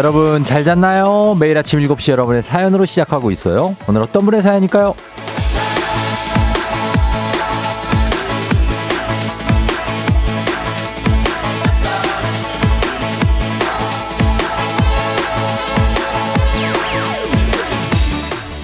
[0.00, 1.36] 여러분 잘 잤나요?
[1.38, 3.76] 매일 아침 7시 여러분의 사연으로 시작하고 있어요.
[3.86, 4.94] 오늘 어떤 분의 사연일까요?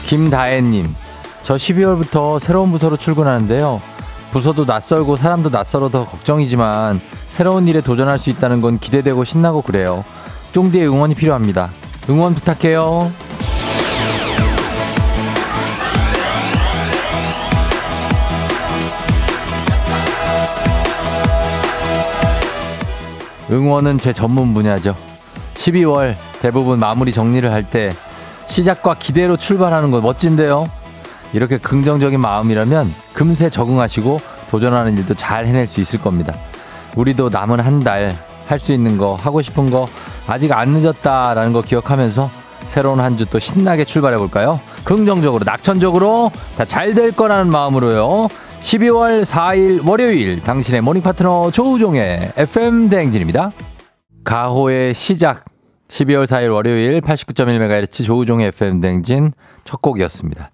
[0.06, 0.94] 김다혜님,
[1.42, 3.82] 저 12월부터 새로운 부서로 출근하는데요.
[4.30, 10.02] 부서도 낯설고 사람도 낯설어 더 걱정이지만 새로운 일에 도전할 수 있다는 건 기대되고 신나고 그래요.
[10.56, 11.70] 쫑디의 응원이 필요합니다.
[12.08, 13.12] 응원 부탁해요.
[23.50, 24.96] 응원은 제 전문 분야죠.
[25.54, 27.92] 12월 대부분 마무리 정리를 할 때
[28.46, 30.70] 시작과 기대로 출발하는 건 멋진데요.
[31.32, 36.32] 이렇게 긍정적인 마음이라면 금세 적응하시고 도전하는 일도 잘 해낼 수 있을 겁니다.
[36.94, 38.16] 우리도 남은 한 달
[38.48, 39.88] 할 수 있는 거, 하고 싶은 거,
[40.26, 42.30] 아직 안 늦었다라는 거 기억하면서
[42.66, 44.60] 새로운 한 주 또 신나게 출발해 볼까요?
[44.84, 48.28] 긍정적으로, 낙천적으로 다 잘 될 거라는 마음으로요.
[48.60, 53.50] 12월 4일 월요일 당신의 morning 파트너 조우종의 FM 대행진입니다.
[54.24, 55.44] 가호의 시작
[55.88, 59.32] 12월 4일 월요일 89.1MHz 조우종의 FM 대행진
[59.64, 60.50] 첫 곡이었습니다.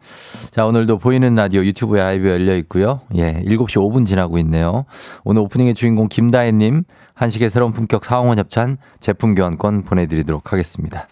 [0.52, 3.00] 자, 오늘도 보이는 라디오 유튜브에 라이브 열려 있고요.
[3.14, 4.84] 예, 7시 5분 지나고 있네요.
[5.24, 11.08] 오늘 오프닝의 주인공 김다혜님 한식의 새로운 품격 사홍원 협찬 제품 교환권 보내드리도록 하겠습니다.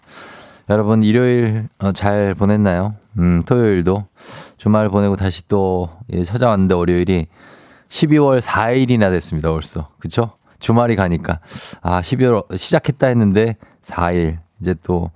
[0.69, 2.93] 여러분 일요일 어, 잘 보냈나요?
[3.17, 4.05] 음, 토요일도
[4.57, 7.25] 주말 보내고 다시 또 예, 찾아왔는데 월요일이
[7.89, 9.49] 12월 4일이나 됐습니다.
[9.49, 9.89] 벌써.
[9.97, 10.33] 그쵸?
[10.59, 11.39] 주말이 가니까
[11.81, 15.09] 아 12월 시작했다 했는데 4일 이제 또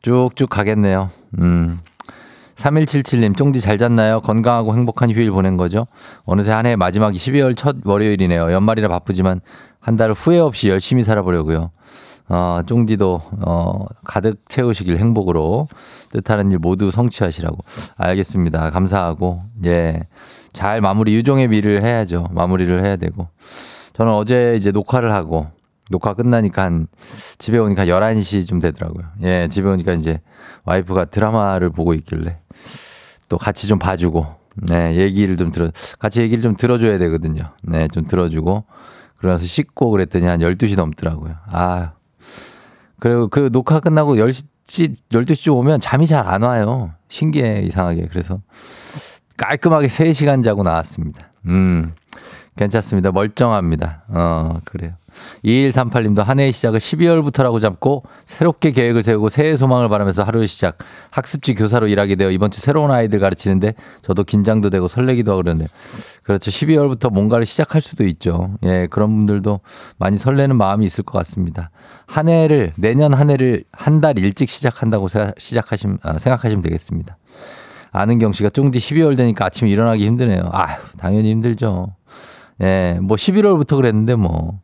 [0.00, 1.10] 쭉쭉 가겠네요.
[1.40, 1.78] 음.
[2.60, 4.20] 3177님, 쫑디 잘 잤나요?
[4.20, 5.86] 건강하고 행복한 휴일 보낸 거죠?
[6.24, 8.52] 어느새 한 해 마지막이 12월 첫 월요일이네요.
[8.52, 9.40] 연말이라 바쁘지만
[9.80, 11.70] 한 달 후회 없이 열심히 살아보려고요.
[12.28, 15.68] 어, 쫑디도, 어, 가득 채우시길 행복으로
[16.10, 17.56] 뜻하는 일 모두 성취하시라고.
[17.96, 18.70] 알겠습니다.
[18.70, 20.02] 감사하고, 예.
[20.52, 22.26] 잘 마무리, 유종의 미를 해야죠.
[22.30, 23.28] 마무리를 해야 되고.
[23.94, 25.48] 저는 어제 이제 녹화를 하고,
[25.90, 26.86] 녹화 끝나니까 한
[27.38, 29.04] 집에 오니까 11시 좀 되더라고요.
[29.22, 30.20] 예, 집에 오니까 이제
[30.64, 32.38] 와이프가 드라마를 보고 있길래
[33.28, 37.52] 또 같이 좀 봐주고, 네, 얘기를 좀 들어, 같이 얘기를 좀 들어줘야 되거든요.
[37.62, 38.64] 네, 좀 들어주고,
[39.18, 41.34] 그러면서 씻고 그랬더니 한 12시 넘더라고요.
[41.50, 41.92] 아
[42.98, 46.92] 그리고 그 녹화 끝나고 10시, 12시쯤 오면 잠이 잘 안 와요.
[47.08, 48.06] 신기해, 이상하게.
[48.10, 48.40] 그래서
[49.36, 51.30] 깔끔하게 3시간 자고 나왔습니다.
[51.46, 51.94] 음,
[52.56, 53.10] 괜찮습니다.
[53.12, 54.04] 멀쩡합니다.
[54.08, 54.92] 어, 그래요.
[55.44, 60.78] 2138님도 한 해의 시작을 12월부터라고 잡고 새롭게 계획을 세우고 새해 소망을 바라면서 하루의 시작
[61.10, 65.68] 학습지 교사로 일하게 되어 이번 주 새로운 아이들 가르치는데 저도 긴장도 되고 설레기도 하고 그러네요.
[66.24, 66.50] 그렇죠.
[66.50, 68.54] 12월부터 뭔가를 시작할 수도 있죠.
[68.64, 69.60] 예, 그런 분들도
[69.98, 71.70] 많이 설레는 마음이 있을 것 같습니다.
[72.06, 75.08] 한 해를 내년 한 해를 한 달 일찍 시작한다고
[75.38, 77.18] 시작하시면 아, 생각하시면 되겠습니다.
[77.92, 80.48] 아는경 씨가 쫑디 12월 되니까 아침에 일어나기 힘드네요.
[80.52, 81.94] 아휴, 당연히 힘들죠.
[82.62, 84.60] 예, 뭐 11월부터 그랬는데 뭐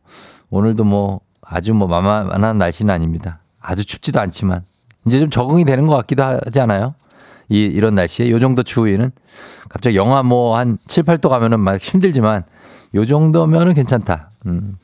[0.49, 3.39] 오늘도 뭐 아주 뭐 만만한 날씨는 아닙니다.
[3.61, 4.63] 아주 춥지도 않지만
[5.05, 6.95] 이제 좀 적응이 되는 것 같기도 하지 않아요?
[7.49, 9.11] 이, 이런 날씨에 요 정도 추위는
[9.69, 12.43] 갑자기 영하 뭐 한 7, 8도 가면은 막 힘들지만
[12.95, 14.31] 요 정도면은 괜찮다.
[14.47, 14.77] 음.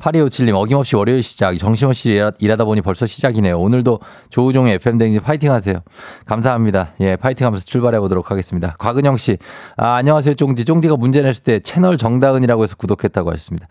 [0.00, 3.58] 8257님 어김없이 월요일 시작 정신없이 일하다 보니 벌써 시작이네요.
[3.58, 5.80] 오늘도 조우종의 FM댕진 파이팅 하세요.
[6.24, 6.94] 감사합니다.
[7.00, 8.76] 예, 파이팅 하면서 출발해 보도록 하겠습니다.
[8.78, 9.38] 곽은영 씨,
[9.76, 10.64] 아, 안녕하세요 쫑디.
[10.64, 13.66] 쫑디가 문제 냈을 때 채널 정다은이라고 해서 구독했다고 하셨습니다.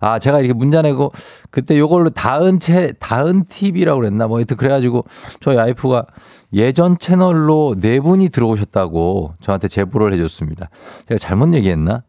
[0.00, 1.12] 아, 제가 이렇게 문자 내고
[1.50, 5.04] 그때 요걸로 다은 채, 다은 TV라고 그랬나 뭐 하여튼 그래 가지고
[5.40, 6.06] 저희 와이프가
[6.54, 10.70] 예전 채널로 네 분이 들어오셨다고 저한테 제보를 해 줬습니다.
[11.08, 12.02] 제가 잘못 얘기했나?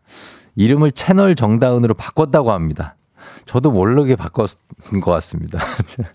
[0.60, 2.98] 이름을 채널 정다은으로 바꿨다고 합니다.
[3.46, 5.60] 저도 모르게 바꿨던 것 같습니다.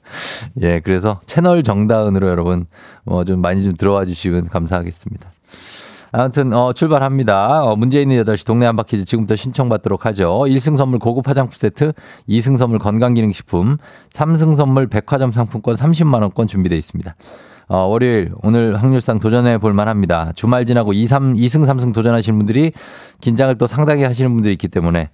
[0.61, 2.67] 예, 그래서 채널 정다은으로 여러분
[3.05, 5.31] 뭐좀 많이 좀 들어와 주시면 감사하겠습니다.
[6.13, 7.65] 아무튼 어, 출발합니다.
[7.65, 10.41] 어, 문제 있는 8시 동네 한바퀴즈 지금부터 신청받도록 하죠.
[10.47, 11.95] 1승 선물 고급 화장품 세트,
[12.29, 13.79] 2승 선물 건강기능식품,
[14.13, 17.17] 3승 선물 백화점 상품권 30만 원권 준비되어 있습니다.
[17.69, 20.33] 어, 월요일 오늘 확률상 도전해 볼 만합니다.
[20.35, 22.73] 주말 지나고 2, 3, 2승 3승 도전하시는 분들이
[23.21, 25.11] 긴장을 또 상당히 하시는 분들이 있기 때문에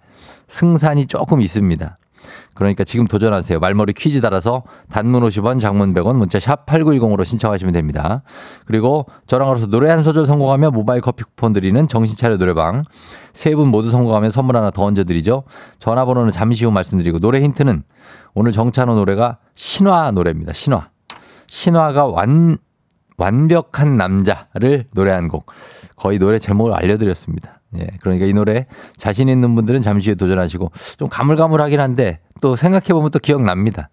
[0.49, 1.97] 승산이 조금 있습니다.
[2.55, 3.59] 그러니까 지금 도전하세요.
[3.61, 8.23] 말머리 퀴즈 달아서 단문 50원, 장문 100원, 문자 샵 8910으로 신청하시면 됩니다.
[8.67, 12.85] 그리고 저랑 걸어서 노래 한 소절 성공하면 모바일 커피 쿠폰 드리는 정신차려 노래방.
[13.33, 15.45] 세 분 모두 성공하면 선물 하나 더 얹어드리죠.
[15.79, 17.85] 전화번호는 잠시 후 말씀드리고 노래 힌트는
[18.35, 20.53] 오늘 정찬호 노래가 신화 노래입니다.
[20.53, 20.90] 신화.
[21.51, 22.57] 신화가 완,
[23.19, 25.47] 완벽한 남자를 노래한 곡.
[25.97, 27.61] 거의 노래 제목을 알려드렸습니다.
[27.77, 28.67] 예, 그러니까 이 노래
[28.97, 33.91] 자신 있는 분들은 잠시 후에 도전하시고 좀 가물가물하긴 한데 또 생각해보면 또 기억납니다.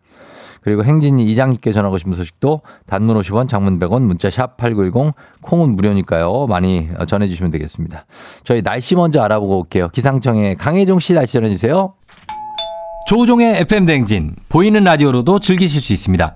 [0.62, 6.48] 그리고 행진이 이장님께 전하고 싶은 소식도 단문 50원, 장문 100원, 문자 샵 8910, 콩은 무료니까요.
[6.48, 8.06] 많이 전해주시면 되겠습니다.
[8.44, 9.90] 저희 날씨 먼저 알아보고 올게요.
[9.90, 11.94] 기상청에 강혜종 씨 날씨 전해주세요.
[13.08, 16.36] 조우종의 FM대행진, 보이는 라디오로도 즐기실 수 있습니다.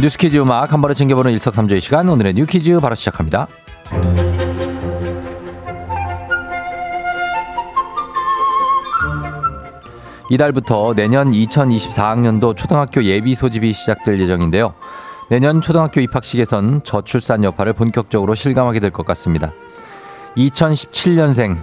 [0.00, 3.46] 뉴스 퀴즈 음악 한 번에 챙겨보는 일석삼조의 시간 오늘의 뉴 퀴즈 바로 시작합니다
[10.30, 14.74] 이달부터 내년 2024학년도 초등학교 예비 소집이 시작될 예정인데요.
[15.28, 19.52] 내년 초등학교 입학식에선 저출산 여파를 본격적으로 실감하게 될 것 같습니다.
[20.36, 21.58] 2017년생,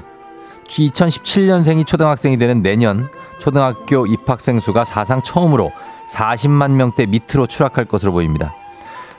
[0.68, 5.72] 2017년생이 초등학생이 되는 내년 초등학교 입학생 수가 사상 처음으로
[6.10, 8.54] 40만 명대 밑으로 추락할 것으로 보입니다.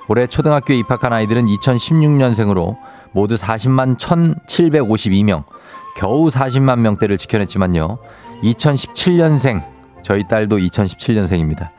[0.08, 2.76] 올해 초등학교에 입학한 아이들은 2016년생으로
[3.12, 5.44] 모두 40만 1,752명,
[5.96, 7.99] 겨우 40만 명대를 지켜냈지만요.
[8.43, 9.64] 2017년생,
[10.02, 11.70] 저희 딸도 2017년생입니다.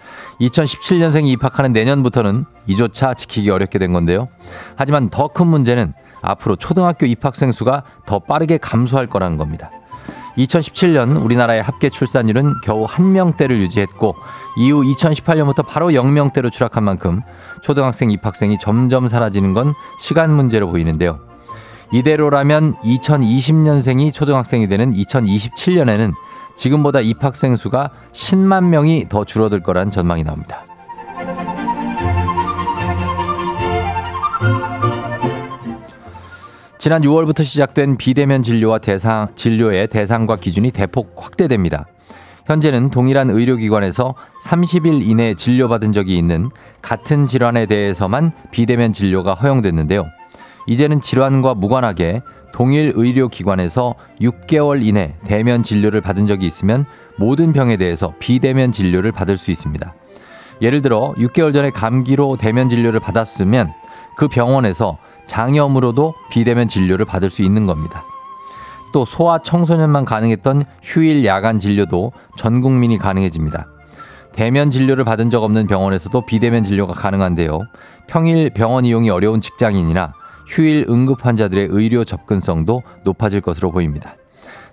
[0.41, 4.27] 2017년생이 입학하는 내년부터는 이조차 지키기 어렵게 된 건데요.
[4.75, 9.71] 하지만 더 큰 문제는 앞으로 초등학교 입학생 수가 더 빠르게 감소할 거라는 겁니다.
[10.39, 14.15] 2017년 우리나라의 합계 출산율은 겨우 한 명대를 유지했고
[14.57, 17.21] 이후 2018년부터 바로 0명대로 추락한 만큼
[17.61, 21.19] 초등학생 입학생이 점점 사라지는 건 시간 문제로 보이는데요.
[21.91, 26.13] 이대로라면 2020년생이 초등학생이 되는 2027년에는
[26.55, 30.68] 지금보다 입학생 수가 10만 명이 더 줄어들 거란 전망이 나옵니다.
[36.79, 41.85] 지난 6월부터 시작된 비대면 진료와 대상, 진료의 대상과 기준이 대폭 확대됩니다.
[42.45, 44.15] 현재는 동일한 의료기관에서
[44.45, 46.49] 30일 이내 진료받은 적이 있는
[46.81, 50.05] 같은 질환에 대해서만 비대면 진료가 허용됐는데요.
[50.67, 52.21] 이제는 질환과 무관하게
[52.53, 56.85] 동일 의료기관에서 6개월 이내 대면 진료를 받은 적이 있으면
[57.17, 59.93] 모든 병에 대해서 비대면 진료를 받을 수 있습니다.
[60.61, 63.73] 예를 들어 6개월 전에 감기로 대면 진료를 받았으면
[64.15, 64.97] 그 병원에서
[65.29, 68.03] 장염으로도 비대면 진료를 받을 수 있는 겁니다.
[68.91, 73.67] 또 소아 청소년만 가능했던 휴일 야간 진료도 전 국민이 가능해집니다.
[74.33, 77.59] 대면 진료를 받은 적 없는 병원에서도 비대면 진료가 가능한데요.
[78.07, 80.13] 평일 병원 이용이 어려운 직장인이나
[80.47, 84.15] 휴일 응급 환자들의 의료 접근성도 높아질 것으로 보입니다.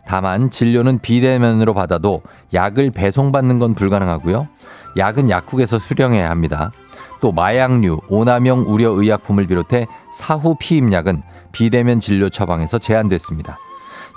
[0.06, 2.22] 다만 진료는 비대면으로 받아도
[2.54, 4.48] 약을 배송받는 건 불가능하고요.
[4.96, 6.70] 약은 약국에서 수령해야 합니다.
[7.20, 11.22] 또 마약류, 오남용 우려 의약품을 비롯해 사후 피임약은
[11.52, 13.58] 비대면 진료 처방에서 제한됐습니다.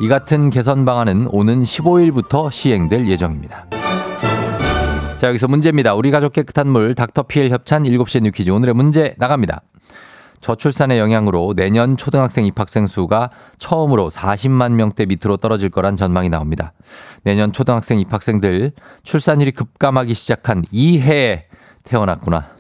[0.02, 3.66] 이 같은 개선 방안은 오는 15일부터 시행될 예정입니다.
[5.18, 5.96] 자, 여기서 문제입니다.
[5.96, 9.62] 우리 가족 깨끗한 물 닥터피엘 협찬 7시에 뉴 퀴즈 오늘의 문제 나갑니다.
[10.40, 16.72] 저출산의 영향으로 내년 초등학생 입학생 수가 처음으로 40만 명대 밑으로 떨어질 거란 전망이 나옵니다.
[17.24, 18.72] 내년 초등학생 입학생들
[19.04, 21.48] 출산율이 급감하기 시작한 이해에
[21.84, 22.59] 태어났구나.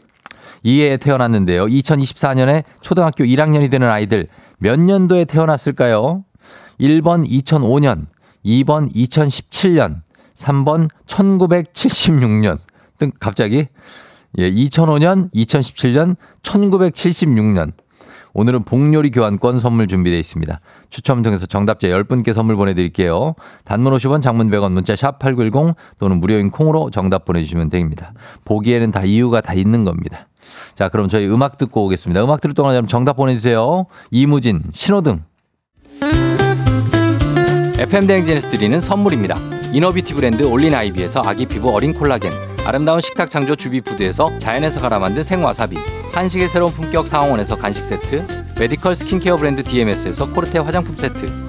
[0.63, 1.66] 이해에 태어났는데요.
[1.66, 6.24] 2024년에 초등학교 1학년이 되는 아이들 몇 년도에 태어났을까요?
[6.80, 8.06] 1번 2005년,
[8.46, 10.01] 2번 2017년,
[10.36, 12.60] 3번 1976년
[12.98, 13.68] 등 갑자기
[14.38, 17.72] 예, 2005년, 2017년, 1976년.
[18.34, 20.60] 오늘은 복요리 교환권 선물 준비되어 있습니다.
[20.89, 23.34] 추첨 통해서 정답자 10분께 선물 보내드릴게요.
[23.66, 28.13] 단문 50원, 장문 100원, 문자 샵 8910 또는 무료인 콩으로 정답 보내주시면 됩니다.
[28.46, 30.28] 보기에는 다 이유가 다 있는 겁니다.
[30.75, 32.24] 자, 그럼 저희 음악 듣고 오겠습니다.
[32.24, 33.86] 음악 들을 동안 정답 보내주세요.
[34.12, 35.24] 이무진, 신호등.
[37.77, 39.38] FM대행진에서 드리는 선물입니다.
[39.72, 42.32] 이너비티 브랜드 올린 아이비에서 아기 피부 어린 콜라겐.
[42.65, 45.77] 아름다운 식탁 창조 주비푸드에서 자연에서 갈아 만든 생와사비
[46.13, 48.24] 한식의 새로운 품격 상황원에서 간식 세트
[48.60, 51.49] 메디컬 스킨케어 브랜드 DMS에서 코르테 화장품 세트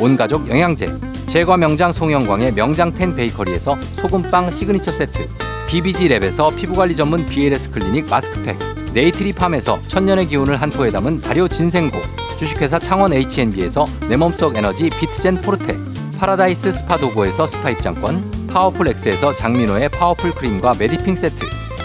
[0.00, 0.86] 온가족 영양제,
[1.26, 5.28] 제과 명장 송영광의 명장텐 베이커리에서 소금빵 시그니처 세트,
[5.66, 8.56] BBG 랩에서 피부관리 전문 BLS 클리닉 마스크팩,
[8.94, 11.98] 네이트리팜에서 천년의 기운을 한 포에 담은 발효 진생고
[12.38, 15.76] 주식회사 창원 H&B에서 내 몸속 에너지 비트젠 포르테
[16.18, 21.44] 파라다이스 스파 도고에서 스파 입장권 파워풀 엑스에서 장민호의 파워풀 크림과 메디핑 세트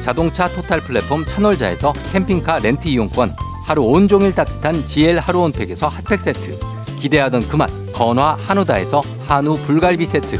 [0.00, 3.34] 자동차 토탈 플랫폼 차놀자에서 캠핑카 렌트 이용권
[3.66, 6.58] 하루 온종일 따뜻한 GL 하루 온팩에서 핫팩 세트
[6.98, 10.38] 기대하던 그맛 건화 한우다에서 한우 불갈비 세트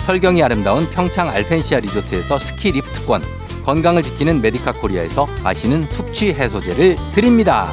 [0.00, 3.22] 설경이 아름다운 평창 알펜시아 리조트에서 스키 리프트권
[3.64, 7.72] 건강을 지키는 메디카 코리아에서 마시는 숙취 해소제를 드립니다.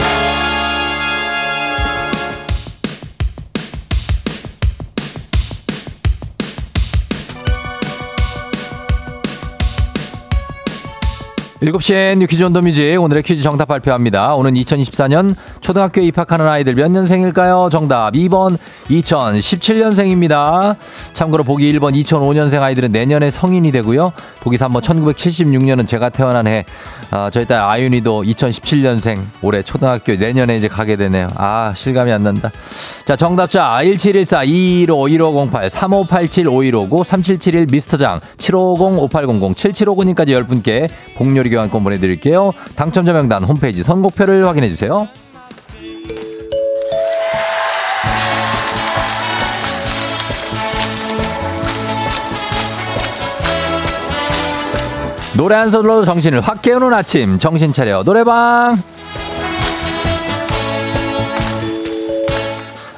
[11.63, 14.33] 일곱 시엔 뉴퀴즈 온 더 뮤직 오늘의 퀴즈 정답 발표합니다.
[14.33, 17.69] 오는 2024년 초등학교에 입학하는 아이들 몇 년생일까요?
[17.71, 18.57] 정답 2번
[18.89, 20.75] 2017년생입니다.
[21.13, 24.11] 참고로 보기 1번 2005년생 아이들은 내년에 성인이 되고요.
[24.39, 26.65] 보기 3번 1976년은 제가 태어난 해.
[27.11, 31.27] 아, 저희 딸 아윤이도 2017년생 올해 초등학교 내년에 이제 가게 되네요.
[31.35, 32.49] 아 실감이 안 난다.
[33.05, 41.83] 자 정답자 1714 215 1508 3587 5159 3771 미스터장 750 5800 7759님까지 10분께 복요리 교환권
[41.83, 42.53] 보내드릴게요.
[42.75, 45.07] 당첨자 명단 홈페이지 선곡표를 확인해주세요.
[55.33, 58.77] 노래 한 소절로 정신을 확 깨우는 아침 정신 차려 노래방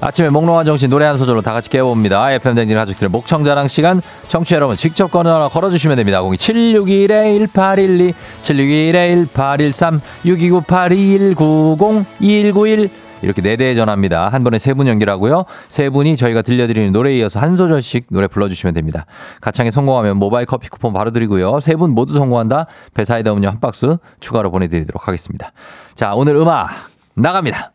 [0.06, 2.34] 아침에 몽롱한 정신 노래 한 소절로 다 같이 깨워봅니다.
[2.34, 6.22] FM 댕진 가족들의 목청자랑 시간 청취자 여러분 직접 걸어, 걸어주시면 됩니다.
[6.22, 12.90] 02761-1812 761-1813 629-8290
[13.22, 14.28] 이렇게 네 대에 전화입니다.
[14.28, 15.46] 한 번에 세 분 연결하고요.
[15.70, 19.06] 세 분이 저희가 들려드리는 노래에 이어서 한 소절씩 노래 불러주시면 됩니다.
[19.40, 21.62] 가창에 성공하면 모바일 커피 쿠폰 바로 드리고요.
[21.62, 22.66] 세 분 모두 성공한다.
[22.94, 25.54] 배사이다 음료 한 박스 추가로 보내드리도록 하겠습니다.
[25.96, 26.72] 자, 오늘 음악
[27.16, 27.73] 나갑니다.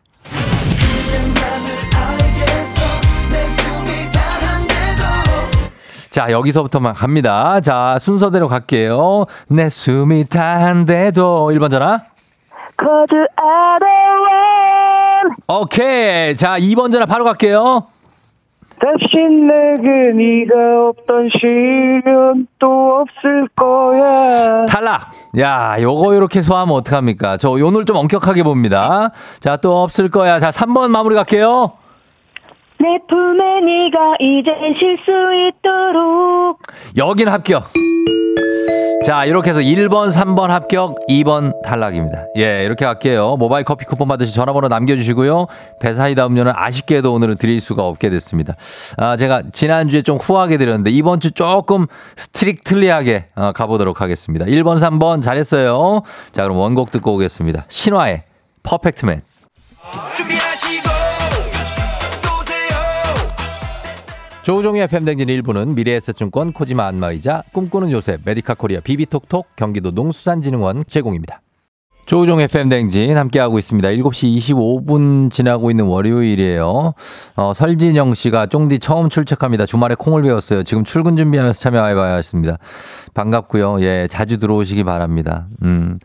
[6.09, 7.61] 자, 여기서부터만 갑니다.
[7.61, 9.25] 자, 순서대로 갈게요.
[9.47, 12.01] 내 숨이 다한데도 1번 전화.
[12.77, 13.85] Don't want
[15.47, 16.35] 오케이.
[16.35, 17.83] 자, 2번 전화 바로 갈게요.
[18.81, 25.11] 다시 내게 네가 없던 시련 또 없을 거야 탈락.
[25.37, 27.35] 야, 요거 요렇게 소화하면 어떡합니까?
[27.35, 29.11] 저 오늘 좀 엄격하게 봅니다.
[29.41, 30.39] 자, 또 없을 거야.
[30.39, 31.73] 자, 3번 마무리 갈게요.
[32.81, 35.11] 내 품에 네가 이젠 쉴수
[35.49, 36.61] 있도록
[36.97, 37.69] 여긴 합격.
[39.05, 42.25] 자, 이렇게 해서 1번, 3번 합격, 2번 탈락입니다.
[42.37, 43.35] 예, 이렇게 할게요.
[43.37, 45.47] 모바일 커피 쿠폰 받으시 전화번호 남겨주시고요.
[45.81, 48.55] 배사이다 음료는 아쉽게도 오늘은 드릴 수가 없게 됐습니다.
[48.97, 51.87] 아, 제가 지난주에 좀 후하게 드렸는데 이번 주 조금
[52.17, 54.45] strictly하게 어, 가보도록 하겠습니다.
[54.45, 56.01] 1번, 3번 잘했어요.
[56.31, 57.65] 자, 그럼 원곡 듣고 오겠습니다.
[57.67, 58.23] 신화의
[58.63, 59.21] Perfect Man.
[60.15, 60.38] 준비
[64.49, 71.43] 조우종의 FM 댕진 1부는 미래에셋증권 코지마 안마의자 꿈꾸는 요셉 메디카 코리아 비비톡톡 경기도 농수산진흥원 제공입니다.
[72.09, 73.87] 조우종 FM 댕진 함께하고 있습니다.
[73.89, 76.95] 7시 25분 지나고 있는 월요일이에요.
[77.35, 79.67] 어, 설진영 씨가 쫑디 처음 출첵합니다.
[79.67, 80.63] 주말에 콩을 배웠어요.
[80.63, 82.57] 지금 출근 준비하면서 참여해봐야 했습니다.
[83.13, 83.83] 반갑고요.
[83.83, 85.45] 예, 자주 들어오시기 바랍니다.
[85.61, 85.99] 음.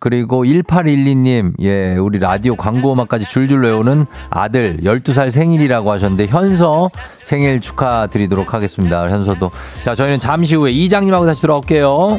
[0.00, 6.90] 그리고 1812님, 예, 우리 라디오 광고 음악까지 줄줄 외우는 아들 12살 생일이라고 하셨는데, 현서
[7.22, 9.08] 생일 축하드리도록 하겠습니다.
[9.08, 9.52] 현서도.
[9.84, 12.18] 자, 저희는 잠시 후에 이장님하고 다시 돌아올게요.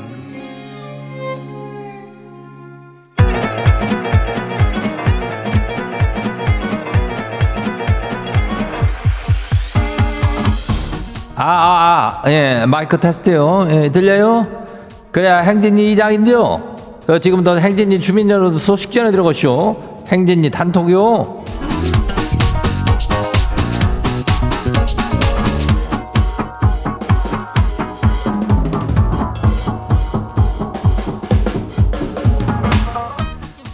[11.43, 13.65] 아, 아, 아, 예, 마이크 테스트요.
[13.71, 14.45] 예, 들려요?
[15.11, 16.61] 그래야 행진이 이장인데요.
[17.07, 19.75] 그 지금 도 행진이 주민 여러분 소식 전해 들어가시오.
[20.07, 21.43] 행진이 단톡요.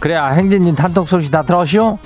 [0.00, 1.98] 그래야 행진이 단톡 소식 다 들어오시오.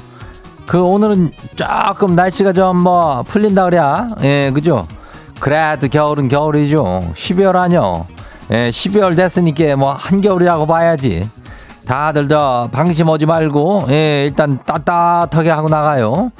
[0.67, 4.87] 그 오늘은 조금 날씨가 좀 뭐 풀린다 그래야 예 그죠
[5.43, 7.01] 그래도 겨울은 겨울이죠.
[7.17, 8.07] 12월 아니요.
[8.53, 11.29] 예 12월 됐으니까 뭐 한겨울이라고 봐야지.
[11.85, 16.31] 다들 저 방심 오지 말고 예 일단 따뜻하게 하고 나가요.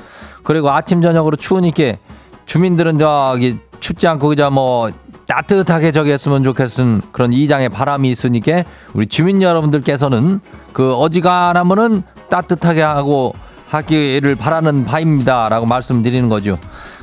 [0.45, 1.95] 그리고 아침 저녁으로 추우니까
[2.47, 4.93] 주민들은 저기 춥지 않고 그저 뭐
[5.27, 10.41] 따뜻하게 저기 했으면 좋겠은 그런 이장의 바람이 있으니까 우리 주민 여러분들께서는
[10.73, 13.35] 그 어지간하면은 따뜻하게 하고
[13.67, 16.57] 하기를 바라는 바입니다라고 말씀드리는 거죠.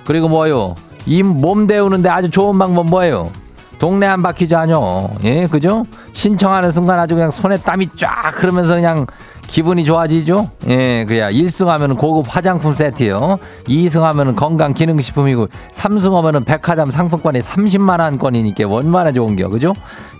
[0.05, 0.75] 그리고 뭐요?
[1.09, 3.31] 이 몸 데우는데 아주 좋은 방법 뭐예요?
[3.79, 5.09] 동네 한 바퀴 자뇨.
[5.23, 5.85] 예, 그죠?
[6.13, 9.07] 신청하는 순간 아주 그냥 손에 땀이 쫙 흐르면서 그냥
[9.47, 10.51] 기분이 좋아지죠?
[10.67, 13.39] 예, 그래야 1승 하면 고급 화장품 세트요.
[13.67, 19.49] 2승 하면 건강 기능식품이고 3승 하면 백화점 상품권이 30만 원권이니까 얼마나 좋은 겨.
[19.49, 19.73] 그죠?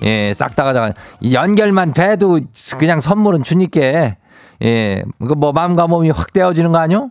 [0.04, 0.94] 예, 싹 다 가져가.
[1.22, 2.40] 이 연결만 돼도
[2.80, 4.16] 그냥 선물은 주니까
[4.64, 7.10] 예, 그뭐 마음과 몸이 확 떼어지는 거 아니요?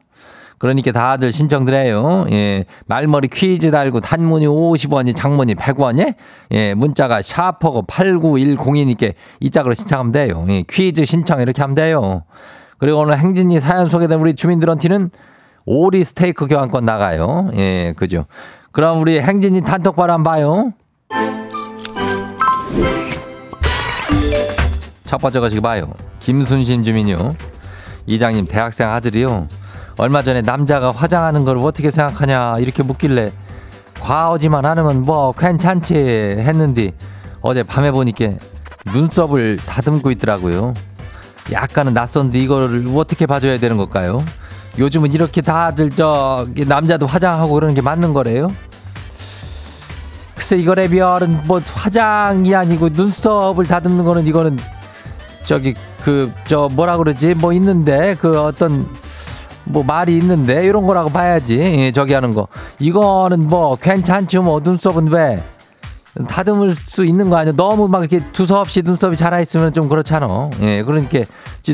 [0.58, 2.26] 그러니까 다들 신청드려요.
[2.30, 6.14] 예, 말머리 퀴즈 달고 단문이 50원이 장문이 100원이
[6.52, 10.44] 예, 문자가 샤퍼고 8910이니까 이 짝으로 신청하면 돼요.
[10.48, 12.24] 예, 퀴즈 신청 이렇게 하면 돼요.
[12.78, 15.10] 그리고 오늘 행진이 사연 소개된 우리 주민들한테는
[15.64, 17.50] 오리 스테이크 교환권 나가요.
[17.54, 18.26] 예, 그죠.
[18.72, 20.72] 그럼 우리 행진이 단톡방 한번 봐요.
[25.04, 25.92] 첫 번째 거 지금 봐요.
[26.20, 27.34] 김순신 주민이요.
[28.06, 29.48] 이장님 대학생 아들이요.
[29.98, 33.32] 얼마 전에 남자가 화장하는 걸 어떻게 생각하냐 이렇게 묻길래
[34.00, 36.92] 과하지만 않으면 뭐 괜찮지 했는데
[37.40, 38.28] 어제 밤에 보니까
[38.92, 40.72] 눈썹을 다듬고 있더라고요.
[41.50, 44.24] 약간은 낯선데 이거를 어떻게 봐줘야 되는 걸까요?
[44.78, 48.48] 요즘은 이렇게 다들 저 남자도 화장하고 그러는 게 맞는 거래요?
[50.36, 54.58] 글쎄 이거래 별은 뭐 화장이 아니고 눈썹을 다듬는 거는 이거는
[55.44, 58.88] 저기 그 저 뭐라 그러지 뭐 있는데 그 어떤
[59.68, 61.58] 뭐 말이 있는데 이런 거라고 봐야지.
[61.58, 62.48] 예, 저기 하는 거.
[62.78, 65.42] 이거는 뭐 괜찮죠 뭐 눈썹은 왜?
[66.26, 67.54] 다듬을 수 있는 거 아니야?
[67.54, 70.50] 너무 막 이렇게 두서없이 눈썹이 자라 있으면 좀 그렇잖아.
[70.62, 71.20] 예 그러니까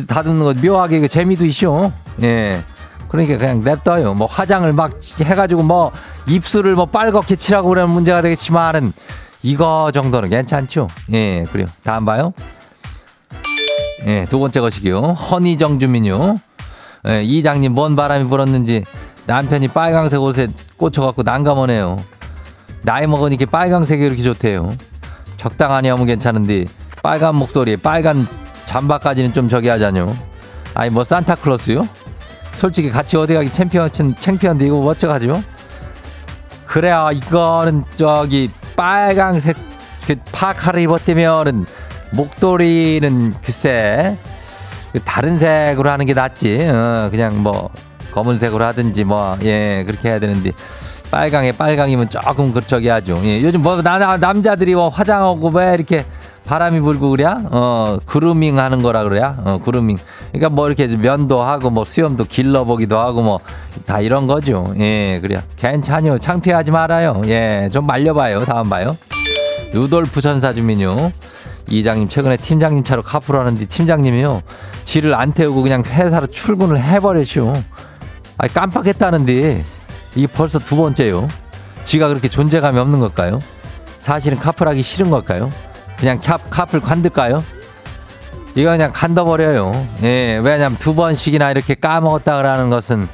[0.06, 1.92] 다듬는 거 묘하게 그 재미도 있쇼.
[2.22, 2.62] 예.
[3.08, 4.14] 그러니까 그냥 냅둬요.
[4.14, 5.92] 뭐 화장을 막 해가지고 뭐
[6.26, 8.92] 입술을 뭐 빨갛게 칠하고 그러면 문제가 되겠지만은
[9.42, 10.88] 이거 정도는 괜찮죠?
[11.12, 11.68] 예 그래요.
[11.84, 12.34] 다음 봐요.
[14.06, 15.00] 예, 두 번째 것이기요.
[15.00, 16.34] 허니 정 주민요.
[17.06, 18.84] 예, 이장님 뭔 바람이 불었는지
[19.26, 21.96] 남편이 빨강색 옷에 꽂혀갖고 난감하네요.
[22.82, 24.70] 나이 먹으니까 빨강색이 이렇게 좋대요.
[25.36, 26.64] 적당하니 하면 괜찮은데
[27.02, 28.26] 빨간 목소리에 빨간
[28.66, 30.16] 잠바까지는 좀 저기 하자뇨.
[30.74, 31.86] 아니 뭐 산타클로스요?
[32.52, 35.42] 솔직히 같이 어디 가기 챔피언 챔피언데 이거 멋져가지고
[36.66, 39.56] 그래야 이거는 저기 빨강색
[40.06, 41.64] 그 파카를 입었다면은
[42.12, 44.16] 목도리는 글쎄
[45.04, 46.66] 다른 색으로 하는 게 낫지.
[46.68, 47.70] 어, 그냥 뭐
[48.12, 50.52] 검은색으로 하든지 뭐 예 그렇게 해야 되는데
[51.10, 53.20] 빨강에 빨강이면 조금 그저기 하죠.
[53.24, 56.04] 예, 요즘 뭐 나, 남자들이 뭐 화장하고 왜 이렇게
[56.44, 57.24] 바람이 불고 그래?
[57.26, 59.36] 어 그루밍 하는 거라 그래야?
[59.44, 59.96] 어 그루밍.
[60.32, 63.40] 그러니까 뭐 이렇게 면도 하고 뭐 수염도 길러보기도 하고 뭐
[63.86, 64.72] 다 이런 거죠.
[64.78, 66.18] 예 그래야 괜찮요.
[66.18, 67.22] 창피하지 말아요.
[67.26, 68.44] 예 좀 말려봐요.
[68.44, 68.96] 다음 봐요.
[69.72, 71.10] 루돌프 전사 주민요.
[71.68, 74.42] 이장님 최근에 팀장님 차로 카풀 하는데 팀장님이요.
[74.84, 77.52] 지를 안 태우고 그냥 회사로 출근을 해버리시오
[78.38, 79.64] 아 깜빡했다는데.
[80.16, 81.28] 이게 벌써 두 번째요.
[81.82, 83.40] 지가 그렇게 존재감이 없는 걸까요?
[83.98, 85.52] 사실은 카풀하기 싫은 걸까요?
[85.98, 87.42] 그냥 카, 카풀 관둘까요?
[88.54, 89.86] 이거 그냥 간둬버려요.
[90.04, 93.08] 예 왜냐면 두 번씩이나 이렇게 까먹었다 그러는 것은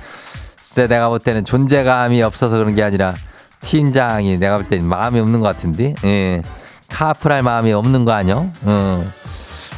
[0.61, 3.15] 진짜 내가 볼 때는 존재감이 없어서 그런 게 아니라
[3.63, 5.95] 팀장이 내가 볼 때는 마음이 없는 것 같은데.
[6.05, 6.43] 예
[6.90, 8.50] 카풀할 마음이 없는 거 아니요?
[8.64, 9.03] 어.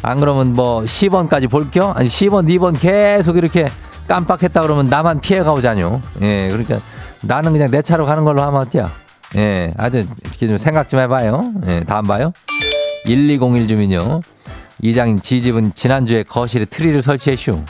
[0.03, 1.92] 안 그러면 뭐 10원까지 볼겨?
[1.92, 3.68] 아니 10원, 2번 계속 이렇게
[4.09, 6.01] 깜빡했다 그러면 나만 피해 가 오자뇨.
[6.22, 6.81] 예, 그러니까
[7.22, 8.90] 나는 그냥 내 차로 가는 걸로 하면 어때요?
[9.37, 11.40] 예, 아주 이렇게 좀 생각 좀 해봐요.
[11.66, 12.33] 예, 다음 봐요.
[13.07, 14.20] 1201 주민요.
[14.83, 17.62] 이장님 지집은 지난주에 거실에 트리를 설치했슈.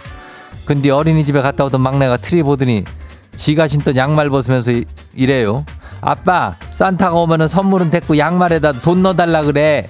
[0.65, 2.85] 근데 어린이집에 갔다 오던 막내가 트리 보더니
[3.37, 4.73] 지가 신던 양말 벗으면서
[5.15, 5.65] 이래요.
[6.03, 9.87] 아빠 산타가 오면은 선물은 됐고 양말에다 돈 넣어달라 그래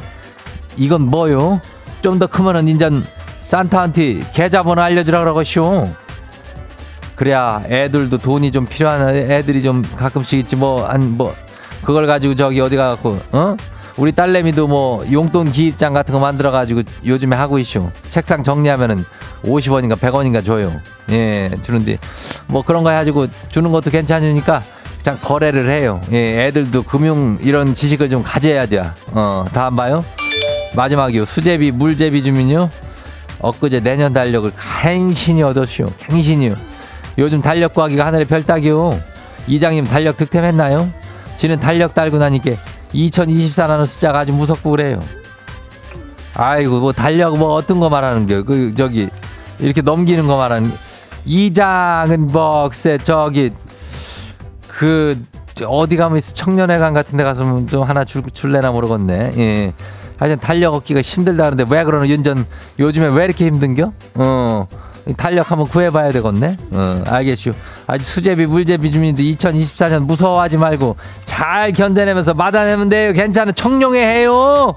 [0.76, 1.60] 이건 뭐요?
[2.02, 3.04] 좀 더 크면은 인전
[3.36, 5.84] 산타한테 계좌번호 알려주라 그러고쇼
[7.16, 11.34] 그래야 애들도 돈이 좀 필요한 애들이 좀 가끔씩 있지 뭐한뭐
[11.82, 13.56] 그걸 가지고 저기 어디 가갖고 어?
[13.96, 17.90] 우리 딸내미도 뭐 용돈 기입장 같은 거 만들어 가지고 요즘에 하고 있쇼.
[18.08, 19.04] 책상 정리하면은
[19.44, 20.80] 50원인가 100원인가 줘요.
[21.10, 21.98] 예, 주는데
[22.46, 24.62] 뭐 그런 거 해가지고 주는 것도 괜찮으니까
[25.02, 26.00] 그냥 거래를 해요.
[26.12, 28.82] 예, 애들도 금융 이런 지식을 좀 가져야 돼.
[29.12, 30.04] 어, 다음 봐요.
[30.76, 31.24] 마지막이요.
[31.24, 32.70] 수제비, 물제비 주민요.
[33.40, 34.50] 엊그제 내년 달력을
[34.82, 35.86] 갱신히 얻었쇼.
[35.98, 36.54] 갱신이요.
[37.18, 39.00] 요즘 달력 구하기가 하늘의 별 따기요.
[39.48, 40.88] 이장님 달력 득템했나요?
[41.36, 42.52] 지는 달력 달고 나니까
[42.94, 45.02] 2024라는 숫자가 아주 무섭고 그래요.
[46.34, 49.08] 아이고 뭐 달력 뭐 어떤 거 말하는 게그 저기
[49.58, 50.76] 이렇게 넘기는 거 말하는 게.
[51.24, 53.50] 이장은 뭐 글쎄 저기
[54.72, 55.22] 그
[55.66, 59.32] 어디 가면 있어 청년회관 같은 데 가서 뭐좀 하나 줄, 줄래나 모르겠네.
[59.36, 59.72] 예.
[60.16, 62.46] 하여튼 달력 얻기가 힘들다는데 왜 그러는 윤전
[62.78, 63.92] 요즘에 왜 이렇게 힘든겨?
[64.14, 64.66] 어.
[65.16, 66.56] 달력 한번 구해봐야 되겠네.
[66.70, 67.52] 어, 알겠슈.
[67.86, 73.12] 아주 수제비, 물제비 주민들 2024년 무서워하지 말고 잘 견뎌내면서 받아내면 돼요.
[73.12, 74.74] 괜찮은 청룡회 해요.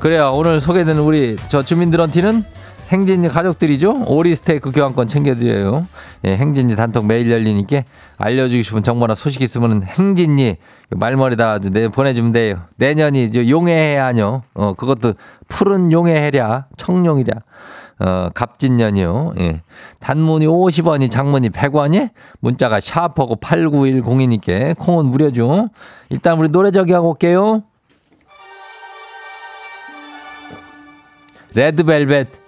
[0.00, 0.32] 그래요.
[0.34, 2.44] 오늘 소개되는 우리 저 주민들한테는
[2.88, 4.04] 행진이 가족들이죠.
[4.06, 5.86] 오리 스테이크 교환권 챙겨드려요.
[6.24, 7.82] 예, 행진이 단톡 매일 열리니까
[8.16, 10.56] 알려주고 싶은 정보나 소식 있으면 행진이
[10.90, 12.62] 말머리다 내 보내주면 돼요.
[12.76, 14.42] 내년이 저 용해해 아뇨.
[14.54, 15.14] 어 그것도
[15.48, 17.32] 푸른 용해해랴 청룡이랴.
[18.00, 19.34] 어 갑진년이요.
[19.40, 19.62] 예.
[20.00, 25.68] 단문이 50원이 장문이 100원이 문자가 샤프하고 8910이니까 콩은 무료죠.
[26.08, 27.64] 일단 우리 노래 저기 하고 올게요.
[31.54, 32.47] 레드벨벳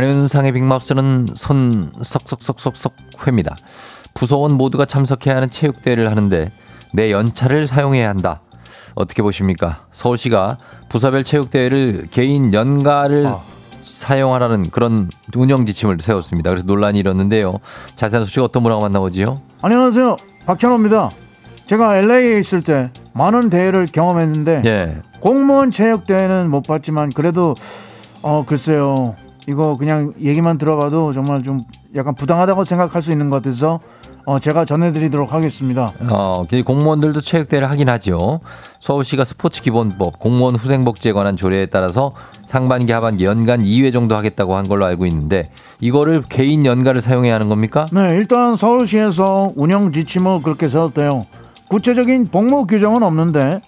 [0.00, 2.94] 안윤상의 빅마우스는 손 석석석석석
[3.26, 3.54] 회입니다.
[4.14, 6.50] 부서원 모두가 참석해야 하는 체육대회를 하는데
[6.94, 8.40] 내 연차를 사용해야 한다.
[8.94, 9.84] 어떻게 보십니까?
[9.92, 10.56] 서울시가
[10.88, 13.28] 부서별 체육대회를 개인 연가를
[13.82, 16.48] 사용하라는 그런 운영 지침을 세웠습니다.
[16.48, 17.58] 그래서 논란이 일었는데요.
[17.94, 19.42] 자세한 소식 어떤 분하고 만나보지요?
[19.60, 20.16] 안녕하세요.
[20.46, 21.10] 박찬호입니다.
[21.66, 25.02] 제가 LA에 있을 때 많은 대회를 경험했는데 예.
[25.20, 27.54] 공무원 체육 대회는 못 봤지만 그래도
[28.22, 29.14] 어 글쎄요.
[29.50, 31.64] 이거 그냥 얘기만 들어봐도 정말 좀
[31.96, 33.80] 약간 부당하다고 생각할 수 있는 것 같아서
[34.24, 35.92] 어 제가 전해드리도록 하겠습니다.
[36.08, 38.40] 어, 그 공무원들도 체육대회를 하긴 하죠.
[38.78, 42.12] 서울시가 스포츠 기본법, 공무원 후생복지에 관한 조례에 따라서
[42.46, 47.48] 상반기, 하반기 연간 2회 정도 하겠다고 한 걸로 알고 있는데 이거를 개인 연가를 사용해야 하는
[47.48, 47.86] 겁니까?
[47.92, 51.26] 네, 일단 서울시에서 운영 지침을 그렇게 세웠대요.
[51.68, 53.60] 구체적인 복무 규정은 없는데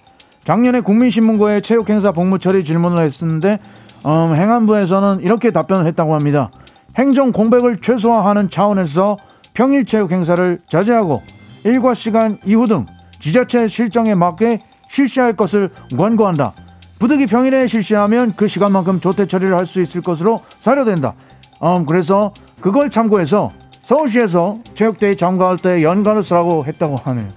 [0.45, 3.59] 작년에 국민신문고에 체육행사 복무 처리 질문을 했었는데
[4.05, 6.51] 음, 행안부에서는 이렇게 답변을 했다고 합니다.
[6.97, 9.17] 행정 공백을 최소화하는 차원에서
[9.55, 11.23] 평일 체육 행사를 자제하고
[11.65, 12.87] 일과 시간 이후 등
[13.21, 16.53] 지자체 실정에 맞게 실시할 것을 권고한다.
[16.99, 21.15] 부득이 평일에 실시하면 그 시간만큼 조퇴 처리를 할 수 있을 것으로 사료된다.
[21.63, 23.51] 음, 그래서 그걸 참고해서
[23.83, 27.29] 서울시에서 체육대회 참가할 때 연간을 쓰라고 했다고 하네요.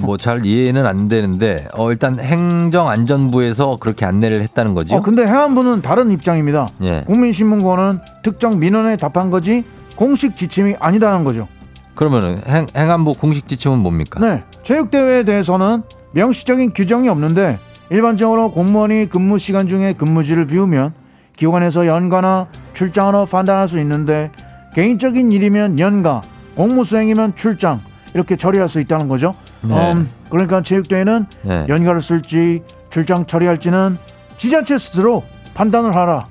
[0.00, 4.96] 뭐 잘 이해는 안 되는데 어 일단 행정안전부에서 그렇게 안내를 했다는 거죠.
[4.96, 6.68] 어, 근데 행안부는 다른 입장입니다.
[6.82, 7.02] 예.
[7.06, 9.64] 국민신문고는 특정 민원에 답한 거지
[9.96, 11.48] 공식 지침이 아니다는 거죠.
[11.94, 14.20] 그러면은 행, 행안부 공식 지침은 뭡니까?
[14.20, 17.58] 네, 체육대회에 대해서는 명시적인 규정이 없는데
[17.90, 20.92] 일반적으로 공무원이 근무 시간 중에 근무지를 비우면
[21.36, 24.30] 기관에서 연가나 출장으로 판단할 수 있는데
[24.74, 26.20] 개인적인 일이면 연가,
[26.54, 27.80] 공무 수행이면 출장
[28.16, 29.34] 이렇게 처리할 수 있다는 거죠.
[29.60, 29.92] 네.
[29.92, 31.66] 음, 그러니까 체육대회는 네.
[31.68, 33.98] 연가를 쓸지 출장 처리할지는
[34.38, 36.26] 지자체 스스로 판단을 하라.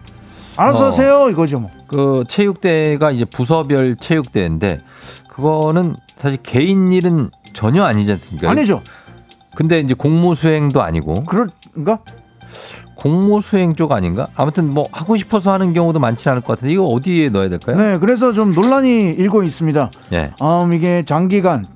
[0.57, 0.87] 알아서 어.
[0.87, 1.69] 하세요 이거죠 뭐.
[1.85, 4.81] 그 체육대회가 이제 부서별 체육대회인데
[5.29, 8.49] 그거는 사실 개인 일은 전혀 아니지 않습니까?
[8.49, 8.81] 아니죠.
[9.53, 11.99] 근데 이제 공무 수행도 아니고 그런가?
[12.95, 14.27] 공무수행 쪽 아닌가?
[14.35, 17.75] 아무튼 뭐 하고 싶어서 하는 경우도 많지 않을 것 같은데 이거 어디에 넣어야 될까요?
[17.75, 19.91] 네, 그래서 좀 논란이 일고 있습니다.
[20.13, 20.31] 예.
[20.41, 21.67] 음, 이게 장기간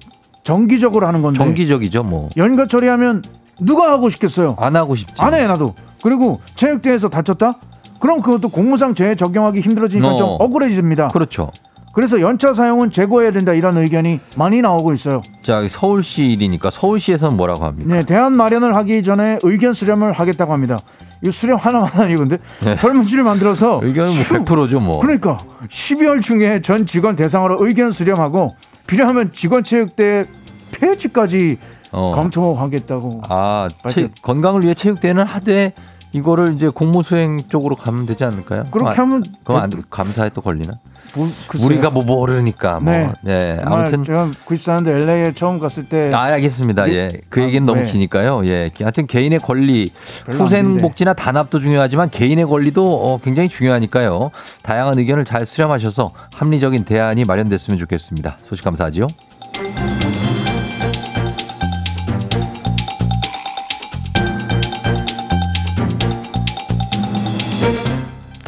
[0.49, 2.29] 정기적으로 하는 건데 정기적이죠, 뭐.
[2.35, 3.21] 연가 처리 하면
[3.59, 4.55] 누가 하고 싶겠어요?
[4.59, 5.21] 안 하고 싶지.
[5.21, 5.75] 안 해 나도.
[6.01, 7.53] 그리고 체육대회에서 다쳤다?
[7.99, 10.17] 그럼 그것도 공무상 재해 적용하기 힘들어지니까 어.
[10.17, 11.09] 좀 억울해집니다.
[11.09, 11.51] 그렇죠.
[11.93, 15.21] 그래서 연차 사용은 제고해야 된다 이런 의견이 많이 나오고 있어요.
[15.43, 17.93] 자, 서울시 일이니까 서울시에서는 뭐라고 합니까?
[17.93, 20.79] 네, 대안 마련을 하기 전에 의견 수렴을 하겠다고 합니다.
[21.25, 22.77] 이 수렴 하나만 아니건데 네.
[22.77, 24.99] 설문지를 만들어서 의견은 뭐 100%죠, 뭐.
[25.01, 28.55] 그러니까 12월 중에 전 직원 대상으로 의견 수렴하고
[28.89, 30.25] 필요하면 직원 체육대
[30.71, 31.57] 폐지까지
[31.91, 32.11] 어.
[32.15, 33.21] 검토하겠다고.
[33.29, 34.09] 아, 체.
[34.21, 35.73] 건강을 위해 체육대회는 하되
[36.11, 38.65] 이거를 이제 공무수행 쪽으로 가면 되지 않을까요?
[38.71, 40.73] 그렇게 안- 하면 그럼 안, 감사에 또 걸리나?
[41.15, 41.27] 뭐.
[41.63, 42.91] 우리가 뭐 모르니까 뭐.
[42.93, 43.11] 네.
[43.23, 43.59] 네.
[43.63, 46.85] 아무튼 제가 94년도 LA에 처음 갔을 때 아, 알겠습니다.
[46.85, 46.93] 네.
[46.93, 47.09] 예.
[47.29, 47.91] 그 얘기는 아, 너무 네.
[47.91, 48.45] 기니까요.
[48.45, 48.69] 예.
[48.79, 49.91] 하여튼 개인의 권리,
[50.25, 50.81] 별로 안 후생 긴데.
[50.83, 54.29] 복지나 단합도 중요하지만 개인의 권리도 어, 굉장히 중요하니까요.
[54.61, 58.37] 다양한 의견을 잘 수렴하셔서 합리적인 대안이 마련됐으면 좋겠습니다.
[58.43, 59.07] 소식 감사하지요.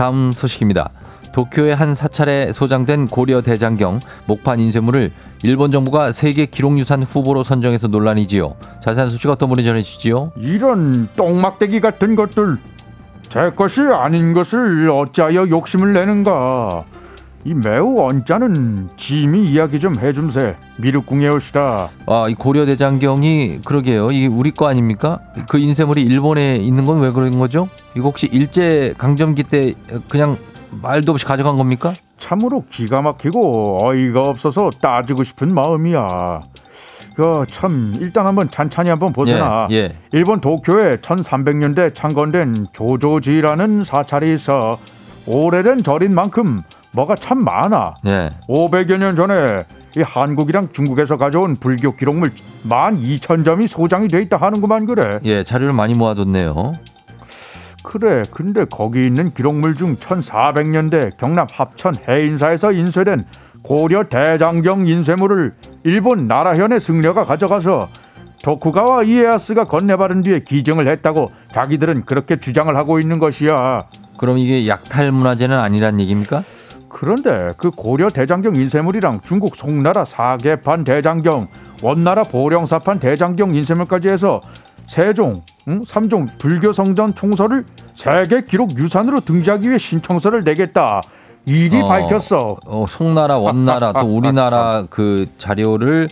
[0.02, 0.90] 다음 소식입니다.
[1.32, 5.12] 도쿄의 한 사찰에 소장된 고려 대장경 목판 인쇄물을
[5.44, 8.56] 일본 정부가 세계 기록유산 후보로 선정해서 논란이지요.
[8.84, 10.32] 자세한 소식 어떤 분이 전해주시지요?
[10.38, 12.58] 이런 똥막대기 같은 것들
[13.30, 16.84] 제 것이 아닌 것을 어찌하여 욕심을 내는가
[17.44, 24.12] 이 매우 언짢은 짐이 이야기 좀 해줌세 미륵궁에 오시다 아, 이 고려 대장경이 그러게요.
[24.12, 25.20] 이게 우리 거 아닙니까?
[25.50, 27.68] 그 인쇄물이 일본에 있는 건 왜 그런 거죠?
[27.96, 29.74] 이거 혹시 일제 강점기 때
[30.08, 30.38] 그냥
[30.84, 31.94] 말도 없이 가져간 겁니까?
[32.20, 36.42] 참으로 기가 막히고 어이가 없어서 따지고 싶은 마음이야
[37.16, 39.96] 그참 일단 한번 찬찬히 한번 보세나 예, 예.
[40.12, 44.78] 일본 도쿄에 1300년대 창건된 조조지라는 사찰이 있어
[45.26, 46.62] 오래된 절인 만큼
[46.94, 48.30] 뭐가 참 많아 예.
[48.48, 49.64] 500여 년 전에
[49.98, 52.32] 이 한국이랑 중국에서 가져온 불교 기록물
[52.68, 55.20] 12,000점이 소장이 돼 있다 하는구만 그래.
[55.24, 56.74] 예, 자료를 많이 모아뒀네요.
[57.84, 58.24] 그래.
[58.32, 63.26] 근데 거기 있는 기록물 중 1400년대 경남 합천 해인사에서 인쇄된
[63.64, 67.90] 고려 대장경 인쇄물을 일본 나라현의 승려가 가져가서
[68.44, 73.86] 도쿠가와 이에야스가 건네받은 뒤에 기증을 했다고 자기들은 그렇게 주장을 하고 있는 것이야.
[74.18, 76.44] 그럼 이게 약탈 문화재는 아니란 얘기입니까?
[76.92, 81.48] 그런데 그 고려 대장경 인쇄물이랑 중국 송나라 사계판 대장경,
[81.82, 84.42] 원나라 보령사판 대장경 인쇄물까지 해서
[84.88, 85.84] 세종, 응?
[85.86, 91.02] 삼종 불교 성전 총서를 세계 기록 유산으로 등재하기 위해 신청서를 내겠다.
[91.46, 91.88] 이리 어.
[91.88, 92.58] 밝혔어.
[92.66, 96.08] 어, 송나라, 원나라, 또 우리나라 그 자료를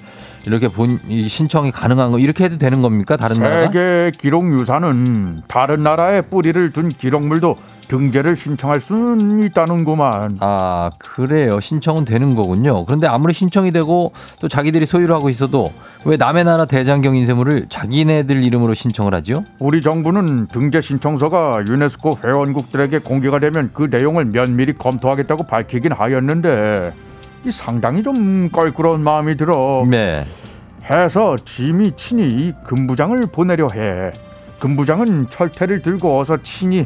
[0.47, 3.17] 이렇게 본, 이 신청이 가능한 거, 이렇게 해도 되는 겁니까?
[3.17, 3.67] 다른 나라가?
[3.67, 7.57] 세계 기록 유산은 다른 나라에 뿌리를 둔 기록물도
[7.89, 10.37] 등재를 신청할 수는 있다는구만.
[10.39, 11.59] 아, 그래요.
[11.59, 12.85] 신청은 되는 거군요.
[12.85, 15.73] 그런데 아무리 신청이 되고 또 자기들이 소유를 하고 있어도
[16.05, 19.43] 왜 남의 나라 대장경 인쇄물을 자기네들 이름으로 신청을 하죠?
[19.57, 26.93] 우리 정부는 등재 신청서가 유네스코 회원국들에게 공개가 되면 그 내용을 면밀히 검토하겠다고 밝히긴 하였는데
[27.45, 29.85] 이 상당히 좀 껄끄러운 마음이 들어.
[29.89, 30.25] 네.
[30.89, 34.11] 해서 짐이 친히 이 금부장을 보내려 해.
[34.59, 36.85] 금부장은 철퇴를 들고 어서 친히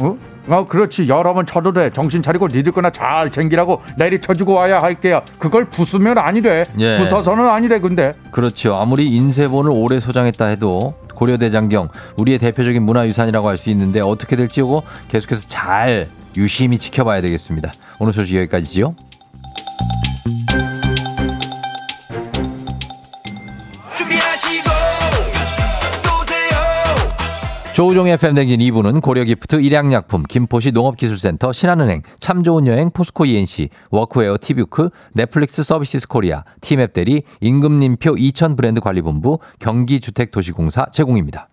[0.00, 0.16] 어?
[0.50, 5.22] 어 그렇지 여러 번 쳐도 돼 정신 차리고 니들 거나 잘 챙기라고 내리쳐주고 와야 할게요
[5.38, 6.96] 그걸 부수면 아니래 예.
[6.96, 8.74] 부서서는 아니래 근데 그렇죠.
[8.76, 14.62] 아무리 인쇄본을 오래 소장했다 해도 고려 대장경 우리의 대표적인 문화유산이라고 할 수 있는데 어떻게 될지
[14.62, 17.72] 고 계속해서 잘 유심히 지켜봐야 되겠습니다.
[17.98, 18.94] 오늘 소식 여기까지지요.
[27.80, 34.36] 조우종의 FM 댕진 2부는 고려기프트, 일양약품, 김포시 농업기술센터, 신한은행, 참 좋은 여행, 포스코 E&C, 워크웨어
[34.38, 41.48] 티뷰크, 넷플릭스 서비스 코리아, 티맵 대리, 임금님표 2000 브랜드 관리본부, 경기주택도시공사 제공입니다.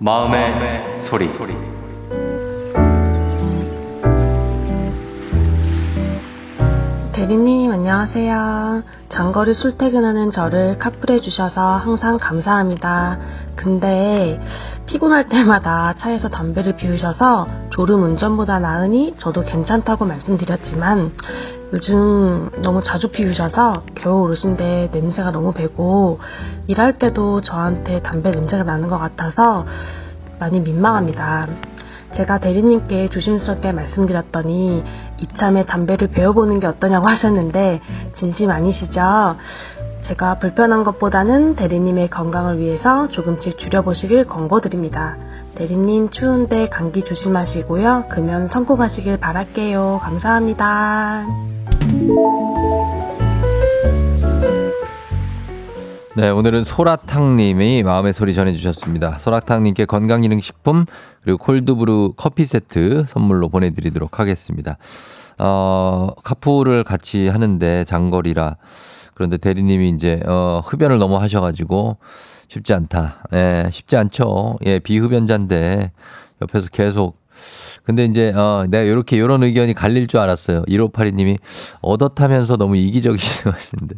[0.00, 1.83] 마음의, 소리.
[7.24, 8.82] 대리님 안녕하세요.
[9.08, 13.18] 장거리 출퇴근하는 저를 카풀해 주셔서 항상 감사합니다.
[13.56, 14.38] 근데
[14.84, 21.12] 피곤할 때마다 차에서 담배를 피우셔서 졸음 운전보다 나으니 저도 괜찮다고 말씀드렸지만
[21.72, 26.20] 요즘 너무 자주 피우셔서 겨우 어르신데 냄새가 너무 배고
[26.66, 29.64] 일할 때도 저한테 담배 냄새가 나는 것 같아서
[30.38, 31.46] 많이 민망합니다.
[32.16, 34.82] 제가 대리님께 조심스럽게 말씀드렸더니
[35.20, 37.80] 이참에 담배를 배워보는 게 어떠냐고 하셨는데
[38.18, 39.36] 진심 아니시죠?
[40.06, 45.16] 제가 불편한 것보다는 대리님의 건강을 위해서 조금씩 줄여보시길 권고드립니다.
[45.54, 48.04] 대리님 추운데 감기 조심하시고요.
[48.10, 50.00] 금연 성공하시길 바랄게요.
[50.02, 51.26] 감사합니다.
[56.16, 59.16] 네, 오늘은 소라탕님이 마음의 소리 전해주셨습니다.
[59.18, 60.84] 소라탕님께 건강기능식품
[61.24, 64.76] 그리고 콜드브루 커피 세트 선물로 보내드리도록 하겠습니다.
[65.38, 68.56] 어, 카푸를 같이 하는데 장거리라
[69.14, 71.96] 그런데 대리님이 이제 어, 흡연을 너무 하셔가지고
[72.48, 73.24] 쉽지 않다.
[73.32, 74.58] 예, 쉽지 않죠.
[74.66, 75.92] 예, 비흡연자인데
[76.42, 77.24] 옆에서 계속
[77.84, 80.62] 근데 이제 어 내가 요렇게 요런 의견이 갈릴 줄 알았어요.
[80.62, 81.36] 1582님이
[81.82, 83.96] 얻어타면서 너무 이기적이시고 하시는데.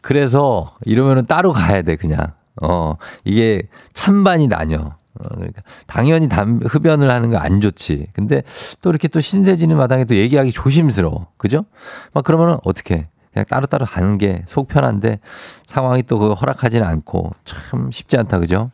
[0.00, 2.32] 그래서 이러면은 따로 가야 돼 그냥.
[2.62, 3.62] 어 이게
[3.92, 4.96] 찬반이 나뉘어.
[5.20, 8.08] 어, 그러니까 당연히 담 흡연을 하는 거 안 좋지.
[8.12, 8.42] 근데
[8.82, 11.28] 또 이렇게 또 신세지는 마당에 또 얘기하기 조심스러워.
[11.36, 11.64] 그죠?
[12.12, 13.08] 막 그러면은 어떻게?
[13.32, 15.18] 그냥 따로따로 가는 게 속 편한데
[15.66, 18.38] 상황이 또 그거 허락하지는 않고 참 쉽지 않다.
[18.38, 18.70] 그죠?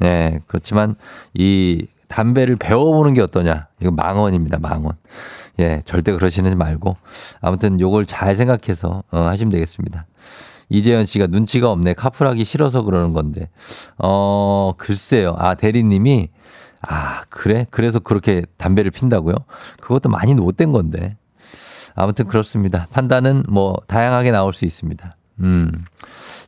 [0.00, 0.40] 네.
[0.46, 0.96] 그렇지만
[1.34, 3.68] 이 담배를 배워보는 게 어떠냐.
[3.80, 4.58] 이거 망언입니다.
[4.58, 4.92] 망언.
[5.60, 5.80] 예.
[5.84, 6.96] 절대 그러시는 말고
[7.40, 10.04] 아무튼 요걸 잘 생각해서 어, 하시면 되겠습니다.
[10.72, 11.94] 이재현 씨가 눈치가 없네.
[11.94, 13.50] 카풀하기 싫어서 그러는 건데.
[13.98, 15.34] 어, 글쎄요.
[15.38, 16.28] 아, 대리님이
[16.80, 17.66] 아, 그래?
[17.70, 19.34] 그래서 그렇게 담배를 핀다고요?
[19.80, 21.16] 그것도 많이 못된 건데.
[21.94, 22.86] 아무튼 그렇습니다.
[22.90, 25.16] 판단은 뭐 다양하게 나올 수 있습니다.
[25.42, 25.84] 음.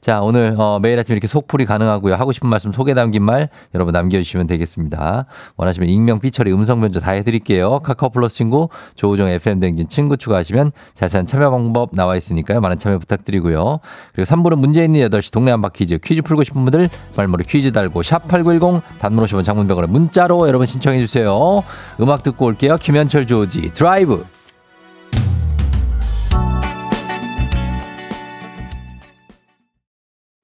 [0.04, 2.14] 자, 오늘 어, 매일 아침 이렇게 속풀이 가능하고요.
[2.16, 5.24] 하고 싶은 말씀 소개 담긴 말 여러분 남겨주시면 되겠습니다.
[5.56, 7.78] 원하시면 익명, 삐처리, 음성 변조 다 해드릴게요.
[7.78, 12.60] 카카오 플러스 친구, 조우종 FM 댕진 친구 추가하시면 자세한 참여 방법 나와 있으니까요.
[12.60, 13.80] 많은 참여 부탁드리고요.
[14.14, 18.02] 그리고 3부는 문제 있는 8시 동네 한바 퀴즈 퀴즈 풀고 싶은 분들 말머리 퀴즈 달고
[18.02, 21.62] 샵8910 단문 50원 장문병원에 문자로 여러분 신청해 주세요.
[21.98, 22.76] 음악 듣고 올게요.
[22.76, 24.33] 김현철 조지 드라이브.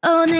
[0.02, 0.39] 오늘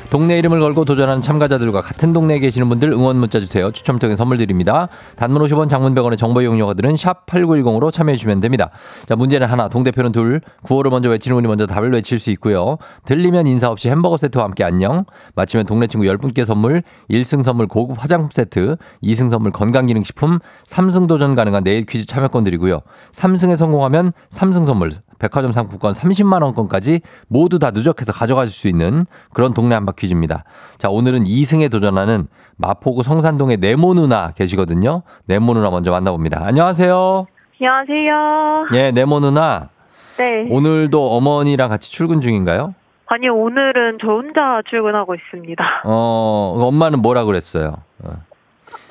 [0.11, 3.71] 동네 이름을 걸고 도전하는 참가자들과 같은 동네에 계시는 분들 응원 문자 주세요.
[3.71, 4.89] 추첨 통해 선물 드립니다.
[5.15, 8.71] 단문 50원 장문 100원의 정보 이용료가 들은 샵 8910으로 참여해 주시면 됩니다.
[9.07, 9.69] 자 문제는 하나.
[9.69, 10.41] 동대표는 둘.
[10.63, 12.77] 구호를 먼저 외치는 분이 먼저 답을 외칠 수 있고요.
[13.05, 15.05] 들리면 인사 없이 햄버거 세트와 함께 안녕.
[15.35, 21.35] 마치면 동네 친구 10분께 선물 1승 선물 고급 화장품 세트 2승 선물 건강기능식품 3승 도전
[21.35, 22.81] 가능한 내일 퀴즈 참여권 드리고요.
[23.13, 29.53] 3승에 성공하면 3승 선물 백화점 상품권 30만 원권까지 모두 다 누적해서 가져가실 수 있는 그런
[29.53, 30.43] 동네 한바 퀴즈입니다.
[30.79, 35.03] 자, 오늘은 2승에 도전하는 마포구 성산동의 네모 누나 계시거든요.
[35.25, 36.43] 네모 누나 먼저 만나봅니다.
[36.43, 37.27] 안녕하세요.
[37.59, 38.67] 안녕하세요.
[38.73, 39.69] 예, 네모 누나.
[40.17, 40.47] 네.
[40.49, 42.73] 오늘도 어머니랑 같이 출근 중인가요?
[43.05, 45.81] 아니요, 오늘은 저 혼자 출근하고 있습니다.
[45.83, 47.75] 어, 엄마는 뭐라 그랬어요?
[48.03, 48.30] 어.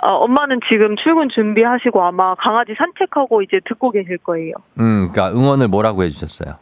[0.03, 4.55] 어, 엄마는 지금 출근 준비하시고 아마 강아지 산책하고 이제 듣고 계실 거예요.
[4.79, 6.55] 음, 그러니까 응원을 뭐라고 해주셨어요?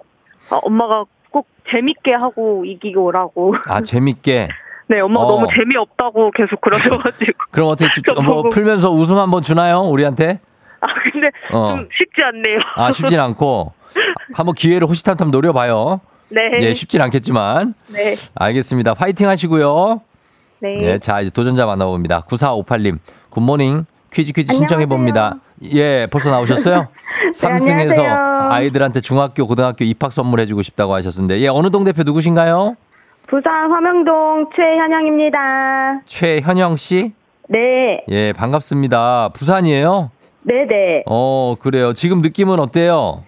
[0.50, 3.54] 어, 엄마가 꼭 재밌게 하고 이기고 오라고.
[3.68, 4.48] 아, 재밌게.
[4.88, 5.30] 네, 엄마가 어.
[5.32, 7.32] 너무 재미없다고 계속 그러셔가지고.
[7.50, 9.80] 그럼 어떻게 주- 저뭐 풀면서 웃음 한번 주나요?
[9.82, 10.40] 우리한테?
[10.80, 11.76] 아, 근데 어.
[11.76, 12.58] 좀 쉽지 않네요.
[12.76, 13.72] 아, 쉽진 않고.
[14.34, 16.00] 한번 기회를 호시탐탐 노려봐요.
[16.30, 16.40] 네.
[16.60, 17.74] 예, 쉽진 않겠지만.
[17.88, 18.14] 네.
[18.34, 18.94] 알겠습니다.
[18.94, 20.00] 파이팅 하시고요.
[20.60, 20.78] 네.
[20.82, 22.22] 예, 자, 이제 도전자 만나봅니다.
[22.22, 22.98] 9458님,
[23.30, 23.86] 굿모닝.
[24.10, 25.34] 퀴즈 퀴즈 신청해 봅니다.
[25.74, 26.88] 예, 벌써 나오셨어요?
[27.34, 28.48] 삼승에서 안녕하세요.
[28.50, 32.74] 아이들한테 중학교, 고등학교 입학 선물해 주고 싶다고 하셨는데, 예, 어느 동 대표 누구신가요?
[33.26, 36.00] 부산 화명동 최현영입니다.
[36.06, 37.12] 최현영 씨?
[37.50, 38.02] 네.
[38.08, 39.30] 예, 반갑습니다.
[39.34, 40.10] 부산이에요?
[40.42, 41.02] 네네.
[41.06, 41.92] 어, 그래요.
[41.92, 43.22] 지금 느낌은 어때요?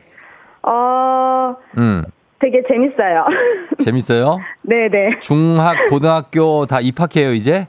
[0.63, 2.05] 어, 음,
[2.41, 3.25] 되게 재밌어요.
[3.85, 4.39] 재밌어요?
[4.63, 5.19] 네네.
[5.21, 7.69] 중학, 고등학교 다 입학해요, 이제?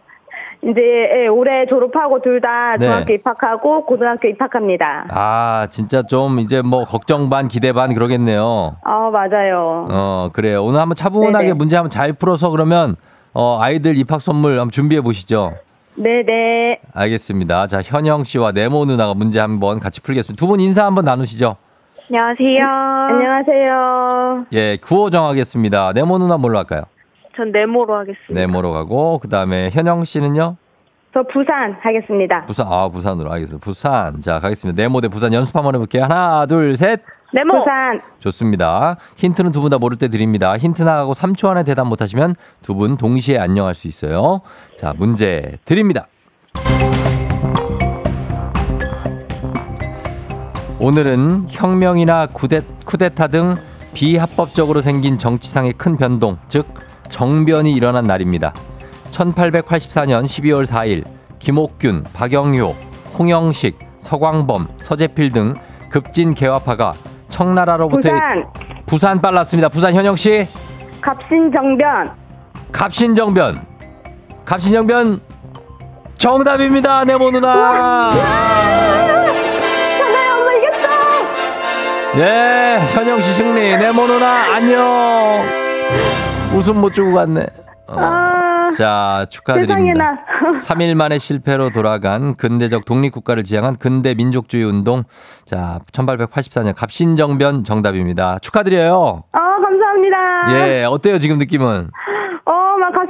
[0.63, 2.85] 이제 예, 올해 졸업하고 둘다 네.
[2.85, 5.05] 중학교 입학하고 고등학교 입학합니다.
[5.09, 8.75] 아, 진짜 좀 이제 뭐 걱정 반, 기대 반 그러겠네요.
[8.83, 9.87] 아 맞아요.
[9.89, 10.63] 어, 그래요.
[10.63, 11.53] 오늘 한번 차분하게 네네.
[11.53, 12.95] 문제 한번 잘 풀어서 그러면
[13.33, 15.53] 어, 아이들 입학 선물 한번 준비해 보시죠.
[15.95, 16.79] 네네.
[16.93, 17.65] 알겠습니다.
[17.67, 20.39] 자, 현영 씨와 네모 누나가 문제 한번 같이 풀겠습니다.
[20.39, 21.55] 두 분 인사 한번 나누시죠.
[22.21, 22.65] 안녕하세요.
[23.09, 24.45] 안녕하세요.
[24.51, 25.93] 예, 구호 정하겠습니다.
[25.93, 26.81] 네모 누나 뭘로 할까요?
[27.37, 28.33] 전 네모로 하겠습니다.
[28.33, 30.57] 네모로 가고 그다음에 현영 씨는요?
[31.13, 32.43] 저 부산 하겠습니다.
[32.45, 33.63] 부산 아 부산으로 알겠습니다.
[33.63, 34.81] 부산 자 가겠습니다.
[34.81, 36.03] 네모 대 부산 연습 한번 해볼게요.
[36.03, 36.99] 하나 둘 셋.
[37.33, 37.59] 네모.
[37.59, 38.01] 부산.
[38.19, 38.97] 좋습니다.
[39.15, 40.57] 힌트는 두 분 다 모를 때 드립니다.
[40.57, 44.41] 힌트 나가고 3초 안에 대답 못하시면 두 분 동시에 안녕할 수 있어요.
[44.75, 46.07] 자 문제 드립니다.
[50.83, 53.55] 오늘은 혁명이나 쿠데, 쿠데타 등
[53.93, 56.65] 비합법적으로 생긴 정치상의 큰 변동, 즉
[57.07, 58.51] 정변이 일어난 날입니다.
[59.11, 61.03] 1884년 12월 4일
[61.37, 62.75] 김옥균, 박영효,
[63.19, 65.53] 홍영식, 서광범, 서재필 등
[65.91, 66.93] 급진 개화파가
[67.29, 68.45] 청나라로부터 부산.
[68.87, 69.69] 부산 빨랐습니다.
[69.69, 70.47] 부산 현영 씨
[70.99, 72.09] 갑신정변.
[72.71, 73.61] 갑신정변
[74.45, 75.21] 갑신정변
[76.15, 77.05] 정답입니다.
[77.05, 78.60] 네모 누나.
[82.15, 83.77] 네, 현영 씨 승리.
[83.77, 85.43] 네모 누나 안녕.
[86.53, 87.45] 웃음 못 주고 갔네.
[87.87, 87.95] 어.
[87.97, 90.11] 아, 자, 축하드립니다.
[90.11, 90.57] 나.
[90.57, 95.03] 3일 만에 실패로 돌아간 근대적 독립국가를 지향한 근대 민족주의 운동.
[95.45, 98.39] 자, 1884년 갑신정변 정답입니다.
[98.39, 99.23] 축하드려요.
[99.31, 100.17] 아, 감사합니다.
[100.53, 101.91] 예, 어때요, 지금 느낌은?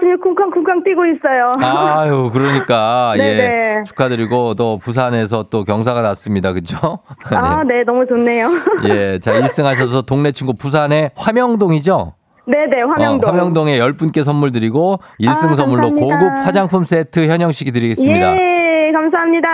[0.02, 1.52] 어, 막 가슴이 쿵쾅쿵쾅 뛰고 있어요.
[1.62, 3.84] 아유, 그러니까, 예.
[3.88, 6.54] 축하드리고, 또 부산에서 또 경사가 났습니다.
[6.54, 6.78] 그죠?
[7.32, 8.50] 아, 네, 너무 좋네요.
[8.90, 12.14] 예, 자, 1승 하셔서 동네 친구 부산의 화명동이죠?
[12.48, 13.30] 네네, 화명동.
[13.30, 16.18] 어, 화명동에 10분께 선물 드리고 1승 아, 선물로 감사합니다.
[16.20, 18.34] 고급 화장품 세트 현영식이 드리겠습니다.
[18.36, 19.48] 예, 감사합니다.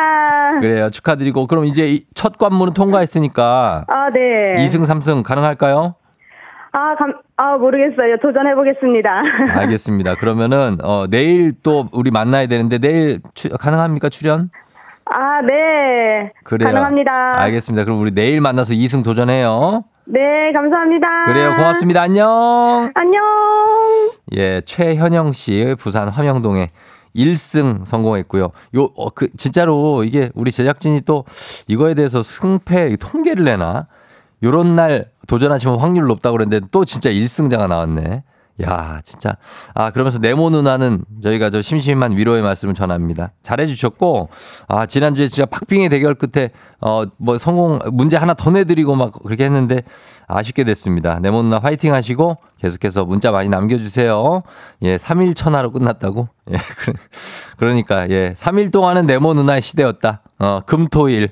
[0.61, 0.89] 그래요.
[0.89, 4.55] 축하드리고 그럼 이제 이첫 관문은 통과했으니까 아, 네.
[4.65, 5.95] 2승 3승 가능할까요?
[6.79, 8.17] 아, 감, 아, 모르겠어요.
[8.21, 9.09] 도전해 보겠습니다.
[9.61, 10.13] 알겠습니다.
[10.15, 14.51] 그러면은 어 내일 또 우리 만나야 되는데 내일 추- 가능합니까 출연?
[15.05, 16.31] 아, 네.
[16.43, 16.67] 그래요.
[16.69, 17.41] 가능합니다.
[17.41, 17.83] 알겠습니다.
[17.83, 19.85] 그럼 우리 내일 만나서 2승 도전해요.
[20.05, 20.19] 네,
[20.53, 21.25] 감사합니다.
[21.25, 21.55] 그래요.
[21.55, 22.01] 고맙습니다.
[22.03, 22.91] 안녕.
[22.93, 23.21] 안녕.
[24.35, 26.67] 예, 최현영 씨 부산 화명동에
[27.15, 28.43] 1승 성공했고요.
[28.75, 31.25] 요, 어, 그, 진짜로 이게 우리 제작진이 또
[31.67, 33.87] 이거에 대해서 승패 통계를 내나?
[34.43, 38.23] 요런 날 도전하시면 확률 높다고 그랬는데 또 진짜 1승자가 나왔네.
[38.63, 39.35] 야, 진짜.
[39.75, 43.31] 아, 그러면서 네모 누나는 저희가 저 심심한 위로의 말씀을 전합니다.
[43.43, 44.29] 잘해주셨고,
[44.67, 46.49] 아, 지난주에 진짜 박빙의 대결 끝에,
[46.81, 49.83] 어, 뭐 성공, 문제 하나 더 내드리고 막 그렇게 했는데
[50.27, 51.19] 아쉽게 됐습니다.
[51.19, 54.41] 네모 누나 화이팅 하시고 계속해서 문자 많이 남겨주세요.
[54.81, 56.27] 예, 3일 천하로 끝났다고?
[56.51, 56.57] 예,
[57.57, 60.21] 그러니까, 예, 3일 동안은 네모 누나의 시대였다.
[60.39, 61.29] 어, 금, 토, 일.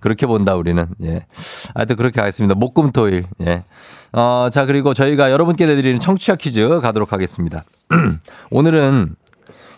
[0.00, 0.86] 그렇게 본다, 우리는.
[1.02, 1.26] 예.
[1.74, 2.54] 하여튼 그렇게 하겠습니다.
[2.54, 3.24] 목금토일.
[3.42, 3.64] 예.
[4.12, 7.64] 어, 자, 그리고 저희가 여러분께 내드리는 청취자 퀴즈 가도록 하겠습니다.
[8.50, 9.16] 오늘은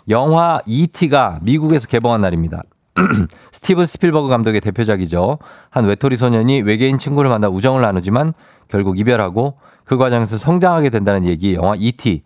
[0.09, 2.63] 영화 E.T.가 미국에서 개봉한 날입니다.
[3.53, 5.39] 스티븐 스필버그 감독의 대표작이죠.
[5.71, 8.35] 한 외톨이 소년이 외계인 친구를 만나 우정을 나누지만
[8.69, 12.23] 결국 이별하고 그 과정에서 성장하게 된다는 얘기 영화 E.T.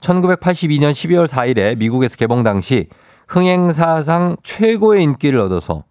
[0.00, 2.88] 1982년 12월 4일에 미국에서 개봉 당시
[3.28, 5.84] 흥행사상 최고의 인기를 얻어서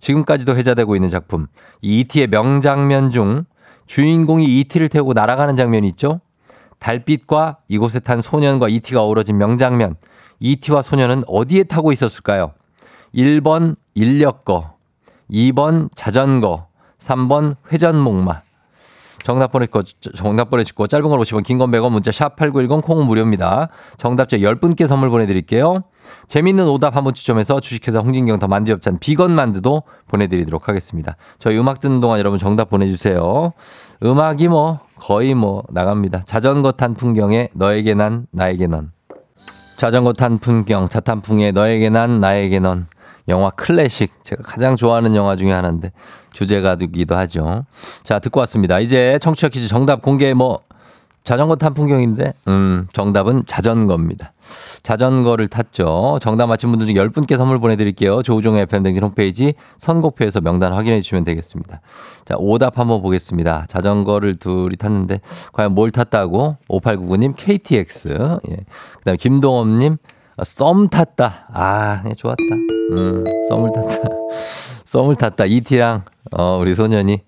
[0.00, 1.46] 지금까지도 회자되고 있는 작품.
[1.82, 3.44] 이 E.T.의 명장면 중
[3.86, 6.20] 주인공이 E.T.를 태우고 날아가는 장면이 있죠?
[6.78, 9.96] 달빛과 이곳에 탄 소년과 E.T.가 어우러진 명장면.
[10.40, 12.52] E.T.와 소년은 어디에 타고 있었을까요?
[13.14, 14.74] 1번 인력거,
[15.30, 16.66] 2번 자전거,
[16.98, 18.42] 3번 회전목마.
[19.26, 19.82] 정답 보내고,
[20.14, 23.70] 정답 보내주고 짧은 걸 50원, 긴 건 100원, 문자 샵 8910, 콩은 무료입니다.
[23.98, 25.82] 정답자 10분께 선물 보내드릴게요.
[26.28, 31.16] 재밌는 오답 한번 추첨해서 주식회사 홍진경 더 만두엽찬 비건 만두도 보내드리도록 하겠습니다.
[31.40, 33.52] 저희 음악 듣는 동안 여러분 정답 보내주세요.
[34.04, 36.22] 음악이 뭐 거의 뭐 나갑니다.
[36.26, 38.92] 자전거 탄 풍경에 너에게 난 나에게 넌.
[39.76, 42.86] 자전거 탄 풍경, 자탄풍에 너에게 난 나에게 넌.
[43.28, 44.12] 영화 클래식.
[44.22, 45.92] 제가 가장 좋아하는 영화 중에 하나인데
[46.32, 47.64] 주제가 되기도 하죠.
[48.04, 48.78] 자, 듣고 왔습니다.
[48.80, 50.60] 이제 청취자 퀴즈 정답 공개 뭐
[51.26, 54.32] 자전거 탄 풍경인데, 음, 정답은 자전거입니다.
[54.84, 56.20] 자전거를 탔죠.
[56.22, 58.22] 정답 맞힌 분들 중 10분께 선물 보내드릴게요.
[58.22, 61.80] 조우종의 FM등진 홈페이지 선곡표에서 명단 확인해 주시면 되겠습니다.
[62.26, 63.64] 자, 오답 한번 보겠습니다.
[63.68, 65.20] 자전거를 둘이 탔는데,
[65.52, 66.58] 과연 뭘 탔다고?
[66.68, 68.38] 5899님, KTX.
[68.48, 68.56] 예.
[68.98, 71.48] 그 다음에 김동엄님, 아, 썸 탔다.
[71.52, 72.42] 아, 네, 좋았다.
[72.92, 74.08] 음, 썸을 탔다.
[74.84, 75.44] 썸을 탔다.
[75.46, 77.20] 이티랑, 어, 우리 소년이.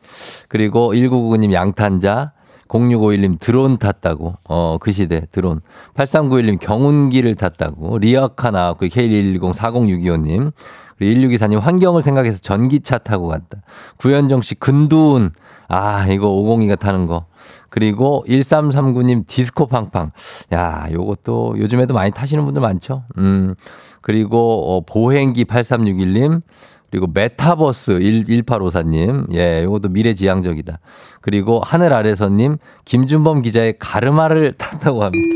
[0.49, 2.33] 그리고 1999님 양탄자.
[2.69, 4.35] 0651님 드론 탔다고.
[4.49, 5.61] 어, 그 시대 드론.
[5.95, 7.99] 8391님 경운기를 탔다고.
[7.99, 10.53] 리어카 나왔고 K1104062호님.
[10.99, 13.63] 그리고 1624님 환경을 생각해서 전기차 타고 갔다.
[13.97, 15.31] 구현정 씨 근두운.
[15.69, 17.25] 아, 이거 502가 타는 거.
[17.69, 20.11] 그리고 1339님 디스코 팡팡.
[20.53, 23.05] 야, 요것도 요즘에도 많이 타시는 분들 많죠?
[23.19, 23.55] 음.
[24.01, 26.43] 그리고 어, 보행기 8361님.
[26.91, 29.35] 그리고 메타버스 1, 1854님.
[29.35, 30.79] 예, 요것도 미래지향적이다.
[31.21, 32.57] 그리고 하늘 아래서님.
[32.87, 35.35] 김준범 기자의 가르마를 탔다고 합니다.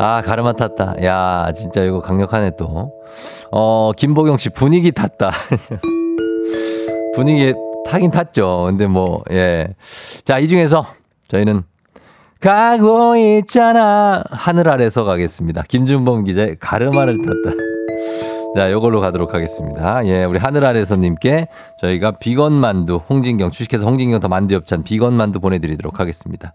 [0.00, 0.96] 아, 가르마 탔다.
[1.04, 2.90] 야, 진짜 이거 강력하네 또.
[3.52, 5.30] 어, 김보경 씨 분위기 탔다.
[7.14, 7.54] 분위기
[7.90, 8.66] 타긴 탔죠.
[8.68, 9.68] 근데 뭐, 예.
[10.24, 10.86] 자, 이 중에서
[11.26, 11.64] 저희는
[12.38, 14.22] 가고 있잖아.
[14.30, 15.64] 하늘 아래서 가겠습니다.
[15.68, 17.56] 김준범 기자의 가르마를 탔다.
[18.54, 20.06] 자, 요걸로 가도록 하겠습니다.
[20.06, 21.48] 예, 우리 하늘 아래서님께
[21.80, 26.54] 저희가 비건 만두, 홍진경, 주식회사 홍진경 더 만두 협찬 비건 만두 보내드리도록 하겠습니다.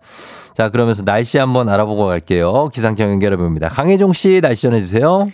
[0.55, 2.69] 자, 그러면서 날씨 한번 알아보고 갈게요.
[2.69, 3.69] 기상청 연결해봅니다.
[3.69, 5.25] 강혜종 씨, 날씨 전해주세요.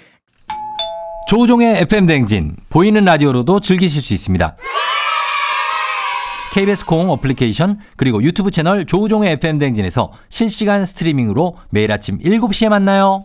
[1.28, 4.56] 조우종의 FM 댕진, 보이는 라디오로도 즐기실 수 있습니다.
[6.52, 13.22] KBS 콩 어플리케이션 그리고 유튜브 채널 조우종의 FM 댕진에서 실시간 스트리밍으로 매일 아침 7시에 만나요.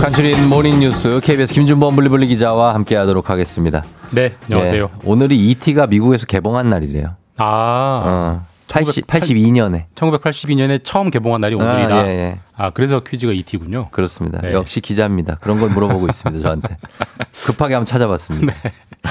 [0.00, 3.84] 간추린 모닝뉴스 KBS 김준범 블리블리 기자와 함께하도록 하겠습니다.
[4.10, 4.84] 네, 안녕하세요.
[4.84, 7.16] 예, 오늘이 ET가 미국에서 개봉한 날이래요.
[7.38, 9.84] 아, 어, 80, 1908 82년에.
[9.94, 11.94] 1982년에 처음 개봉한 날이 오늘이다.
[11.94, 12.38] 아, 예, 예.
[12.56, 13.90] 아, 그래서 퀴즈가 ET군요.
[13.90, 14.40] 그렇습니다.
[14.40, 14.52] 네.
[14.52, 15.36] 역시 기자입니다.
[15.36, 16.42] 그런 걸 물어보고 있습니다.
[16.42, 16.76] 저한테.
[17.46, 18.52] 급하게 한번 찾아봤습니다.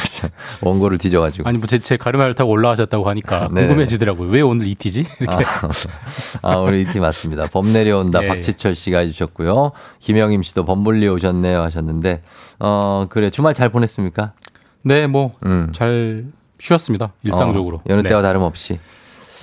[0.61, 1.43] 원고를 뒤져가지고.
[1.43, 1.49] 네.
[1.49, 3.67] 아니, 뭐, 제, 제 가르마를 타고 올라가셨다고 하니까 네네.
[3.67, 4.29] 궁금해지더라고요.
[4.29, 5.05] 왜 오늘 ET지?
[5.21, 5.45] 이렇게.
[6.41, 7.47] 아, 아, 우리 이티 맞습니다.
[7.47, 8.21] 범 내려온다.
[8.21, 8.27] 예.
[8.27, 9.71] 박지철 씨가 해주셨고요.
[10.01, 12.21] 김영임 씨도 범블리 오셨네요 하셨는데,
[12.59, 13.29] 어, 그래.
[13.29, 14.33] 주말 잘 보냈습니까?
[14.81, 15.71] 네, 뭐, 음.
[15.73, 16.25] 잘
[16.59, 17.13] 쉬었습니다.
[17.23, 17.77] 일상적으로.
[17.77, 18.09] 어, 여느 네.
[18.09, 18.79] 때와 다름없이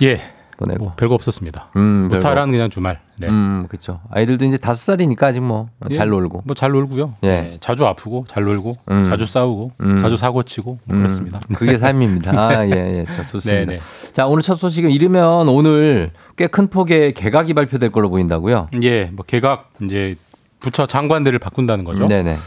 [0.01, 0.21] 예.
[0.57, 0.83] 보내고.
[0.85, 1.69] 뭐, 별거 없었습니다.
[1.75, 2.99] 음, 무탈한 그냥 주말.
[3.17, 3.27] 네.
[3.27, 3.99] 음, 그렇죠.
[4.11, 6.43] 아이들도 이제 다섯 살이니까 아직 뭐잘 예, 놀고.
[6.45, 7.15] 뭐, 잘 놀고요.
[7.23, 7.27] 예.
[7.27, 9.05] 네, 자주 아프고, 잘 놀고, 음.
[9.05, 9.97] 자주 싸우고, 음.
[9.99, 11.39] 자주 사고 치고, 뭐 음, 그렇습니다.
[11.55, 12.31] 그게 삶입니다.
[12.39, 13.05] 아, 예, 예.
[13.05, 13.65] 자, 좋습니다.
[13.71, 13.79] 네, 네.
[14.13, 18.67] 자, 오늘 첫 소식은 이르면 오늘 꽤 큰 폭의 개각이 발표될 걸로 보인다고요?
[18.83, 20.15] 예, 뭐, 개각, 이제,
[20.59, 22.07] 부처 장관들을 바꾼다는 거죠.
[22.07, 22.37] 네네.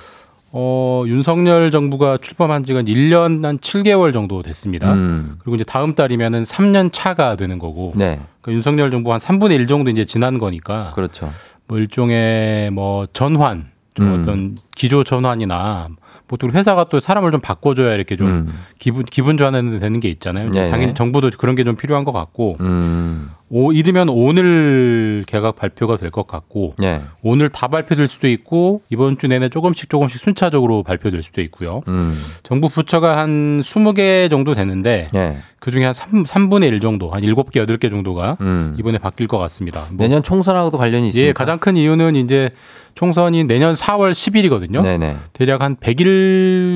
[0.56, 4.92] 어, 윤석열 정부가 출범한 지가 1년 한 7개월 정도 됐습니다.
[4.94, 5.34] 음.
[5.40, 7.92] 그리고 이제 다음 달이면은 3년 차가 되는 거고.
[7.96, 8.20] 네.
[8.40, 10.92] 그러니까 윤석열 정부 한 3분의 1 정도 이제 지난 거니까.
[10.94, 11.28] 그렇죠.
[11.66, 14.20] 뭐 일종의 뭐 전환, 좀 음.
[14.20, 15.88] 어떤 기조 전환이나
[16.28, 18.54] 보통 회사가 또 사람을 좀 바꿔줘야 이렇게 좀 음.
[18.78, 20.50] 기분 기분 전환이 되는 게 있잖아요.
[20.50, 20.70] 네네.
[20.70, 23.30] 당연히 정부도 그런 게 좀 필요한 것 같고 음.
[23.50, 27.02] 오, 이르면 오늘 개각 발표가 될 것 같고 예.
[27.22, 31.82] 오늘 다 발표될 수도 있고 이번 주 내내 조금씩 조금씩 순차적으로 발표될 수도 있고요.
[31.88, 32.12] 음.
[32.42, 35.38] 정부 부처가 한 20개 정도 되는데 예.
[35.58, 35.94] 그 중에 한
[36.26, 38.76] 3, 분의 1 정도, 한 7개, 8개 정도가 음.
[38.78, 39.80] 이번에 바뀔 것 같습니다.
[39.92, 41.28] 뭐 내년 총선하고도 관련이 있습니까?
[41.28, 42.50] 예, 가장 큰 이유는 이제
[42.94, 44.82] 총선이 내년 4월 10일이거든요.
[44.82, 45.16] 네네.
[45.32, 46.03] 대략 한 100일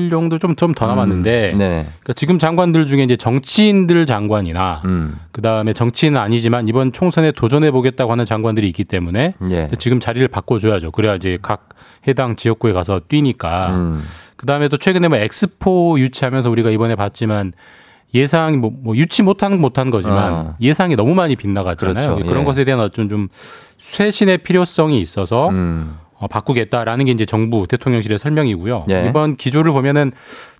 [0.09, 1.57] 정도 좀 좀 더 남았는데 음.
[1.57, 1.87] 네.
[2.01, 5.17] 그러니까 지금 장관들 중에 이제 정치인들 장관이나 음.
[5.31, 9.69] 그다음에 정치인은 아니지만 이번 총선에 도전해 보겠다고 하는 장관들이 있기 때문에 예.
[9.79, 10.91] 지금 자리를 바꿔 줘야죠.
[10.91, 11.69] 그래야 이제 각
[12.07, 13.75] 해당 지역구에 가서 뛰니까.
[13.75, 14.03] 음.
[14.35, 17.51] 그다음에 또 최근에 뭐 엑스포 유치하면서 우리가 이번에 봤지만
[18.13, 20.47] 예상이 뭐, 뭐 유치 못한 못한 거지만 어.
[20.61, 22.15] 예상이 너무 많이 빗나갔잖아요.
[22.15, 22.27] 그렇죠.
[22.27, 22.45] 그런 예.
[22.45, 23.27] 것에 대한 어떤 좀
[23.79, 25.97] 쇄신의 필요성이 있어서 음.
[26.19, 28.85] 어, 바꾸겠다라는 게 이제 정부 대통령실의 설명이고요.
[28.89, 29.05] 예.
[29.07, 30.11] 이번 기조를 보면은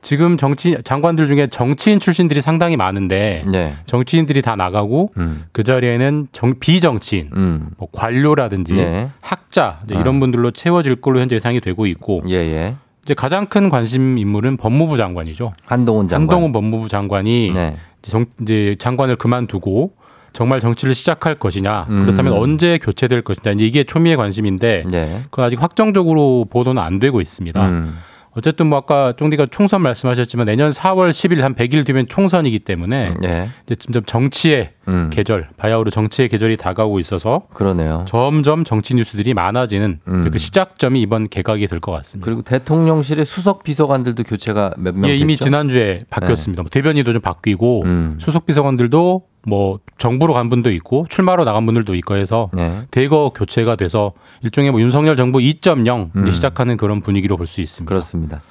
[0.01, 3.75] 지금 정치 장관들 중에 정치인 출신들이 상당히 많은데 네.
[3.85, 5.43] 정치인들이 다 나가고 음.
[5.51, 7.69] 그 자리에는 정, 비정치인 음.
[7.77, 9.09] 뭐 관료라든지 네.
[9.19, 9.99] 학자 이제 아.
[9.99, 12.75] 이런 분들로 채워질 걸로 현재 예상이 되고 있고 예, 예.
[13.03, 15.51] 이제 가장 큰 관심 인물은 법무부 장관이죠.
[15.65, 16.21] 한동훈 장관.
[16.21, 17.73] 한동훈 법무부 장관이 네.
[18.01, 19.91] 정, 이제 장관을 그만두고
[20.33, 22.01] 정말 정치를 시작할 것이냐 음.
[22.01, 25.23] 그렇다면 언제 교체될 것이냐 이게 초미의 관심인데 네.
[25.31, 27.65] 그건 아직 확정적으로 보도는 안 되고 있습니다.
[27.67, 27.97] 음.
[28.33, 33.49] 어쨌든 뭐 아까 쫑디가 총선 말씀하셨지만 내년 4월 10일 한 100일 뒤면 총선이기 때문에 예.
[33.65, 35.09] 이제 점점 정치의 음.
[35.11, 38.05] 계절, 바야흐로 정치의 계절이 다가오고 있어서 그러네요.
[38.07, 40.29] 점점 정치 뉴스들이 많아지는 음.
[40.31, 42.23] 그 시작점이 이번 개각이 될 것 같습니다.
[42.25, 45.35] 그리고 대통령실의 수석 비서관들도 교체가 몇명 예, 이미?
[45.35, 46.61] 지난주에 바뀌었습니다.
[46.63, 48.17] 뭐 대변인도 좀 바뀌고 음.
[48.21, 52.83] 수석 비서관들도 뭐 정부로 간 분도 있고 출마로 나간 분들도 있고 해서 네.
[52.91, 56.31] 대거 교체가 돼서 일종의 뭐 윤석열 정부 2.0 음.
[56.31, 57.89] 시작하는 그런 분위기로 볼 수 있습니다.
[57.89, 58.41] 그렇습니다.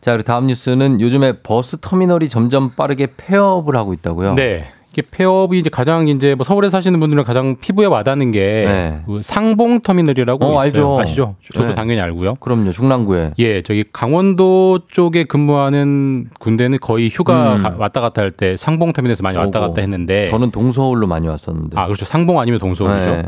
[0.00, 4.34] 자, 그리고 다음 뉴스는 요즘에 버스 터미널이 점점 빠르게 폐업을 하고 있다고요?
[4.34, 4.66] 네.
[4.94, 9.00] 이게 폐업이 이제 가장 이제 뭐 서울에 사시는 분들은 가장 피부에 와닿는 게 네.
[9.06, 10.60] 그 상봉 터미널이라고 어.
[10.60, 11.00] 알죠.
[11.00, 11.34] 아시죠?
[11.52, 11.74] 저도 네.
[11.74, 12.36] 당연히 알고요.
[12.36, 12.70] 그럼요.
[12.70, 13.32] 중랑구에.
[13.40, 17.62] 예, 저기 강원도 쪽에 근무하는 군대는 거의 휴가 음.
[17.62, 19.68] 가- 왔다 갔다 할 때 상봉 터미널에서 많이 왔다 오고.
[19.70, 21.76] 갔다 했는데 저는 동서울로 많이 왔었는데.
[21.78, 22.04] 아, 그렇죠.
[22.04, 23.10] 상봉 아니면 동서울이죠.
[23.10, 23.22] 네.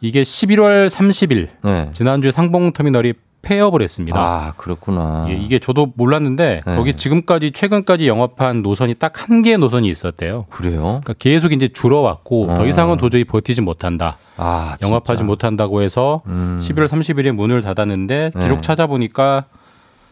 [0.00, 1.88] 이게 11월 30일 네.
[1.92, 3.12] 지난주에 상봉 터미널이
[3.42, 4.18] 폐업을 했습니다.
[4.18, 5.26] 아, 그렇구나.
[5.28, 6.76] 예, 이게 저도 몰랐는데 네.
[6.76, 10.46] 거기 지금까지 최근까지 영업한 노선이 딱 한 개의 노선이 있었대요.
[10.48, 10.82] 그래요?
[10.82, 12.54] 그러니까 계속 이제 줄어왔고 어.
[12.54, 14.16] 더 이상은 도저히 버티지 못한다.
[14.36, 15.24] 아, 영업하지 진짜.
[15.24, 16.58] 못한다고 해서 음.
[16.62, 18.40] 11월 30일에 문을 닫았는데 네.
[18.42, 19.44] 기록 찾아보니까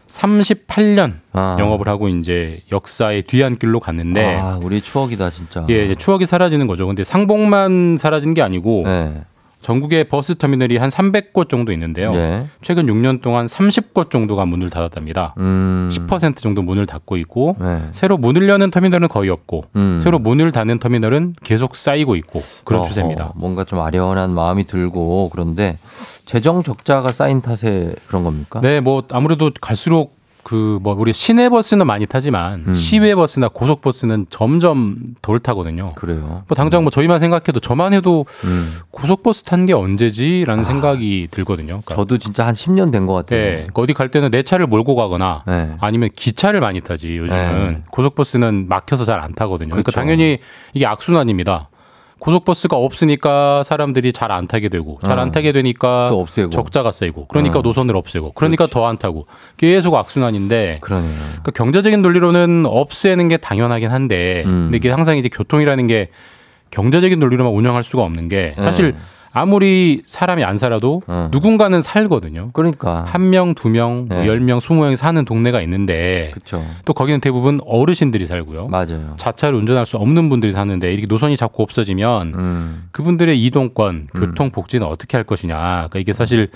[0.07, 1.55] 38년 아.
[1.59, 5.65] 영업을 하고 이제 역사의 뒤안길로 갔는데 아, 우리 추억이다, 진짜.
[5.69, 6.85] 예, 추억이 사라지는 거죠.
[6.85, 9.21] 근데 상봉만 사라진 게 아니고 네.
[9.61, 12.13] 전국에 버스 터미널이 한 300곳 정도 있는데요.
[12.15, 12.47] 예.
[12.61, 15.35] 최근 6년 동안 30곳 정도가 문을 닫았답니다.
[15.37, 15.89] 음.
[15.91, 17.83] 10% 정도 문을 닫고 있고 네.
[17.91, 19.99] 새로 문을 여는 터미널은 거의 없고 음.
[20.01, 23.33] 새로 문을 닫는 터미널은 계속 쌓이고 있고 그런 어허, 추세입니다.
[23.35, 25.77] 뭔가 좀 아련한 마음이 들고 그런데
[26.25, 28.61] 재정 적자가 쌓인 탓에 그런 겁니까?
[28.61, 32.73] 네, 뭐 아무래도 갈수록 그 뭐 우리 시내 버스는 많이 타지만 음.
[32.73, 35.85] 시외 버스나 고속 버스는 점점 덜 타거든요.
[35.95, 36.43] 그래요.
[36.47, 38.77] 뭐 당장 뭐 저희만 생각해도 저만 해도 음.
[38.91, 41.81] 고속 버스 탄 게 언제지라는 생각이 들거든요.
[41.85, 43.39] 그러니까 저도 진짜 한 10년 된 것 같아요.
[43.39, 45.75] 네, 그러니까 어디 갈 때는 내 차를 몰고 가거나 네.
[45.79, 47.83] 아니면 기차를 많이 타지 요즘은 네.
[47.91, 49.69] 고속 버스는 막혀서 잘 안 타거든요.
[49.69, 49.99] 그러니까 그렇죠.
[49.99, 50.39] 당연히
[50.73, 51.69] 이게 악순환입니다.
[52.21, 55.31] 고속버스가 없으니까 사람들이 잘 안 타게 되고 잘안 어.
[55.31, 56.51] 타게 되니까 또 없애고.
[56.51, 57.61] 적자가 쌓이고 그러니까 어.
[57.63, 59.25] 노선을 없애고 그러니까 더 안 타고
[59.57, 61.11] 계속 악순환인데 그러네요.
[61.11, 64.65] 그러니까 경제적인 논리로는 없애는 게 당연하긴 한데 음.
[64.65, 66.09] 근데 이게 항상 이제 교통이라는 게
[66.69, 68.97] 경제적인 논리로만 운영할 수가 없는 게 사실 네.
[69.33, 71.29] 아무리 사람이 안 살아도 어.
[71.31, 72.49] 누군가는 살거든요.
[72.53, 73.03] 그러니까.
[73.07, 74.27] 한 명, 두 명, 네.
[74.27, 76.65] 열 명, 스무 명이 사는 동네가 있는데 그렇죠.
[76.85, 78.67] 또 거기는 대부분 어르신들이 살고요.
[78.67, 79.13] 맞아요.
[79.17, 82.83] 자차를 운전할 수 없는 분들이 사는데 이렇게 노선이 자꾸 없어지면 음.
[82.91, 85.55] 그분들의 이동권, 교통 복지는 어떻게 할 것이냐.
[85.57, 86.49] 그러니까 이게 사실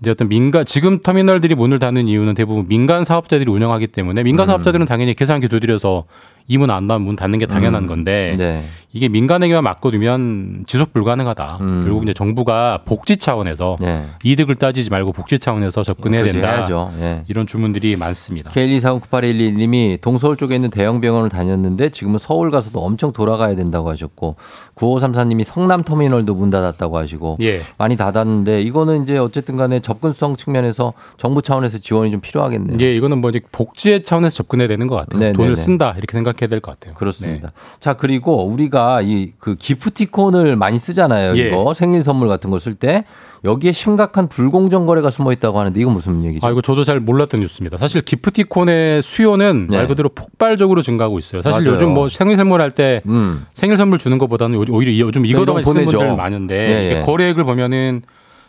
[0.00, 4.24] 이제 어떤 민간 지금 터미널들이 문을 닫는 이유는 대부분 민간 사업자들이 운영하기 때문에 음.
[4.24, 6.04] 민간 사업자들은 당연히 계산기 두드려서
[6.46, 8.64] 이 문안 나면 문 닫는 게 당연한 건데 네.
[8.94, 11.58] 이게 민간에게만 맡겨두면 지속 불가능하다.
[11.60, 11.80] 음.
[11.82, 14.06] 결국 이제 정부가 복지 차원에서 네.
[14.22, 16.68] 이득을 따지지 말고 복지 차원에서 접근해야 된다.
[17.00, 17.24] 예.
[17.26, 18.50] 이런 주문들이 많습니다.
[18.52, 24.36] K1249811님이 동서울 쪽에 있는 대형 병원을 다녔는데 지금은 서울 가서도 엄청 돌아가야 된다고 하셨고
[24.76, 27.62] 9534님이 성남 터미널도 문 닫았다고 하시고 예.
[27.78, 32.76] 많이 닫았는데 이거는 이제 어쨌든 간에 접근성 측면에서 정부 차원에서 지원이 좀 필요하겠네요.
[32.80, 35.18] 예, 이거는 뭐 복지의 차원에서 접근해야 되는 것 같아요.
[35.18, 35.60] 네, 돈을 네, 네.
[35.60, 36.94] 쓴다 이렇게 생각해야 될 것 같아요.
[36.94, 37.50] 그렇습니다.
[37.80, 41.36] 자, 그리고 우리가 이 그 기프티콘을 많이 쓰잖아요.
[41.36, 41.48] 예.
[41.48, 43.04] 이거 생일 선물 같은 거쓸때
[43.44, 46.46] 여기에 심각한 불공정 거래가 숨어 있다고 하는데 이건 무슨 얘기죠?
[46.46, 47.76] 아, 이거 저도 잘 몰랐던 뉴스입니다.
[47.78, 49.76] 사실 기프티콘의 수요는 네.
[49.76, 51.42] 말 그대로 폭발적으로 증가하고 있어요.
[51.42, 51.74] 사실 맞아요.
[51.74, 53.44] 요즘 뭐 생일 선물 할 때 음.
[53.52, 55.86] 생일 선물 주는 것보다는 요- 오히려 이- 요즘 이거로만 이거 쓰는.
[55.86, 57.02] 분들 많은데 예, 예.
[57.02, 58.02] 거래액을 보면은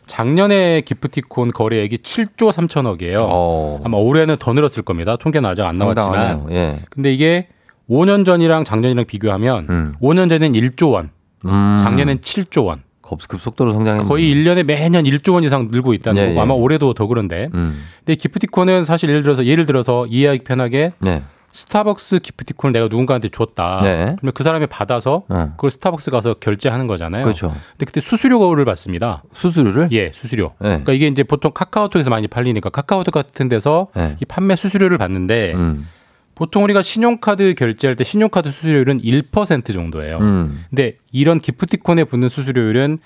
[0.08, 3.18] 작년에 기프티콘 거래액이 7조 3천억이에요.
[3.28, 3.82] 어.
[3.84, 5.18] 아마 올해는 더 늘었을 겁니다.
[5.18, 6.46] 통계는 아직 안 나왔지만.
[6.52, 6.80] 예.
[6.92, 7.48] 근데 이게
[7.90, 9.96] 5년 전이랑 작년이랑 비교하면 음.
[10.02, 11.10] 5년 전에는 1조 원,
[11.46, 11.78] 음.
[11.80, 12.84] 작년엔 7조 원.
[13.02, 14.08] 급- 급속도로 성장했네.
[14.08, 16.42] 거의 1년에 매년 1조 원 이상 늘고 있다는 예, 거고 예.
[16.42, 17.50] 아마 올해도 더 그런데.
[17.54, 17.84] 음.
[18.00, 21.22] 근데 기프티콘은 사실 예를 들어서 예를 들어서 이해하기 편하게 네.
[21.52, 23.82] 스타벅스 기프티콘을 내가 누군가한테 줬다.
[23.84, 24.16] 네.
[24.18, 25.52] 그러면 그 사람이 받아서 어.
[25.52, 27.24] 그걸 스타벅스 가서 결제하는 거잖아요.
[27.26, 27.50] 그렇죠.
[27.74, 29.22] 근데 그때 수수료를 받습니다.
[29.34, 29.90] 수수료를?
[29.92, 30.54] 예, 수수료.
[30.60, 30.70] 네.
[30.70, 34.16] 그러니까 이게 이제 보통 카카오톡에서 많이 팔리니까 카카오톡 같은 데서 네.
[34.20, 35.88] 이 판매 수수료를 받는데 음.
[36.36, 40.18] 보통 우리가 신용카드 결제할 때 신용카드 수수료율은 1% 정도예요.
[40.18, 40.66] 음.
[40.70, 43.00] 근데 이런 기프티콘에 붙는 수수료율은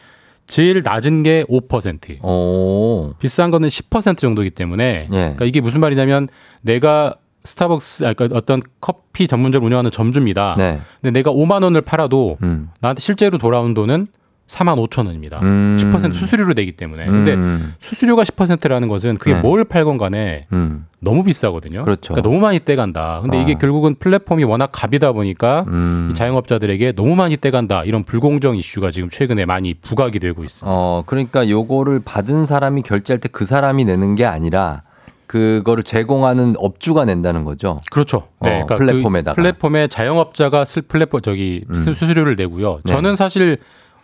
[0.47, 2.23] 제일 낮은 게 5%.
[2.23, 3.13] 오.
[3.19, 5.15] 비싼 거는 10% 정도이기 때문에 예.
[5.15, 6.27] 그러니까 이게 무슨 말이냐면
[6.61, 10.55] 내가 스타벅스 아, 그러니까 어떤 커피 전문점을 운영하는 점주입니다.
[10.57, 10.81] 네.
[11.01, 12.69] 근데 내가 5만 원을 팔아도 음.
[12.79, 14.07] 나한테 실제로 돌아온 돈은
[14.49, 15.39] 4만 5천 원입니다.
[15.43, 15.77] 음.
[15.79, 17.05] 10% 수수료를 내기 때문에.
[17.05, 17.75] 근데 음.
[17.79, 19.41] 수수료가 10%라는 것은 그게 네.
[19.41, 20.87] 뭘 팔 건 간에 음.
[20.99, 21.83] 너무 비싸거든요.
[21.83, 22.13] 그렇죠.
[22.13, 23.19] 러니까 너무 많이 떼간다.
[23.21, 23.57] 근데 이게 아.
[23.57, 26.09] 결국은 플랫폼이 워낙 갑이다 보니까 음.
[26.11, 27.83] 이 자영업자들에게 너무 많이 떼간다.
[27.83, 30.65] 이런 불공정 이슈가 지금 최근에 많이 부각이 되고 있습니다.
[30.69, 34.81] 어, 그러니까 요거를 받은 사람이 결제할 때 그 사람이 내는 게 아니라
[35.27, 37.79] 그거를 제공하는 업주가 낸다는 거죠.
[37.91, 38.23] 그렇죠.
[38.41, 39.35] 네, 어, 플랫폼에다가.
[39.35, 41.75] 그 플랫폼에 자영업자가 쓸 플랫폼 저기 음.
[41.75, 42.79] 수- 수수료를 내고요.
[42.83, 42.91] 네.
[42.91, 43.57] 저는 사실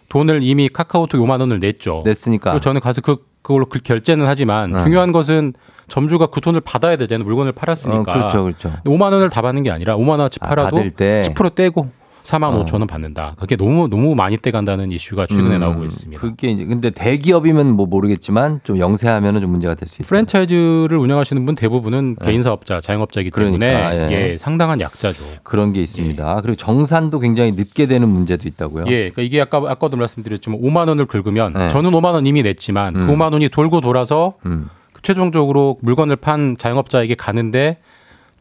[0.09, 2.01] 돈을 이미 카카오톡 5만 원을 냈죠.
[2.03, 2.59] 냈으니까.
[2.59, 4.79] 저는 가서 그 그걸로 그 결제는 하지만 어.
[4.79, 5.53] 중요한 것은
[5.87, 7.25] 점주가 그 돈을 받아야 되잖아요.
[7.25, 8.11] 물건을 팔았으니까.
[8.11, 8.71] 어, 그렇죠, 그렇죠.
[8.85, 11.21] 5만 원을 다 받는 게 아니라 5만 원어치 아, 팔아도 받을 때.
[11.25, 11.89] 10% 떼고
[12.25, 12.65] 4만 어.
[12.65, 13.35] 5천 원 받는다.
[13.39, 16.19] 그게 너무 너무 많이 떼간다는 이슈가 최근에 음, 나오고 있습니다.
[16.19, 20.07] 그게 이제 근데 대기업이면 뭐 모르겠지만 좀 영세하면은 좀 문제가 될 수 있어요.
[20.07, 23.73] 프랜차이즈를 운영하시는 분 대부분은 개인 사업자, 자영업자이기 때문에 네.
[23.79, 24.31] 그러니까, 예.
[24.31, 25.23] 예, 상당한 약자죠.
[25.43, 26.41] 그런 게 있습니다.
[26.41, 28.85] 그리고 정산도 굉장히 늦게 되는 문제도 있다고요.
[28.87, 31.67] 예, 그러니까 이게 아까 아까도 말씀드렸지만 5만 원을 긁으면 네.
[31.69, 33.01] 저는 5만 원 이미 냈지만 음.
[33.01, 34.67] 그 5만 원이 돌고 돌아서 음,
[35.03, 37.77] 최종적으로 물건을 판 자영업자에게 가는데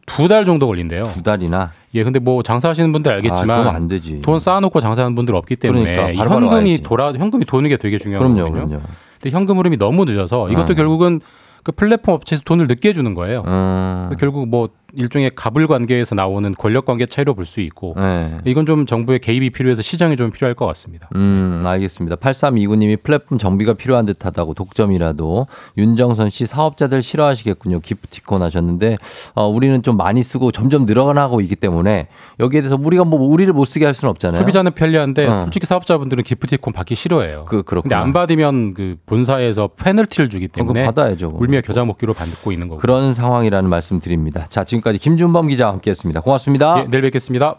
[0.07, 1.03] 두 달 정도 걸린대요.
[1.05, 1.71] 두 달이나.
[1.95, 4.21] 예, 근데 뭐 장사하시는 분들 아, 알겠지만 되지.
[4.21, 6.83] 돈 쌓아놓고 장사하는 분들 없기 때문에 그러니까 이 바로 바로 현금이 와야지.
[6.83, 8.51] 돌아 현금이 도는 게 되게 중요한 그럼요.
[8.51, 8.81] 그럼요.
[9.21, 10.75] 근데 현금 흐름이 너무 늦어서 이것도 아.
[10.75, 11.21] 결국은
[11.63, 13.43] 그 플랫폼 업체에서 돈을 늦게 주는 거예요.
[13.47, 14.11] 음.
[14.19, 18.37] 결국 뭐 일종의 갑을 관계에서 나오는 권력 관계 차이로 볼 수 있고 네.
[18.45, 21.07] 이건 좀 정부의 개입이 필요해서 시장이 좀 필요할 것 같습니다.
[21.15, 22.15] 음, 알겠습니다.
[22.15, 27.81] 8329님이 플랫폼 정비가 필요한 듯 하다고 독점이라도 윤정선 씨 사업자들 싫어하시겠군요.
[27.81, 28.97] 기프티콘 하셨는데,
[29.35, 32.07] 어, 우리는 좀 많이 쓰고 점점 늘어나고 있기 때문에
[32.39, 34.41] 여기에 대해서 우리가 뭐 우리를 못 쓰게 할 수는 없잖아요.
[34.41, 35.33] 소비자는 편리한데 어.
[35.33, 37.45] 솔직히 사업자분들은 기프티콘 받기 싫어해요.
[37.45, 37.95] 그, 그렇구나.
[37.95, 41.37] 근데 안 받으면 그 본사에서 페널티를 주기 때문에 받아야죠.
[41.39, 42.81] 울며 겨자 먹기로 받고 있는 거고.
[42.81, 44.45] 그런 상황이라는 말씀 드립니다.
[44.49, 46.21] 자, 지금 까지 김준범 기자와 함께 했습니다.
[46.21, 46.81] 고맙습니다.
[46.81, 47.55] 예, 내일 뵙겠습니다.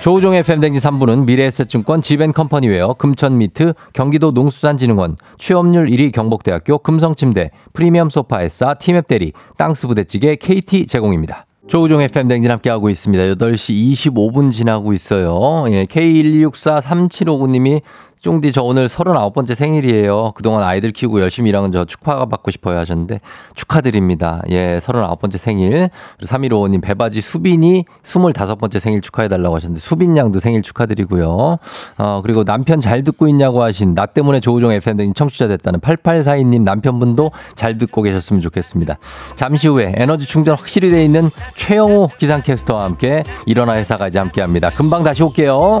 [0.00, 9.32] 조우종의 팬댕지 3부는 미래에셋증권 지벤컴퍼니웨어 금천미트 경기도 농수산진흥원 취업률 1위 경북대학교 금성침대 프리미엄 소파에싸 티맵대리
[9.58, 11.46] 땅스부대찌개 KT 제공입니다.
[11.66, 13.24] 조우종의 팬댕진 함께하고 있습니다.
[13.34, 15.64] 8시 25분 지나고 있어요.
[15.68, 17.82] 예, K1264375님이
[18.20, 20.32] 쫑디 저 오늘 39번째 생일이에요.
[20.32, 23.20] 그동안 아이들 키우고 열심히 일하는 저 축하 받고 싶어요 하셨는데
[23.54, 24.42] 축하드립니다.
[24.50, 25.88] 예, 39번째 생일.
[26.18, 31.58] 그리고 3155님 배바지 수빈이 25번째 생일 축하해달라고 하셨는데 수빈 양도 생일 축하드리고요.
[31.96, 37.30] 어, 그리고 남편 잘 듣고 있냐고 하신 나 때문에 조우종 FM등이 청취자 됐다는 8842님 남편분도
[37.54, 38.98] 잘 듣고 계셨으면 좋겠습니다.
[39.34, 44.68] 잠시 후에 에너지 충전 확실히 돼 있는 최영호 기상캐스터와 함께 일어나 회사까지 함께 합니다.
[44.68, 45.80] 금방 다시 올게요.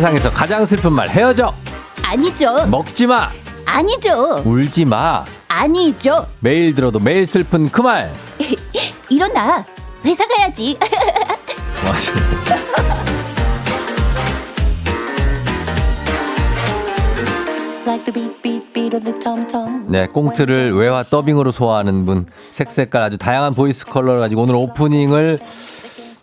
[0.00, 1.52] 세상에서 가장 슬픈 말 헤어져
[2.02, 2.64] 아니죠.
[2.68, 3.28] 먹지 마
[3.66, 4.40] 아니죠.
[4.46, 6.26] 울지 마 아니죠.
[6.40, 8.10] 매일 들어도 매일 슬픈 그 말.
[9.10, 9.62] 일어나.
[10.02, 10.78] 회사 가야지.
[19.86, 25.38] 네, 꽁트를 외화 더빙으로 소화하는 분, 색색깔 아주 다양한 voice 컬러를 가지고 오늘 오프닝을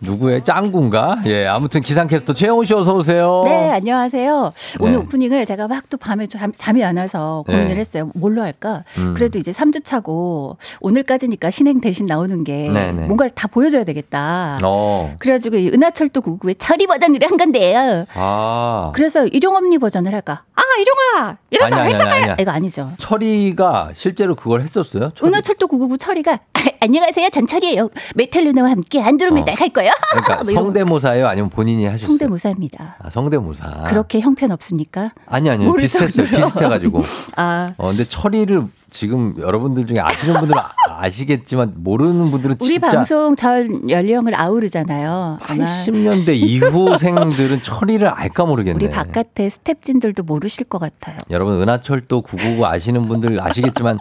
[0.02, 1.22] 누구의 짱구인가?
[1.26, 3.42] 예, 아무튼 기상캐스터 최영우 씨 어서 오세요.
[3.46, 4.54] 네, 안녕하세요.
[4.80, 4.98] 오늘 네.
[5.00, 7.76] 오프닝을 제가 막 또 밤에 잠, 잠이 안 와서 고민을 네.
[7.78, 8.12] 했어요.
[8.14, 8.84] 뭘로 할까?
[8.98, 9.14] 음.
[9.16, 13.06] 그래도 이제 3주 차고 오늘까지니까 신행 대신 나오는 게 네, 네.
[13.06, 14.60] 뭔가를 다 보여줘야 되겠다.
[14.64, 18.06] 어, 그래가지고 이 은하철도 9구의 철이 버전으로 한 건데요.
[18.16, 18.92] 아.
[18.94, 20.44] 그래서 일용엄니 버전을 할까?
[20.56, 21.38] 아, 일용아!
[21.64, 22.22] 아니야, 회사 아니야, 가야!
[22.24, 22.36] 아니야.
[22.40, 22.92] 이거 아니죠.
[22.98, 25.12] 철이가 실제로 그걸 했었어요?
[25.16, 25.30] 철이?
[25.30, 26.40] 은하철도 999 철이가
[26.82, 29.56] 안녕하세요 전철이에요 메텔 누나와 함께 안드로메다 어.
[29.58, 30.54] 할 거예요 그러니까 뭐.
[30.54, 31.28] 성대모사예요?
[31.28, 32.08] 아니면 본인이 하셨어요?
[32.08, 33.84] 성대모사입니다 아, 성대모사.
[33.88, 35.12] 그렇게 형편 없습니까?
[35.28, 36.28] 아니, 아니, 모를 비슷했어요.
[36.28, 36.46] 정도로.
[36.46, 37.04] 비슷해가지고.
[37.36, 40.72] 아 어, 근데 철이를 지금 여러분들 중에 아시는 분들은 아-
[41.02, 48.86] 아시겠지만 모르는 분들은 우리 방송 전 연령을 아우르잖아요 아마 80년대 이후생들은 철이를 알까 모르겠네.
[48.86, 54.00] 우리 바깥에 스탭진들도 모르실 것 같아요 여러분 은하철도 999 아시는 분들 아시겠지만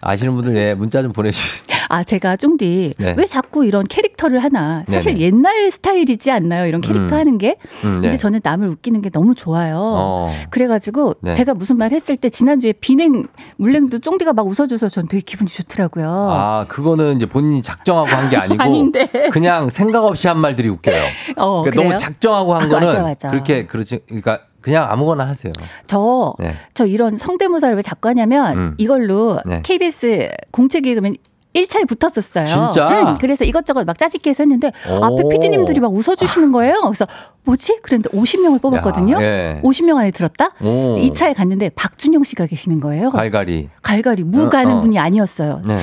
[0.00, 1.62] 아시는 분들 예 문자 좀 보내주시.
[1.88, 3.14] 아 제가 쫑디 네.
[3.16, 5.24] 왜 자꾸 이런 캐릭터를 하나 사실 네네.
[5.26, 7.20] 옛날 스타일이지 않나요 이런 캐릭터 음.
[7.20, 8.16] 하는 게 음, 근데 네.
[8.16, 10.30] 저는 남을 웃기는 게 너무 좋아요 어.
[10.50, 11.34] 그래가지고 네.
[11.34, 13.26] 제가 무슨 말 했을 때 지난주에 비냉
[13.56, 16.08] 물냉도 쫑디가 막 웃어줘서 전 되게 기분이 좋더라고요.
[16.30, 19.06] 아 그거는 이제 본인이 작정하고 한 게 아니고 아닌데.
[19.32, 21.02] 그냥 생각 없이 한 말들이 웃겨요.
[21.36, 21.82] 어, 그러니까?
[21.82, 23.30] 너무 작정하고 한 아, 거는 맞아, 맞아.
[23.30, 24.00] 그렇게 그렇지.
[24.06, 25.50] 그러니까 그냥 아무거나 하세요.
[25.86, 26.52] 저, 네.
[26.74, 28.74] 저 이런 성대모사를 왜 자꾸 하냐면 음.
[28.76, 29.62] 이걸로 네.
[29.62, 31.16] KBS 공채 개그맨
[31.54, 32.44] 1차에 붙었었어요.
[32.44, 32.88] 진짜?
[32.88, 35.04] 응, 그래서 이것저것 막 짜집기 해서 했는데 오.
[35.04, 36.80] 앞에 PD님들이 막 웃어주시는 거예요.
[36.82, 37.06] 그래서
[37.44, 37.78] 뭐지?
[37.82, 39.16] 그랬는데 50명을 뽑았거든요.
[39.16, 39.60] 야, 예.
[39.64, 40.52] 50명 안에 들었다?
[40.60, 40.98] 오.
[40.98, 43.10] 2차에 갔는데 박준영 씨가 계시는 거예요.
[43.10, 43.70] 갈갈이.
[43.80, 44.80] 갈갈이 무 가는 어, 어.
[44.80, 45.62] 분이 아니었어요.
[45.66, 45.74] 네.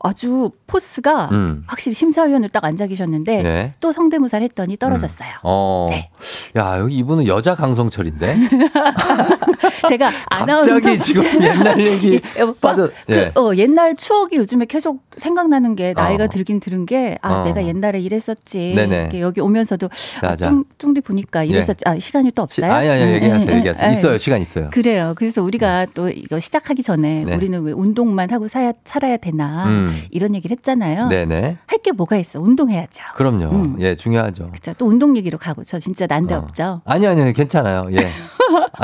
[0.00, 1.64] 아주 포스가 음.
[1.66, 3.74] 확실히 심사위원으로 딱 앉아 계셨는데 네.
[3.80, 5.30] 또 성대모사를 했더니 떨어졌어요.
[5.42, 5.88] 어.
[5.90, 6.10] 네.
[6.56, 8.36] 야 여기 이분은 여자 강성철인데.
[9.88, 12.88] 제가 아나운서 갑자기 지금 옛날 얘기 예, 뭐, 빠져.
[13.06, 13.32] 그, 예.
[13.34, 16.28] 어, 옛날 추억이 요즘에 계속 생각나는 게 나이가 어.
[16.28, 17.44] 들긴 들은 게 아 어.
[17.44, 18.74] 내가 옛날에 이랬었지.
[18.76, 19.20] 네네.
[19.20, 19.88] 여기 오면서도
[20.20, 20.48] 자, 아, 자.
[20.50, 21.82] 쫑, 쫑디 보니까 이랬었지.
[21.86, 22.72] 아 시간이 또 시- 없어요?
[22.72, 23.88] 아니 아니 음, 얘기하세요 음, 얘기하세요.
[23.88, 24.18] 음, 있어요 음.
[24.18, 24.70] 시간 있어요.
[24.70, 25.14] 그래요.
[25.16, 27.34] 그래서 우리가 또 이거 시작하기 전에 네.
[27.34, 29.68] 우리는 왜 운동만 하고 사야, 살아야 되나 음.
[29.90, 30.02] 음.
[30.10, 31.08] 이런 얘기를 했잖아요.
[31.08, 31.56] 네네.
[31.66, 32.40] 할 게 뭐가 있어?
[32.40, 33.04] 운동해야죠.
[33.14, 33.44] 그럼요.
[33.50, 33.76] 음.
[33.78, 34.50] 예, 중요하죠.
[34.52, 34.74] 그죠?
[34.78, 36.38] 또 운동 얘기로 가고 저 진짜 난데 어.
[36.38, 36.82] 없죠.
[36.84, 37.86] 아니, 아니, 괜찮아요.
[37.92, 37.98] 예.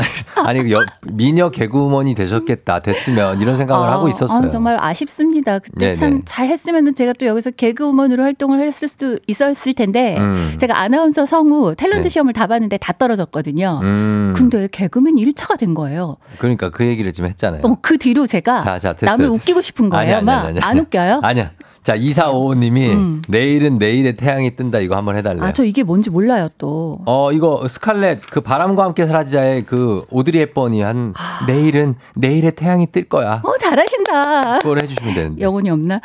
[0.45, 0.79] 아니, 아니, 여,
[1.12, 4.47] 미녀 개그우먼이 되셨겠다, 됐으면, 이런 생각을 아, 하고 있었어요.
[4.47, 5.59] 아, 정말 아쉽습니다.
[5.59, 5.95] 그때 네네.
[6.11, 10.57] 참 잘했으면은 제가 또 여기서 개그우먼으로 활동을 했을 수도 있었을 텐데 음.
[10.59, 12.09] 제가 아나운서 성우 탤런트 네.
[12.09, 13.80] 시험을 다 봤는데 다 떨어졌거든요.
[13.82, 14.32] 음.
[14.36, 16.16] 근데 개그맨 1차가 된 거예요.
[16.38, 17.62] 그러니까 그 얘기를 지금 했잖아요.
[17.64, 19.11] 어, 그 뒤로 제가 자, 자, 됐어요.
[19.11, 19.34] 남을 됐어요.
[19.34, 20.02] 웃기고 싶은 거예요.
[20.02, 20.78] 아니, 아니, 막 아니, 아니, 안.
[20.78, 21.20] 웃겨요?
[21.22, 21.50] 아니야.
[21.85, 23.22] 자, 2455님이 음.
[23.28, 25.45] 내일은 내일의 태양이 뜬다 이거 한번 해달래요.
[25.45, 27.01] 아, 저 이게 뭔지 몰라요, 또.
[27.05, 31.12] 어, 이거 스칼렛 그 바람과 함께 사라지자의 그 오드리 헵번이 한
[31.47, 33.43] 내일은 내일의 태양이 뜰 거야.
[33.45, 34.59] 어, 잘하신다.
[34.61, 35.43] 그걸 해주시면 되는데.
[35.43, 36.01] 영혼이 없나?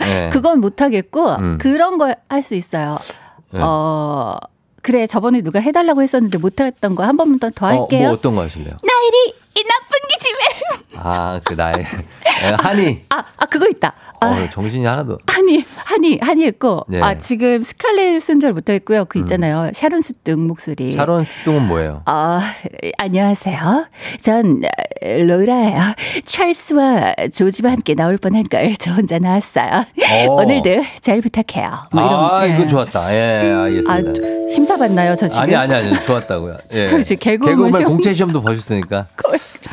[0.00, 0.30] 네.
[0.32, 1.58] 그건 못하겠고, 음.
[1.60, 2.96] 그런 거할수 있어요.
[3.52, 3.60] 네.
[3.62, 4.36] 어,
[4.80, 8.04] 그래, 저번에 누가 해달라고 했었는데 못했던 거 한 번만 더, 더 어, 할게요.
[8.08, 8.70] 뭐 어떤 거 하실래요?
[8.82, 10.98] 나일이 이 나쁜 기집애.
[10.98, 13.04] 아, 그 나의 에, 한이.
[13.10, 13.94] 아, 아, 그거 있다.
[14.20, 15.18] 아, 어, 정신이 하나도.
[15.26, 17.00] 한이, 한이, 한이 했고, 네.
[17.02, 19.04] 아, 지금 스칼렛은 잘 못하겠고요.
[19.06, 19.70] 그 있잖아요.
[19.74, 20.92] 샤론 수등 목소리.
[20.92, 20.96] 음.
[20.96, 22.02] 샤론 스뚱은 뭐예요?
[22.06, 22.40] 아,
[22.98, 23.86] 안녕하세요.
[24.22, 25.80] 전 어, 로라예요.
[26.24, 29.84] 찰스와 조지와 함께 나올 뻔한 걸 저 혼자 나왔어요.
[30.28, 30.32] 어.
[30.32, 31.88] 오늘도 잘 부탁해요.
[31.92, 32.54] 뭐 이런, 아, 예.
[32.54, 33.14] 이거 좋았다.
[33.14, 33.92] 예, 알겠습니다.
[33.92, 35.42] 아, 심사 받나요, 저 지금?
[35.44, 36.52] 아니, 아니, 아니, 좋았다고요.
[36.72, 36.84] 예.
[36.86, 39.06] 저 지금 개그우먼 시험- 공채 시험도 보셨으니까.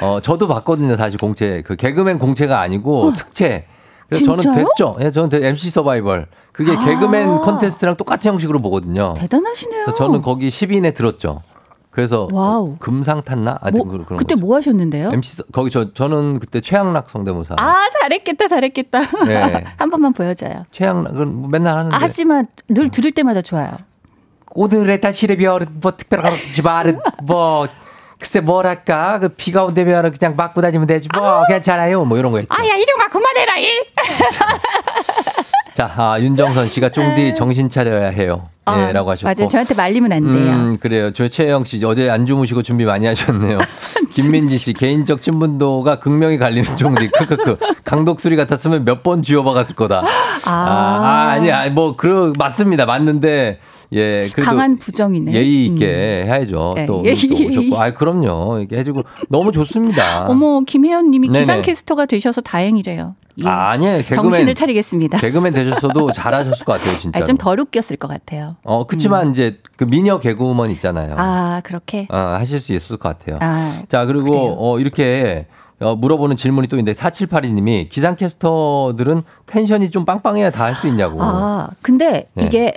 [0.02, 1.62] 어, 저도 봤거든요, 사실 공채.
[1.66, 3.66] 그 개그맨 공채가 아니고 특채.
[4.10, 4.66] 그래서 저는 진짜요?
[4.66, 4.96] 됐죠.
[5.02, 6.28] 예, 저는 됐- MC 서바이벌.
[6.52, 6.86] 그게 아.
[6.86, 9.14] 개그맨 컨테스트랑 똑같은 형식으로 보거든요.
[9.18, 9.86] 대단하시네요.
[9.86, 11.42] 그래서 저는 거기 10인에 들었죠.
[11.90, 12.76] 그래서 wow.
[12.80, 13.60] 금상 탔나?
[13.62, 14.46] 하여튼 뭐, 그런 그때 거죠.
[14.46, 15.12] 뭐 하셨는데요?
[15.14, 17.56] MC 서- 거기 저 저는 그때 최양락 성대모사.
[17.58, 19.00] 아, 잘했겠다, 잘했겠다.
[19.28, 19.64] 네.
[19.78, 20.66] 한 번만 보여줘요.
[20.72, 21.96] 최양락은 뭐 맨날 하는데.
[21.96, 23.72] 아, 하지만 늘 들을 때마다 좋아요.
[24.56, 27.68] 오늘의 날씨의 별은 뭐 특별한 지만 뭐
[28.24, 32.48] 글쎄 뭐랄까 그 비가 온다면은 그냥 맞고 다니면 되지 뭐 괜찮아요 뭐 이런 거 했죠.
[32.58, 33.68] 아야, 이름아, 그만해라, 이!
[35.74, 38.44] 자 아, 윤정선 씨가 쫑디 정신 차려야 해요.
[38.66, 39.28] 아, 예라고 하셨고.
[39.28, 39.48] 맞아요.
[39.50, 40.54] 저한테 말리면 안 돼요.
[40.54, 41.12] 음, 그래요.
[41.12, 43.58] 저 최영 씨 어제 안 주무시고 준비 많이 하셨네요.
[44.14, 47.10] 김민지 씨 개인적 친분도가 극명히 갈리는 쫑디.
[47.10, 47.58] 크크크.
[47.84, 50.04] 강독수리 같았으면 몇 번 쥐어박았을 거다.
[50.46, 52.86] 아, 아 아니 아니 뭐 그 맞습니다.
[52.86, 53.60] 맞는데
[53.94, 55.34] 예 그래도 강한 부정이네.
[55.34, 55.74] 예의 음.
[55.74, 56.74] 있게 해야죠.
[56.76, 57.16] 네, 또, 예의.
[57.16, 57.82] 또 오셨고.
[57.82, 58.60] 아, 그럼요.
[58.60, 60.26] 이렇게 해주고 너무 좋습니다.
[60.30, 61.40] 어머, 김혜연 님이 네네.
[61.40, 63.16] 기상캐스터가 되셔서 다행이래요.
[63.44, 63.48] 예.
[63.48, 64.04] 아, 아니에요.
[64.04, 65.18] 개그맨 정신을 차리겠습니다.
[65.18, 67.20] 개그맨 되셨어도 잘하셨을 것 같아요, 진짜.
[67.20, 68.56] 아, 좀덜 웃겼을 것 같아요.
[68.64, 71.16] 어, 그치만 이제 그 미녀 개그우먼 있잖아요.
[71.18, 72.08] 아, 그렇게?
[72.12, 73.38] 어, 하실 수 있을 것 같아요.
[73.42, 74.56] 아, 자, 그리고 그래요.
[74.60, 75.48] 어, 이렇게
[75.80, 81.18] 어, 물어보는 질문이 또 있는데 4782님이 기상캐스터들은 텐션이 좀 빵빵해야 다 할 수 있냐고.
[81.22, 82.46] 아, 근데 네.
[82.46, 82.74] 이게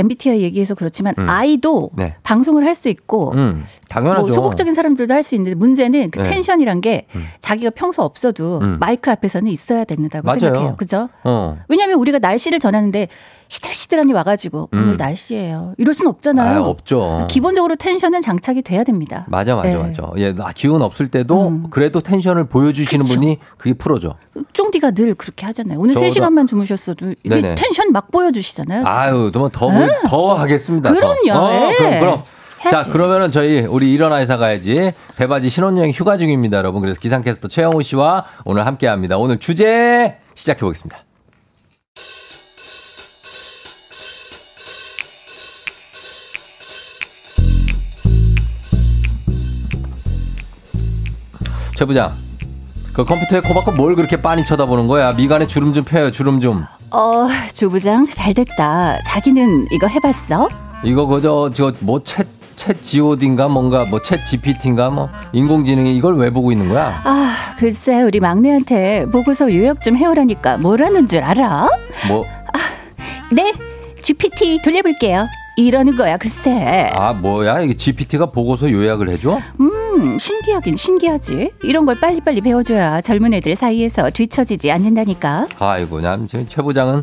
[0.00, 1.28] MBTI 얘기해서 그렇지만 음.
[1.28, 2.16] 아이도 네.
[2.22, 4.22] 방송을 할 수 있고 음, 당연하죠.
[4.22, 6.30] 뭐 소극적인 사람들도 할 수 있는데 문제는 그 네.
[6.30, 7.06] 텐션이란 게
[7.40, 8.76] 자기가 평소 없어도 음.
[8.80, 10.38] 마이크 앞에서는 있어야 된다고 맞아요.
[10.38, 10.76] 생각해요.
[10.76, 11.08] 그죠?
[11.24, 11.58] 어.
[11.68, 13.08] 왜냐하면 우리가 날씨를 전하는데
[13.50, 14.78] 시들시들하니 와가지고 음.
[14.82, 15.74] 오늘 날씨예요.
[15.76, 16.64] 이럴 순 없잖아요.
[16.64, 17.26] 아, 없죠.
[17.28, 19.26] 기본적으로 텐션은 장착이 돼야 됩니다.
[19.28, 19.74] 맞아, 맞아, 네.
[19.76, 20.08] 맞아.
[20.18, 21.64] 예, 나 기운 없을 때도 음.
[21.68, 23.14] 그래도 텐션을 보여주시는 그쵸.
[23.18, 24.14] 분이 그게 프로죠.
[24.52, 25.80] 쫑디가 늘 그렇게 하잖아요.
[25.80, 27.54] 오늘 저도- 3시간만 주무셨어도 이게.
[27.56, 28.80] 텐션 막 보여주시잖아요.
[28.82, 28.86] 지금.
[28.86, 30.88] 아유, 더, 더, 보- 더 하겠습니다.
[30.88, 30.94] 더.
[30.94, 31.32] 그럼요.
[31.32, 31.76] 어, 예.
[31.76, 32.22] 그럼, 그럼.
[32.62, 32.90] 자, 해야지.
[32.90, 34.92] 그러면은 저희, 우리 일어나 회사 가야지.
[35.16, 36.80] 배바지 신혼여행 휴가 중입니다, 여러분.
[36.82, 39.16] 그래서 기상캐스터 최영우 씨와 오늘 함께 합니다.
[39.18, 40.98] 오늘 주제 시작해 보겠습니다.
[51.80, 52.12] 최 부장.
[52.92, 55.14] 그 컴퓨터에 코 박고 뭘 그렇게 빤히 쳐다보는 거야?
[55.14, 56.66] 미간에 주름 좀 펴요, 주름 좀.
[56.90, 58.98] 어, 조부장 잘 됐다.
[59.06, 60.46] 자기는 이거 해봤어?
[60.84, 66.28] 이거 그저 저 뭐 챗 챗 GOD인가 뭔가 뭐 챗 GPT인가 뭐 인공지능이 이걸 왜
[66.28, 67.00] 보고 있는 거야?
[67.02, 71.66] 아, 글쎄 우리 막내한테 보고서 요약 좀 해오라니까 뭐라는 줄 알아?
[72.08, 72.26] 뭐
[73.32, 73.54] 네,
[74.02, 75.26] GPT 돌려볼게요.
[75.66, 76.90] 이러는 거야, 글쎄.
[76.94, 79.38] 아 뭐야 이게 GPT가 보고서 요약을 해줘?
[79.60, 81.50] 음, 신기하긴 신기하지.
[81.62, 85.46] 이런 걸 빨리빨리 배워줘야 젊은 애들 사이에서 뒤처지지 않는다니까.
[85.58, 87.02] 아이고 난 지금 최 부장은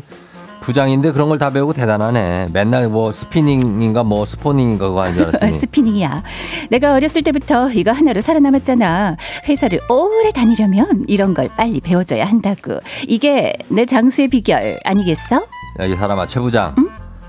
[0.60, 2.48] 부장인데 그런 걸 다 배우고 대단하네.
[2.52, 5.52] 맨날 뭐 스피닝인가 뭐 스포닝인가 그거 하는 줄 알았더니.
[5.52, 6.22] 스피닝이야.
[6.70, 9.16] 내가 어렸을 때부터 이거 하나로 살아남았잖아.
[9.48, 12.80] 회사를 오래 다니려면 이런 걸 빨리 배워줘야 한다고.
[13.06, 15.36] 이게 내 장수의 비결 아니겠어?
[15.80, 16.74] 야, 이 사람아 최 부장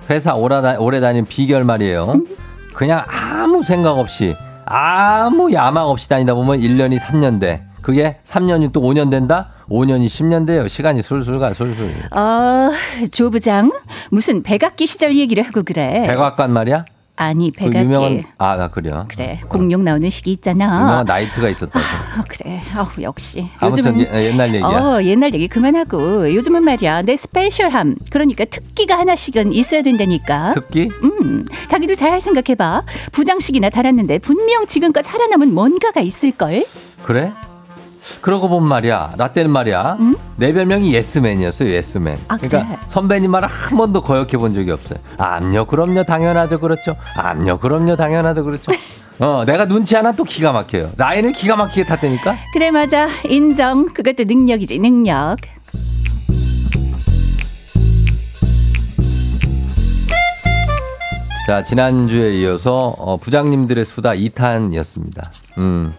[0.10, 2.22] 회사 오래, 다, 오래 다니는 비결 말이에요.
[2.74, 4.36] 그냥 아무 생각 없이
[4.66, 7.64] 아무 야망 없이 다니다 보면 1년이 3년 돼.
[7.82, 9.48] 그게 3년이 또 5년 된다?
[9.70, 10.68] 5년이 10년 돼요.
[10.68, 11.92] 시간이 술술 가 술술.
[12.12, 12.70] 어,
[13.12, 13.72] 조 부장
[14.12, 16.04] 무슨 백악기 시절 얘기를 하고 그래.
[16.08, 16.86] 백악관 말이야?
[17.22, 17.80] 아니 그 백악기.
[17.80, 19.06] 유명한 아, 나 그래요.
[19.10, 20.64] 그래 공룡 나오는 시기 있잖아.
[20.82, 21.78] 유명한 나이트가 있었다고.
[21.78, 22.62] 어, 그래.
[22.78, 23.46] 어, 역시.
[23.62, 24.66] 요즘은 예- 옛날 얘기야.
[24.68, 30.54] 어, 옛날 얘기 그만하고 요즘은 말이야 내 special함 그러니까 특기가 하나씩은 있어야 된다니까.
[30.54, 30.90] 특기?
[31.04, 32.84] 음, 자기도 잘 생각해봐.
[33.12, 36.66] 부장씩이나 달았는데 분명 지금껏 살아남은 뭔가가 있을 걸.
[37.04, 37.34] 그래?
[38.22, 39.14] 그러고 보면 말이야.
[39.18, 39.98] 나 때는 말이야.
[40.36, 41.70] 내 별명이 예스맨이었어요.
[41.70, 42.18] 예스맨.
[42.28, 42.80] 아, 그러니까 그래?
[42.88, 45.00] 선배님 말을 한 번도 거역해 본 적이 없어요.
[45.18, 46.96] 암요, 그럼요, 당연하죠, 그렇죠.
[47.16, 48.72] 암요, 그럼요, 당연하죠, 그렇죠.
[49.20, 50.92] 어, 내가 눈치 하나 또 기가 막혀요.
[50.98, 52.38] 라인을 기가 막히게 탔다니까.
[52.54, 53.94] 그래 맞아 인정.
[53.94, 55.36] 그것도 능력이지 능력.
[61.48, 65.30] 자, 지난주에 이어서 어, 부장님들의 수다 2탄이었습니다.
[65.58, 65.94] 음.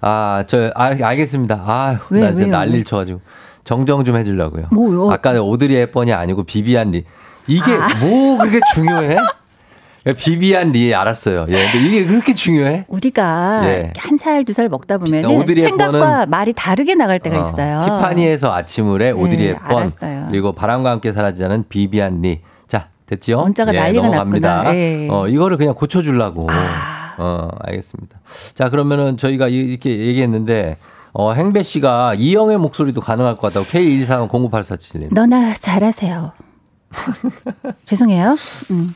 [0.00, 1.62] 아, 저 아, 알겠습니다.
[1.66, 2.56] 아, 왜, 나 진짜 왜요?
[2.56, 3.20] 난리를 쳐 가지고
[3.64, 4.66] 정정 좀 해주려고요.
[4.70, 5.10] 뭐요?
[5.10, 7.04] 아까 오드리 헵번이 아니고 비비안 리.
[7.46, 7.88] 이게 아.
[8.00, 9.16] 뭐 그렇게 중요해?
[10.16, 11.46] 비비안 리 알았어요.
[11.48, 12.84] 예, 근데 이게 그렇게 중요해?
[12.88, 13.92] 우리가 예.
[13.98, 17.80] 한살 두 살 먹다 보면 오드리 생각과 말이 다르게 나갈 때가 어, 있어요.
[17.84, 20.26] 티파니에서 아침을 해 오드리 네, 헵번 알았어요.
[20.30, 22.40] 그리고 바람과 함께 사라지자는 비비안 리.
[22.66, 23.42] 자 됐지요?
[23.42, 24.54] 문자가 예, 난리가 넘어갑니다.
[24.54, 24.74] 났구나.
[24.76, 25.08] 예.
[25.10, 25.14] 아.
[25.14, 26.48] 어 이거를 그냥 고쳐주려고.
[27.18, 28.20] 어 알겠습니다.
[28.54, 30.76] 자 그러면은 저희가 이- 이렇게 얘기했는데
[31.12, 36.32] 어 행배 씨가 이영의 목소리도 가능할 것 같다고 K143 098477님 너나 잘하세요.
[37.84, 38.34] 죄송해요.
[38.70, 38.94] 음.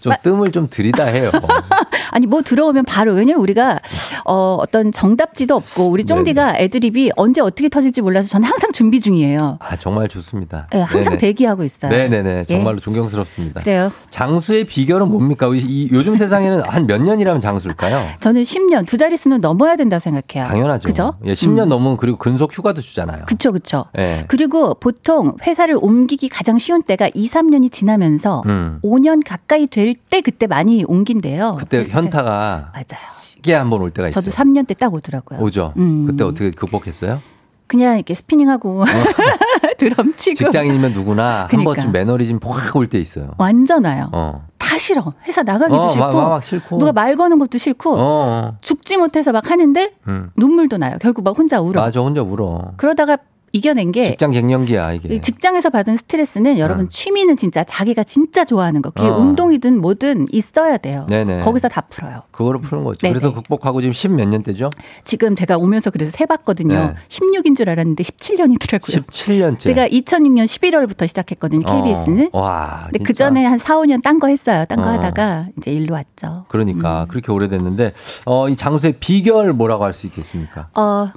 [0.00, 1.30] 좀 뜸을 좀 들이다 해요.
[2.10, 3.80] 아니 뭐 들어오면 바로 왜냐면 우리가
[4.24, 9.58] 어 어떤 정답지도 없고 우리 쫑디가 애드립이 언제 어떻게 터질지 몰라서 저는 항상 준비 중이에요.
[9.60, 10.68] 아 정말 좋습니다.
[10.74, 11.18] 예, 항상 네네.
[11.18, 11.90] 대기하고 있어요.
[11.90, 12.44] 네네네 예.
[12.44, 13.60] 정말로 존경스럽습니다.
[13.60, 13.92] 그래요.
[14.10, 15.46] 장수의 비결은 뭡니까?
[15.54, 18.02] 이- 이 요즘 세상에는 한 몇 년이라면 장수일까요?
[18.20, 20.48] 저는 10년 두 자릿수는 넘어야 된다고 생각해요.
[20.50, 20.88] 당연하죠.
[20.88, 21.14] 그죠?
[21.26, 21.68] 예, 10년 음.
[21.68, 23.24] 넘으면 그리고 근속 휴가도 주잖아요.
[23.26, 23.84] 그쵸 그쵸.
[23.98, 24.24] 예.
[24.28, 28.78] 그리고 보통 회사를 옮기기 가장 쉬운 때가 2, 3년이 지나면서 음.
[28.82, 31.56] 5년 가까이 될때 그때 많이 옮긴대요.
[31.58, 33.10] 그때 현타가 맞아요.
[33.12, 34.22] 시게 한번 올 때가 있어요.
[34.22, 35.40] 저도 3년 때 딱 오더라고요.
[35.40, 35.72] 오죠.
[35.76, 36.06] 음.
[36.06, 37.20] 그때 어떻게 극복했어요?
[37.66, 38.84] 그냥 이렇게 스피닝하고
[39.78, 41.72] 드럼 치고 직장인이면 누구나 한 그러니까.
[41.74, 43.32] 번쯤 매너리즘 확 올 때 있어요.
[43.38, 44.08] 완전 와요.
[44.12, 44.46] 어.
[44.58, 45.12] 다 싫어.
[45.26, 46.78] 회사 나가기도 어, 싫고, 막, 막, 막 싫고.
[46.78, 48.50] 누가 말 거는 것도 싫고 어, 어.
[48.60, 50.30] 죽지 못해서 막 하는데 음.
[50.36, 50.96] 눈물도 나요.
[51.00, 51.80] 결국 막 혼자 울어.
[51.80, 52.72] 맞아, 혼자 울어.
[52.76, 53.18] 그러다가
[53.52, 55.14] 이겨낸 게 직장 갱년기야, 이게.
[55.14, 56.88] 이 직장에서 받은 스트레스는 여러분 음.
[56.90, 58.90] 취미는 진짜 자기가 진짜 좋아하는 거.
[58.90, 59.16] 그게 어.
[59.16, 61.06] 운동이든 뭐든 있어야 돼요.
[61.08, 61.40] 네네.
[61.40, 62.22] 거기서 다 풀어요.
[62.30, 62.98] 그거를 푸는 거죠.
[63.00, 63.12] 네네.
[63.14, 64.70] 그래서 극복하고 지금 10 몇 년대죠?
[65.04, 66.74] 지금 제가 오면서 그래서 세봤거든요.
[66.74, 66.94] 네.
[67.08, 69.06] 16인 줄 알았는데 17년이더라고요.
[69.06, 69.58] 17년째.
[69.60, 71.62] 제가 2006년 11월부터 시작했거든요.
[71.64, 72.30] KBS는.
[72.32, 72.40] 어.
[72.40, 72.88] 와.
[72.90, 73.04] 근데.
[73.04, 74.64] 그 전에 한 4, 5년 딴 거 했어요.
[74.68, 74.92] 딴거 어.
[74.92, 76.44] 하다가 이제 일로 왔죠.
[76.48, 77.08] 그러니까 음.
[77.08, 77.92] 그렇게 오래됐는데
[78.26, 80.68] 어, 이 장수의 비결 뭐라고 할 수 있겠습니까?
[80.74, 81.10] 어,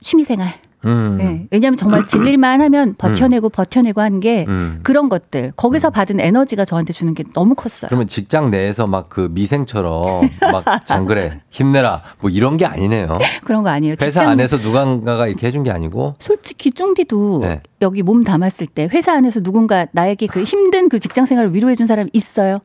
[0.00, 0.54] 취미생활.
[0.84, 1.16] 음.
[1.18, 1.46] 네.
[1.50, 4.80] 왜냐하면 정말 질릴만 하면 버텨내고 버텨내고 하는 게 음.
[4.84, 7.88] 그런 것들 거기서 받은 에너지가 저한테 주는 게 너무 컸어요.
[7.88, 13.18] 그러면 직장 내에서 막 그 미생처럼 막 장그래 힘내라 뭐 이런 게 아니네요.
[13.44, 13.92] 그런 거 아니에요.
[13.92, 17.62] 회사 직장 안에서 누군가가 이렇게 해준 게 아니고 솔직히 쫑디도 네.
[17.82, 21.86] 여기 몸 담았을 때 회사 안에서 누군가 나에게 그 힘든 그 직장 생활을 위로해 준
[21.86, 22.60] 사람 있어요?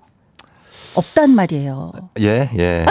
[0.95, 1.91] 없단 말이에요.
[2.19, 2.85] 예 예.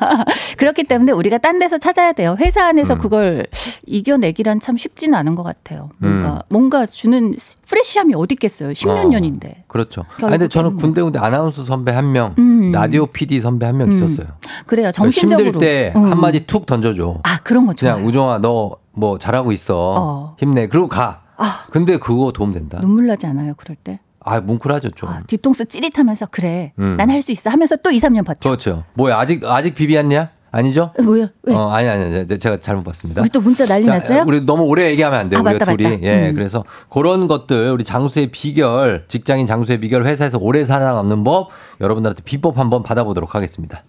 [0.58, 2.36] 그렇기 때문에 우리가 딴 데서 찾아야 돼요.
[2.40, 2.98] 회사 안에서 음.
[2.98, 3.46] 그걸
[3.86, 5.90] 이겨내기란 참 쉽지는 않은 것 같아요.
[5.98, 6.38] 뭔가 음.
[6.50, 7.34] 뭔가 주는
[7.66, 8.70] 프레시함이 어디 있겠어요.
[8.70, 9.64] 10몇 어, 년인데.
[9.68, 10.04] 그렇죠.
[10.22, 12.72] 아니 근데 저는 결국에는 군데군데 아나운서 선배 한 명, 음.
[12.72, 13.92] 라디오 PD 선배 한명 음.
[13.92, 14.26] 있었어요.
[14.66, 14.92] 그래요.
[14.92, 16.10] 정신적으로 힘들 때 음.
[16.10, 17.20] 한마디 툭 던져줘.
[17.22, 17.94] 아 그런 거 좋아요.
[17.94, 19.94] 그냥 우정아 너 뭐 잘하고 있어.
[19.98, 20.36] 어.
[20.38, 20.66] 힘내.
[20.68, 21.22] 그리고 가.
[21.36, 21.64] 아.
[21.70, 22.78] 근데 그거 도움 된다.
[22.80, 23.54] 눈물 나지 않아요.
[23.56, 24.00] 그럴 때.
[24.24, 25.08] 아 뭉클하죠 좀.
[25.08, 26.72] 아, 뒤통수 찌릿하면서 그래.
[26.78, 26.94] 음.
[26.96, 28.38] 난할 수 있어 하면서 또 2, 3년 버텨.
[28.50, 28.84] 그렇죠.
[28.94, 30.30] 뭐야 아직 아직 비비안냐?
[30.54, 30.92] 아니죠?
[31.02, 31.28] 뭐야?
[31.44, 31.54] 왜?
[31.54, 33.22] 어 아니 아니 아니 제가 잘못 봤습니다.
[33.22, 34.24] 우리 또 문자 난리 자, 났어요?
[34.26, 35.38] 우리 너무 오래 얘기하면 안 돼요.
[35.38, 35.90] 아, 우리가 맞다, 둘이.
[35.90, 36.02] 맞다.
[36.02, 36.28] 예.
[36.28, 36.34] 음.
[36.34, 41.48] 그래서 그런 것들 우리 장수의 비결, 직장인 장수의 비결 회사에서 오래 살아남는 법
[41.80, 43.82] 여러분들한테 비법 한번 받아보도록 하겠습니다.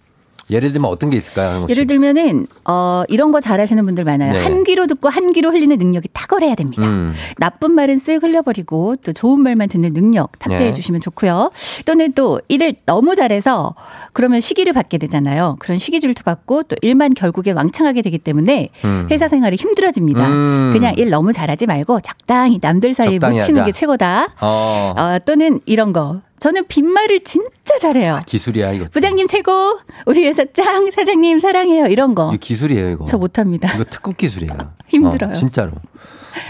[0.54, 1.66] 예를 들면 어떤 게 있을까요?
[1.68, 4.32] 예를 들면은 어 이런 거 잘하시는 분들 많아요.
[4.32, 4.42] 네.
[4.42, 6.84] 한 귀로 듣고 한 귀로 흘리는 능력이 탁월해야 됩니다.
[6.84, 7.12] 음.
[7.38, 10.72] 나쁜 말은 쓱 흘려버리고 또 좋은 말만 듣는 능력 탑재해 네.
[10.72, 11.50] 주시면 좋고요.
[11.84, 13.74] 또는 또 일을 너무 잘해서
[14.12, 15.56] 그러면 시기를 받게 되잖아요.
[15.58, 19.08] 그런 시기 질투 받고 또 일만 결국에 왕창하게 되기 때문에 음.
[19.10, 20.26] 회사 생활이 힘들어집니다.
[20.28, 20.70] 음.
[20.72, 23.66] 그냥 일 너무 잘하지 말고 적당히 남들 사이에 적당히 묻히는 하자.
[23.66, 24.28] 게 최고다.
[24.40, 24.94] 어.
[24.96, 26.20] 어, 또는 이런 거.
[26.44, 28.20] 저는 빈말을 진짜 잘해요.
[28.26, 28.86] 기술이야 이거.
[28.92, 31.86] 부장님 최고, 우리 회사 짱, 사장님 사랑해요.
[31.86, 32.28] 이런 거.
[32.34, 33.06] 이거 기술이에요 이거.
[33.06, 33.74] 저 못합니다.
[33.74, 34.52] 이거 특급 기술이에요.
[34.86, 35.30] 힘들어요.
[35.30, 35.72] 어, 진짜로.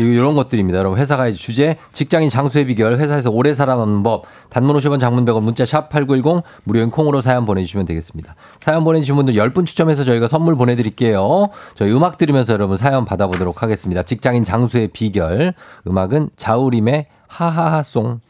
[0.01, 0.81] 이런 것들입니다.
[0.81, 5.65] 여러분 회사가 주제 직장인 장수의 비결 회사에서 오래 살아남는 법 단문 50원 장문 100원 문자
[5.65, 8.35] 샵 8910 무료인 콩으로 사연 보내주시면 되겠습니다.
[8.59, 11.51] 사연 보내주신 분들 10분 추첨해서 저희가 선물 보내드릴게요.
[11.77, 14.03] 저희 음악 들으면서 여러분 사연 받아보도록 하겠습니다.
[14.03, 15.55] 직장인 장수의 비결
[15.87, 18.21] 음악은 자우림의 하하하송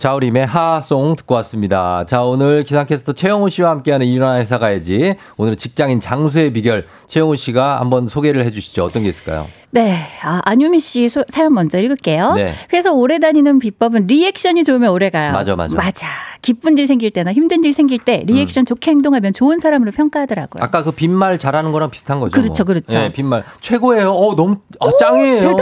[0.00, 2.06] 자우림의 하송 듣고 왔습니다.
[2.06, 5.14] 자, 오늘 기상캐스터 최영우 씨와 함께하는 일어나 회사 가야지.
[5.36, 8.82] 오늘은 직장인 장수의 비결 최영우 씨가 한번 소개를 해 주시죠.
[8.82, 9.46] 어떤 게 있을까요?
[9.72, 9.96] 네.
[10.22, 12.32] 아, 안유미 씨 소- 사연 먼저 읽을게요.
[12.34, 12.52] 네.
[12.72, 15.32] 회사 오래 다니는 비법은 리액션이 좋으면 오래 가요.
[15.32, 15.74] 맞아, 맞아.
[15.76, 16.06] 맞아.
[16.42, 20.64] 기쁜 일 생길 때나 힘든 일 생길 때 리액션 좋게 행동하면 좋은 사람으로 평가하더라고요.
[20.64, 22.32] 아까 그 빈말 잘하는 거랑 비슷한 거죠.
[22.32, 22.72] 그렇죠, 뭐.
[22.72, 22.96] 그렇죠.
[22.98, 24.10] 예, 빈말 최고예요.
[24.12, 25.56] 어, 너무 아, 짱이에요.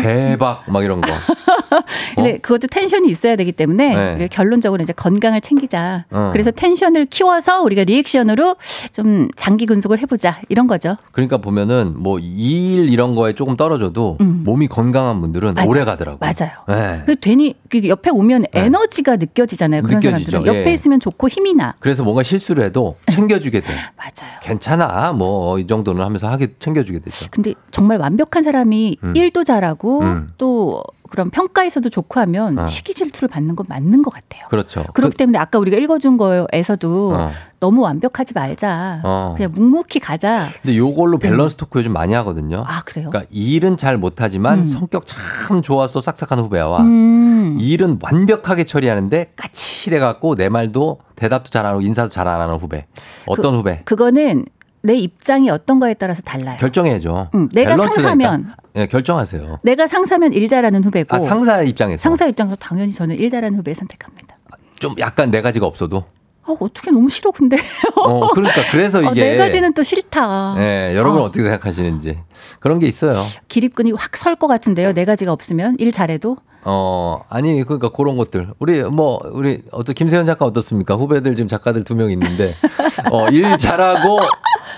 [0.00, 1.10] 대박 막 이런 거.
[2.14, 4.28] 근데 그것도 텐션이 있어야 되기 때문에 네.
[4.28, 6.04] 결론적으로 이제 건강을 챙기자.
[6.10, 6.30] 어.
[6.32, 8.54] 그래서 텐션을 키워서 우리가 리액션으로
[8.92, 10.96] 좀 장기 근속을 해보자 이런 거죠.
[11.12, 15.54] 그러니까 보면은 뭐 일 이런 거에 조금 떨어져도 몸이 건강한 분들은 음.
[15.54, 15.68] 맞아.
[15.68, 16.18] 오래 가더라고.
[16.20, 16.52] 맞아요.
[16.68, 17.02] 네.
[17.06, 19.82] 그 괜히 그 옆에 오면 에너지가 느껴지잖아요.
[19.82, 20.30] 그런 느껴지죠.
[20.30, 20.72] 사람들은 옆에 예.
[20.72, 21.74] 있으면 좋고 힘이 나.
[21.80, 23.66] 그래서 뭔가 실수를 해도 챙겨주게 돼.
[23.96, 24.38] 맞아요.
[24.42, 25.12] 괜찮아.
[25.12, 27.26] 뭐 이 정도는 하면서 하게 챙겨주게 되죠.
[27.30, 29.16] 근데 정말 완벽한 사람이 음.
[29.16, 30.28] 일도 잘하고 음.
[30.38, 32.66] 또 그런 평가에서도 좋고 하면 어.
[32.66, 34.44] 시기 질투를 받는 건 맞는 것 같아요.
[34.48, 34.84] 그렇죠.
[34.94, 37.30] 그렇기 때문에 아까 우리가 읽어준 거에서도 어.
[37.60, 39.00] 너무 완벽하지 말자.
[39.04, 39.34] 어.
[39.36, 40.46] 그냥 묵묵히 가자.
[40.62, 42.64] 근데 요걸로 밸런스 토크 요즘 많이 하거든요.
[42.66, 43.10] 아 그래요?
[43.10, 44.64] 그러니까 일은 잘 못하지만 음.
[44.64, 47.56] 성격 참 좋아서 싹싹한 후배와 음.
[47.60, 52.56] 일은 완벽하게 처리하는데 까칠해 갖고 내 말도 대답도 잘 안 하고 인사도 잘 안 하는
[52.56, 52.86] 후배.
[53.26, 53.82] 어떤 그, 후배?
[53.84, 54.44] 그거는
[54.86, 56.56] 내 입장이 어떤가에 따라서 달라요.
[56.60, 57.30] 결정해야죠.
[57.34, 58.54] 음, 내가 상사면.
[58.74, 59.58] 네, 결정하세요.
[59.62, 63.74] 내가 상사면 일 잘하는 후배고 아, 상사 입장에서 상사 입장에서 당연히 저는 일 잘하는 후배를
[63.74, 64.36] 선택합니다.
[64.78, 66.04] 좀 약간 네 가지가 없어도.
[66.48, 67.56] 어, 어떻게 너무 싫어 근데.
[67.96, 70.54] 어, 그러니까 그래서 어, 이게 네 가지는 또 싫다.
[70.56, 71.24] 네, 여러분 어.
[71.24, 71.30] 어.
[71.32, 72.18] 떻게 생각하시는지
[72.60, 73.14] 그런 게 있어요.
[73.48, 74.92] 기립근이 확 설 것 같은데요.
[74.92, 76.36] 네 가지가 없으면 일 잘해도
[76.68, 78.48] 어, 아니, 그러니까 그런 것들.
[78.58, 80.96] 우리, 뭐, 우리, 어떤 김세현 작가 어떻습니까?
[80.96, 82.54] 후배들 지금 작가들 두 명 있는데,
[83.12, 84.18] 어, 일 잘하고,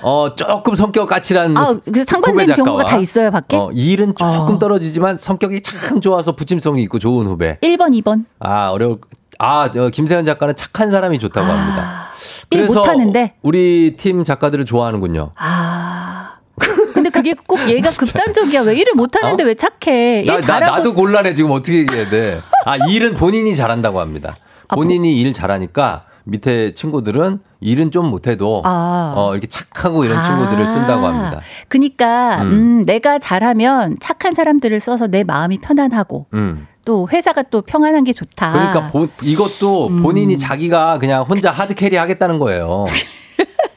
[0.02, 1.56] 어, 조금 성격 까칠한.
[1.56, 3.56] 아, 그 상반된 경우가 다 있어요, 밖에?
[3.56, 4.58] 어, 일은 조금 어.
[4.58, 7.58] 떨어지지만 성격이 참 좋아서 부침성이 있고 좋은 후배.
[7.62, 8.24] 1번, 2번.
[8.38, 8.98] 아, 어려울,
[9.38, 12.08] 아, 저 김세현 작가는 착한 사람이 좋다고 합니다.
[12.50, 13.34] 일 못하는데?
[13.42, 15.32] 우리 팀 작가들을 좋아하는군요.
[15.36, 16.34] 아.
[16.94, 18.62] 근데 그게 꼭 얘가 극단적이야.
[18.62, 20.22] 왜 일을 못하는데 왜 착해?
[20.22, 20.40] 일 어?
[20.40, 20.70] 나, 나.
[20.76, 21.34] 나도 곤란해.
[21.34, 22.40] 지금 어떻게 얘기해야 돼.
[22.64, 24.36] 아, 일은 본인이 잘한다고 합니다.
[24.66, 29.14] 아, 본인이 일 잘하니까 밑에 친구들은 일은 좀 못해도 아.
[29.16, 31.40] 어, 이렇게 착하고 이런 친구들을 쓴다고 합니다.
[31.68, 32.52] 그니까, 음.
[32.52, 32.84] 음.
[32.84, 36.66] 내가 잘하면 착한 사람들을 써서 내 마음이 편안하고 음.
[36.84, 38.52] 또 회사가 또 평안한 게 좋다.
[38.52, 40.02] 그러니까 본- 이것도 음.
[40.02, 42.86] 본인이 자기가 그냥 혼자 hard carry 하겠다는 거예요.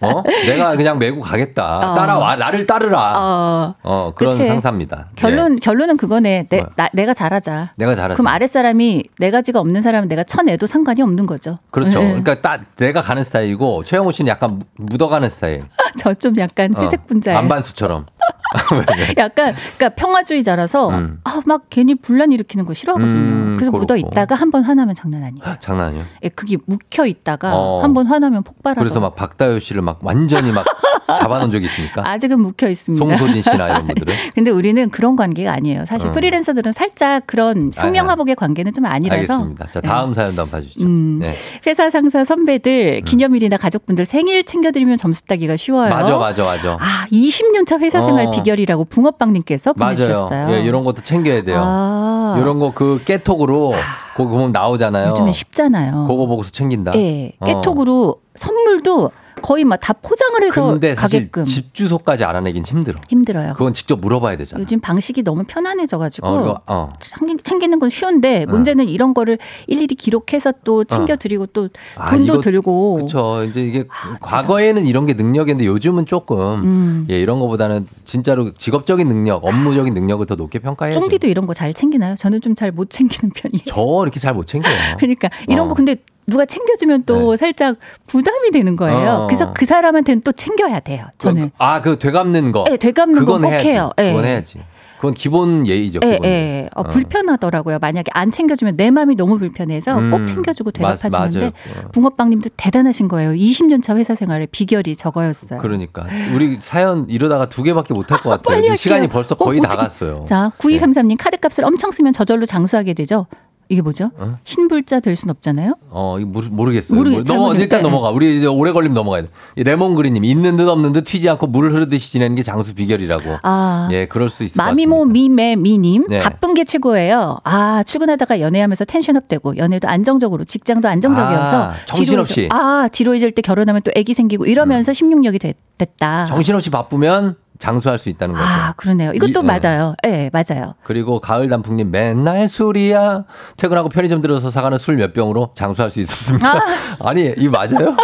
[0.01, 0.23] 어?
[0.45, 1.91] 내가 그냥 메고 가겠다.
[1.91, 1.93] 어.
[1.93, 2.35] 따라와.
[2.35, 3.13] 나를 따르라.
[3.17, 4.47] 어, 어, 그런 그치.
[4.47, 5.07] 상사입니다.
[5.15, 6.47] 결론, 결론은 그거네.
[6.49, 6.69] 내, 뭐야?
[6.75, 7.73] 나, 내가 잘하자.
[7.75, 8.15] 내가 잘하지.
[8.17, 11.59] 그럼 아랫사람이 네 가지가 없는 사람은 내가 쳐내도 상관이 없는 거죠.
[11.71, 11.99] 그렇죠.
[11.99, 12.07] 네.
[12.07, 15.61] 그러니까 딱 내가 가는 스타일이고 최형우 씨는 약간 무- 묻어가는 스타일.
[15.97, 17.37] 저 좀 약간 어, 회색 분자예요.
[17.39, 18.05] 안반수처럼.
[18.73, 19.13] 왜, 왜?
[19.17, 21.19] 약간 그러니까 평화주의자라서 음.
[21.23, 23.11] 아, 막 괜히 분란 일으키는 거 싫어하거든요.
[23.19, 23.85] 음, 그래서 그렇고.
[23.85, 25.55] 묻어 있다가 한 번 화나면 장난 아니에요.
[25.61, 26.03] 장난 아니에요.
[26.23, 27.81] 예, 그게 묵혀 있다가 어.
[27.83, 28.81] 한번 화나면 폭발하고.
[28.81, 30.65] 그래서 막 박다효 씨를 막 완전히 막
[31.19, 32.07] 잡아놓은 적이 있습니까?
[32.09, 33.05] 아직은 묵혀 있습니다.
[33.17, 34.13] 송소진 씨나 이런 분들은.
[34.35, 35.85] 근데 우리는 그런 관계가 아니에요.
[35.85, 36.11] 사실 어.
[36.11, 39.19] 프리랜서들은 살짝 그런 생명화복의 관계는 좀 아니라서.
[39.33, 39.65] 알겠습니다.
[39.69, 40.85] 자, 다음 사연도 한번 봐주시죠.
[40.85, 41.19] 음.
[41.21, 41.33] 네.
[41.67, 45.89] 회사 상사 선배들 기념일이나 가족분들 생일 챙겨드리면 점수 따기가 쉬워요.
[45.89, 46.73] 맞아, 맞아, 맞아.
[46.79, 48.31] 아, 20년 차 회사 생활 어.
[48.43, 49.95] 비결이라고 붕어빵님께서 맞아요.
[49.95, 50.55] 보내주셨어요.
[50.55, 51.61] 예, 이런 것도 챙겨야 돼요.
[51.63, 52.37] 아.
[52.39, 53.73] 이런 거 그 깨톡으로
[54.15, 55.09] 그거 보면 나오잖아요.
[55.09, 56.05] 요즘에 쉽잖아요.
[56.07, 56.93] 그거 보고서 챙긴다.
[56.95, 57.45] 예, 어.
[57.45, 59.11] 깨톡으로 선물도
[59.41, 62.99] 거의 막 다 포장을 해서 근데 사실 가게끔 집 주소까지 알아내긴 힘들어.
[63.09, 63.53] 힘들어요.
[63.53, 64.61] 그건 직접 물어봐야 되잖아.
[64.61, 66.93] 요즘 방식이 너무 편안해져가지고 어, 이거, 어.
[66.99, 72.41] 챙기- 챙기는 건 쉬운데 문제는 이런 거를 일일이 기록해서 또 챙겨드리고 또 아, 돈도 이거-
[72.41, 73.43] 들고 그렇죠.
[73.43, 73.85] 이제 이게
[74.21, 77.07] 과거에는 이런 게 능력이었는데 요즘은 조금 음.
[77.09, 80.99] 예, 이런 거보다는 진짜로 직업적인 능력, 업무적인 능력을 더 높게 평가해야죠.
[80.99, 82.15] 쫑디도 이런 거 잘 챙기나요?
[82.15, 83.63] 저는 좀 잘 못 챙기는 편이에요.
[83.65, 84.73] 저 이렇게 잘 못 챙겨요.
[84.99, 85.69] 그러니까 이런 어.
[85.69, 85.95] 거 근데
[86.27, 87.77] 누가 챙겨주면 또 살짝
[88.07, 89.09] 부담이 되는 거예요.
[89.11, 89.27] 어.
[89.27, 91.05] 그래서 그 사람한테는 또 챙겨야 돼요.
[91.17, 91.51] 저는.
[91.57, 92.63] 아, 그 되갚는 거.
[92.67, 93.69] 네, 되갚는 건 꼭 해야지.
[93.69, 93.91] 해요.
[93.97, 94.11] 예.
[94.11, 94.59] 그건 해야지.
[94.97, 95.99] 그건 기본 예의죠.
[96.03, 96.31] 예, 기본 예.
[96.31, 96.69] 예의.
[96.75, 97.79] 어, 불편하더라고요.
[97.79, 101.53] 만약에 안 챙겨주면 내 마음이 너무 불편해서 음, 꼭 챙겨주고 맞- 대답하시는데.
[101.91, 103.31] 붕어빵님도 대단하신 거예요.
[103.31, 105.59] 20년 차 회사 생활의 비결이 저거였어요.
[105.59, 108.75] 그러니까 우리 사연 이러다가 두 개밖에 못 할 것 같아요.
[108.75, 109.69] 시간이 벌써 거의 어, 다.
[109.75, 110.23] 갔어요.
[110.27, 113.25] 자, 9233님 카드값을 엄청 쓰면 저절로 장수하게 되죠.
[113.71, 114.11] 이게 뭐죠?
[114.17, 114.37] 어?
[114.43, 115.75] 신불자 될 순 없잖아요.
[115.89, 116.97] 어, 이거 모르, 모르겠어요.
[116.99, 117.83] 모르겠- 모르- 넘어, 일단 네.
[117.83, 118.09] 넘어가.
[118.09, 119.27] 우리 이제 오래 걸리면 넘어가야 돼.
[119.55, 123.37] 이 레몬그린님, 있는 듯 없는 듯 튀지 않고 물 흐르듯이 지내는 게 장수 비결이라고.
[123.43, 123.87] 아.
[123.91, 125.13] 예, 그럴 수 있을 것 마미모 같습니다.
[125.13, 126.19] 미매 미님 네.
[126.19, 127.37] 바쁜 게 최고예요.
[127.43, 132.33] 아 출근하다가 연애하면서 텐션업 되고 연애도 안정적으로 직장도 안정적이어서 아, 정신없이.
[132.49, 135.55] 지루해져- 아 지루해질 때 결혼하면 또 아기 생기고 이러면서 16년이 됐
[135.97, 136.25] 다.
[136.25, 138.45] 정신없이 바쁘면 장수할 수 있다는 거죠.
[138.47, 139.11] 아, 그러네요.
[139.13, 139.59] 이것도 이- 네.
[139.59, 139.95] 맞아요.
[140.05, 140.73] 예, 네, 맞아요.
[140.83, 143.25] 그리고 가을 단풍님 맨날 술이야.
[143.55, 146.51] 퇴근하고 편의점 들어서 사가는 술 몇 병으로 장수할 수 있었습니다.
[147.05, 147.95] 아니 이 맞아요?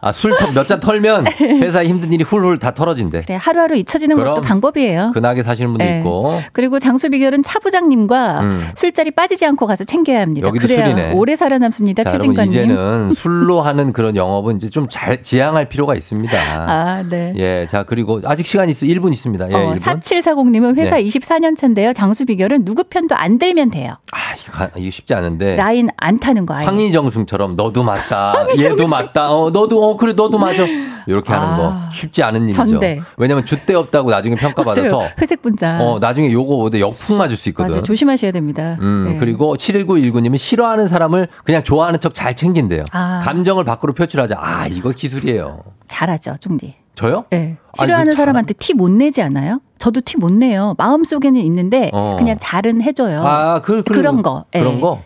[0.00, 3.22] 아술몇 잔 털면 회사에 힘든 일이 훌훌 다 털어진대.
[3.22, 5.10] 그래, 하루하루 잊혀지는 것도 방법이에요.
[5.14, 5.98] 근하게 사시는 분도 네.
[5.98, 6.38] 있고.
[6.52, 8.68] 그리고 장수 비결은 차 부장님과 음.
[8.74, 10.46] 술자리 빠지지 않고 가서 챙겨야 합니다.
[10.48, 11.12] 여기도 그래야 술이네.
[11.14, 12.04] 오래 살아남습니다.
[12.04, 12.50] 자, 최진관님.
[12.52, 16.38] 이제는 술로 하는 그런 영업은 이제 좀 잘 지양할 필요가 있습니다.
[16.38, 17.34] 아, 네.
[17.36, 19.50] 예, 자 그리고 아직 시간이 있어 1분 있습니다.
[19.50, 19.80] 예, 어, 1분.
[19.80, 21.02] 4740님은 회사 네.
[21.04, 21.92] 24년 차인데요.
[21.92, 23.94] 장수 비결은 누구 편도 안 들면 돼요.
[24.12, 25.56] 아, 이거, 가- 이거 쉽지 않은데.
[25.56, 26.64] 라인 안 타는 거 아예.
[26.66, 28.46] 황희정승처럼 너도 맞다.
[28.58, 29.30] 얘도 맞다.
[29.32, 30.64] 어, 너도 어 그래 너도 맞아.
[31.08, 31.56] 이렇게 하는 아.
[31.56, 32.66] 거 쉽지 않은 일이죠.
[32.66, 33.00] 전대.
[33.16, 35.02] 왜냐면 줏대 없다고 나중에 평가받아서.
[35.20, 35.78] 회색 분자.
[35.80, 37.70] 어 나중에 요거 역풍 맞을 수 있거든.
[37.70, 37.82] 맞아요.
[37.82, 38.76] 조심하셔야 됩니다.
[38.80, 39.16] 음, 네.
[39.18, 42.84] 그리고 71919님이 싫어하는 사람을 그냥 좋아하는 척 잘 챙긴대요.
[42.92, 43.20] 아.
[43.22, 44.36] 감정을 밖으로 표출하자.
[44.38, 45.62] 아, 이거 기술이에요.
[45.86, 46.74] 잘하죠, 종디.
[46.96, 47.24] 저요?
[47.30, 47.56] 네.
[47.78, 49.60] 아, 싫어하는 잘- 사람한테 티 못 내지 않아요?
[49.78, 50.74] 저도 티 못 내요.
[50.78, 52.16] 마음 속에는 있는데 어.
[52.18, 53.22] 그냥 잘은 해줘요.
[53.24, 54.46] 아, 그, 그 그런 거.
[54.50, 54.80] 그런 예.
[54.80, 55.02] 거?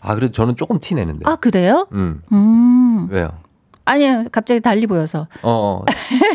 [0.00, 1.20] 아, 그래도 저는 조금 티 내는데.
[1.26, 1.86] 아, 그래요?
[1.92, 2.22] 음.
[2.32, 3.08] 음.
[3.10, 3.28] 왜요?
[3.86, 4.24] 아니요.
[4.32, 5.26] 갑자기 달리 보여서.
[5.42, 5.82] 어.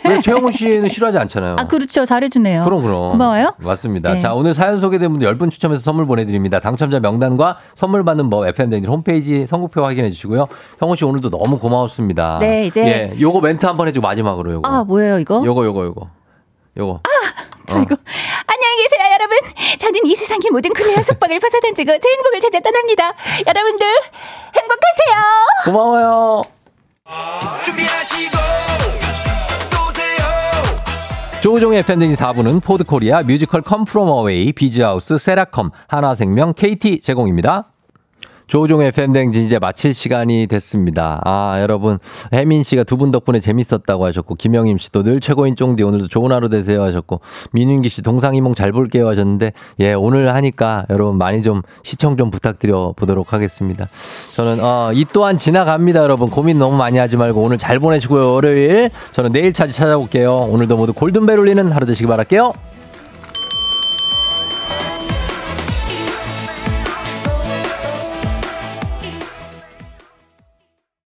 [0.05, 1.55] 왜 최영우 씨는 싫어하지 않잖아요.
[1.57, 2.05] 아, 그렇죠.
[2.05, 2.63] 잘해주네요.
[2.63, 3.09] 그럼 그럼.
[3.09, 3.53] 고마워요.
[3.57, 4.13] 맞습니다.
[4.13, 4.19] 네.
[4.19, 6.59] 자, 오늘 사연 소개된 분들 10분 추첨해서 선물 보내드립니다.
[6.59, 10.47] 당첨자 명단과 선물 받는 법 FM댕진 홈페이지 선곡표 확인해 주시고요.
[10.80, 12.38] 형우 씨 오늘도 너무 고마웠습니다.
[12.39, 14.69] 네, 이제- 예, 요거 멘트 한번 해주고 마지막으로 요거.
[14.69, 15.41] 아, 뭐예요, 이거?
[15.43, 16.07] 요거 요거 요거.
[16.77, 17.01] 요거.
[17.65, 17.95] 저 이거.
[18.47, 19.38] 안녕히 계세요, 여러분.
[19.80, 23.13] 저는 이 세상의 모든 클레어 속박을 벗어던지고 제 행복을 찾아 떠납니다.
[23.45, 23.85] 여러분들,
[24.55, 25.15] 행복하세요.
[25.65, 26.41] 고마워요.
[31.41, 37.69] 조우종의 FM대행진 4부는 포드코리아 뮤지컬 Come From Away 비즈하우스 세라컴 한화생명 KT 제공입니다.
[38.49, 41.21] 조우종의 FM대행진 이제 마칠 시간이 됐습니다.
[41.23, 41.99] 아, 여러분.
[42.34, 46.49] 혜민 씨가 두 분 덕분에 재밌었다고 하셨고, 김영임 씨도 늘 최고인 쫑디 오늘도 좋은 하루
[46.49, 47.21] 되세요 하셨고,
[47.53, 52.93] 민윤기 씨 동상이몽 잘 볼게요 하셨는데, 예, 오늘 하니까 여러분 많이 좀 시청 좀 부탁드려
[52.97, 53.88] 보도록 하겠습니다.
[54.35, 56.30] 저는, 어, 이 또한 지나갑니다, 여러분.
[56.30, 58.89] 고민 너무 많이 하지 말고 오늘 잘 보내시고요, 월요일.
[59.11, 60.35] 저는 내일 차지 찾아올게요.
[60.35, 62.53] 오늘도 모두 골든벨 울리는 하루 되시기 바랄게요.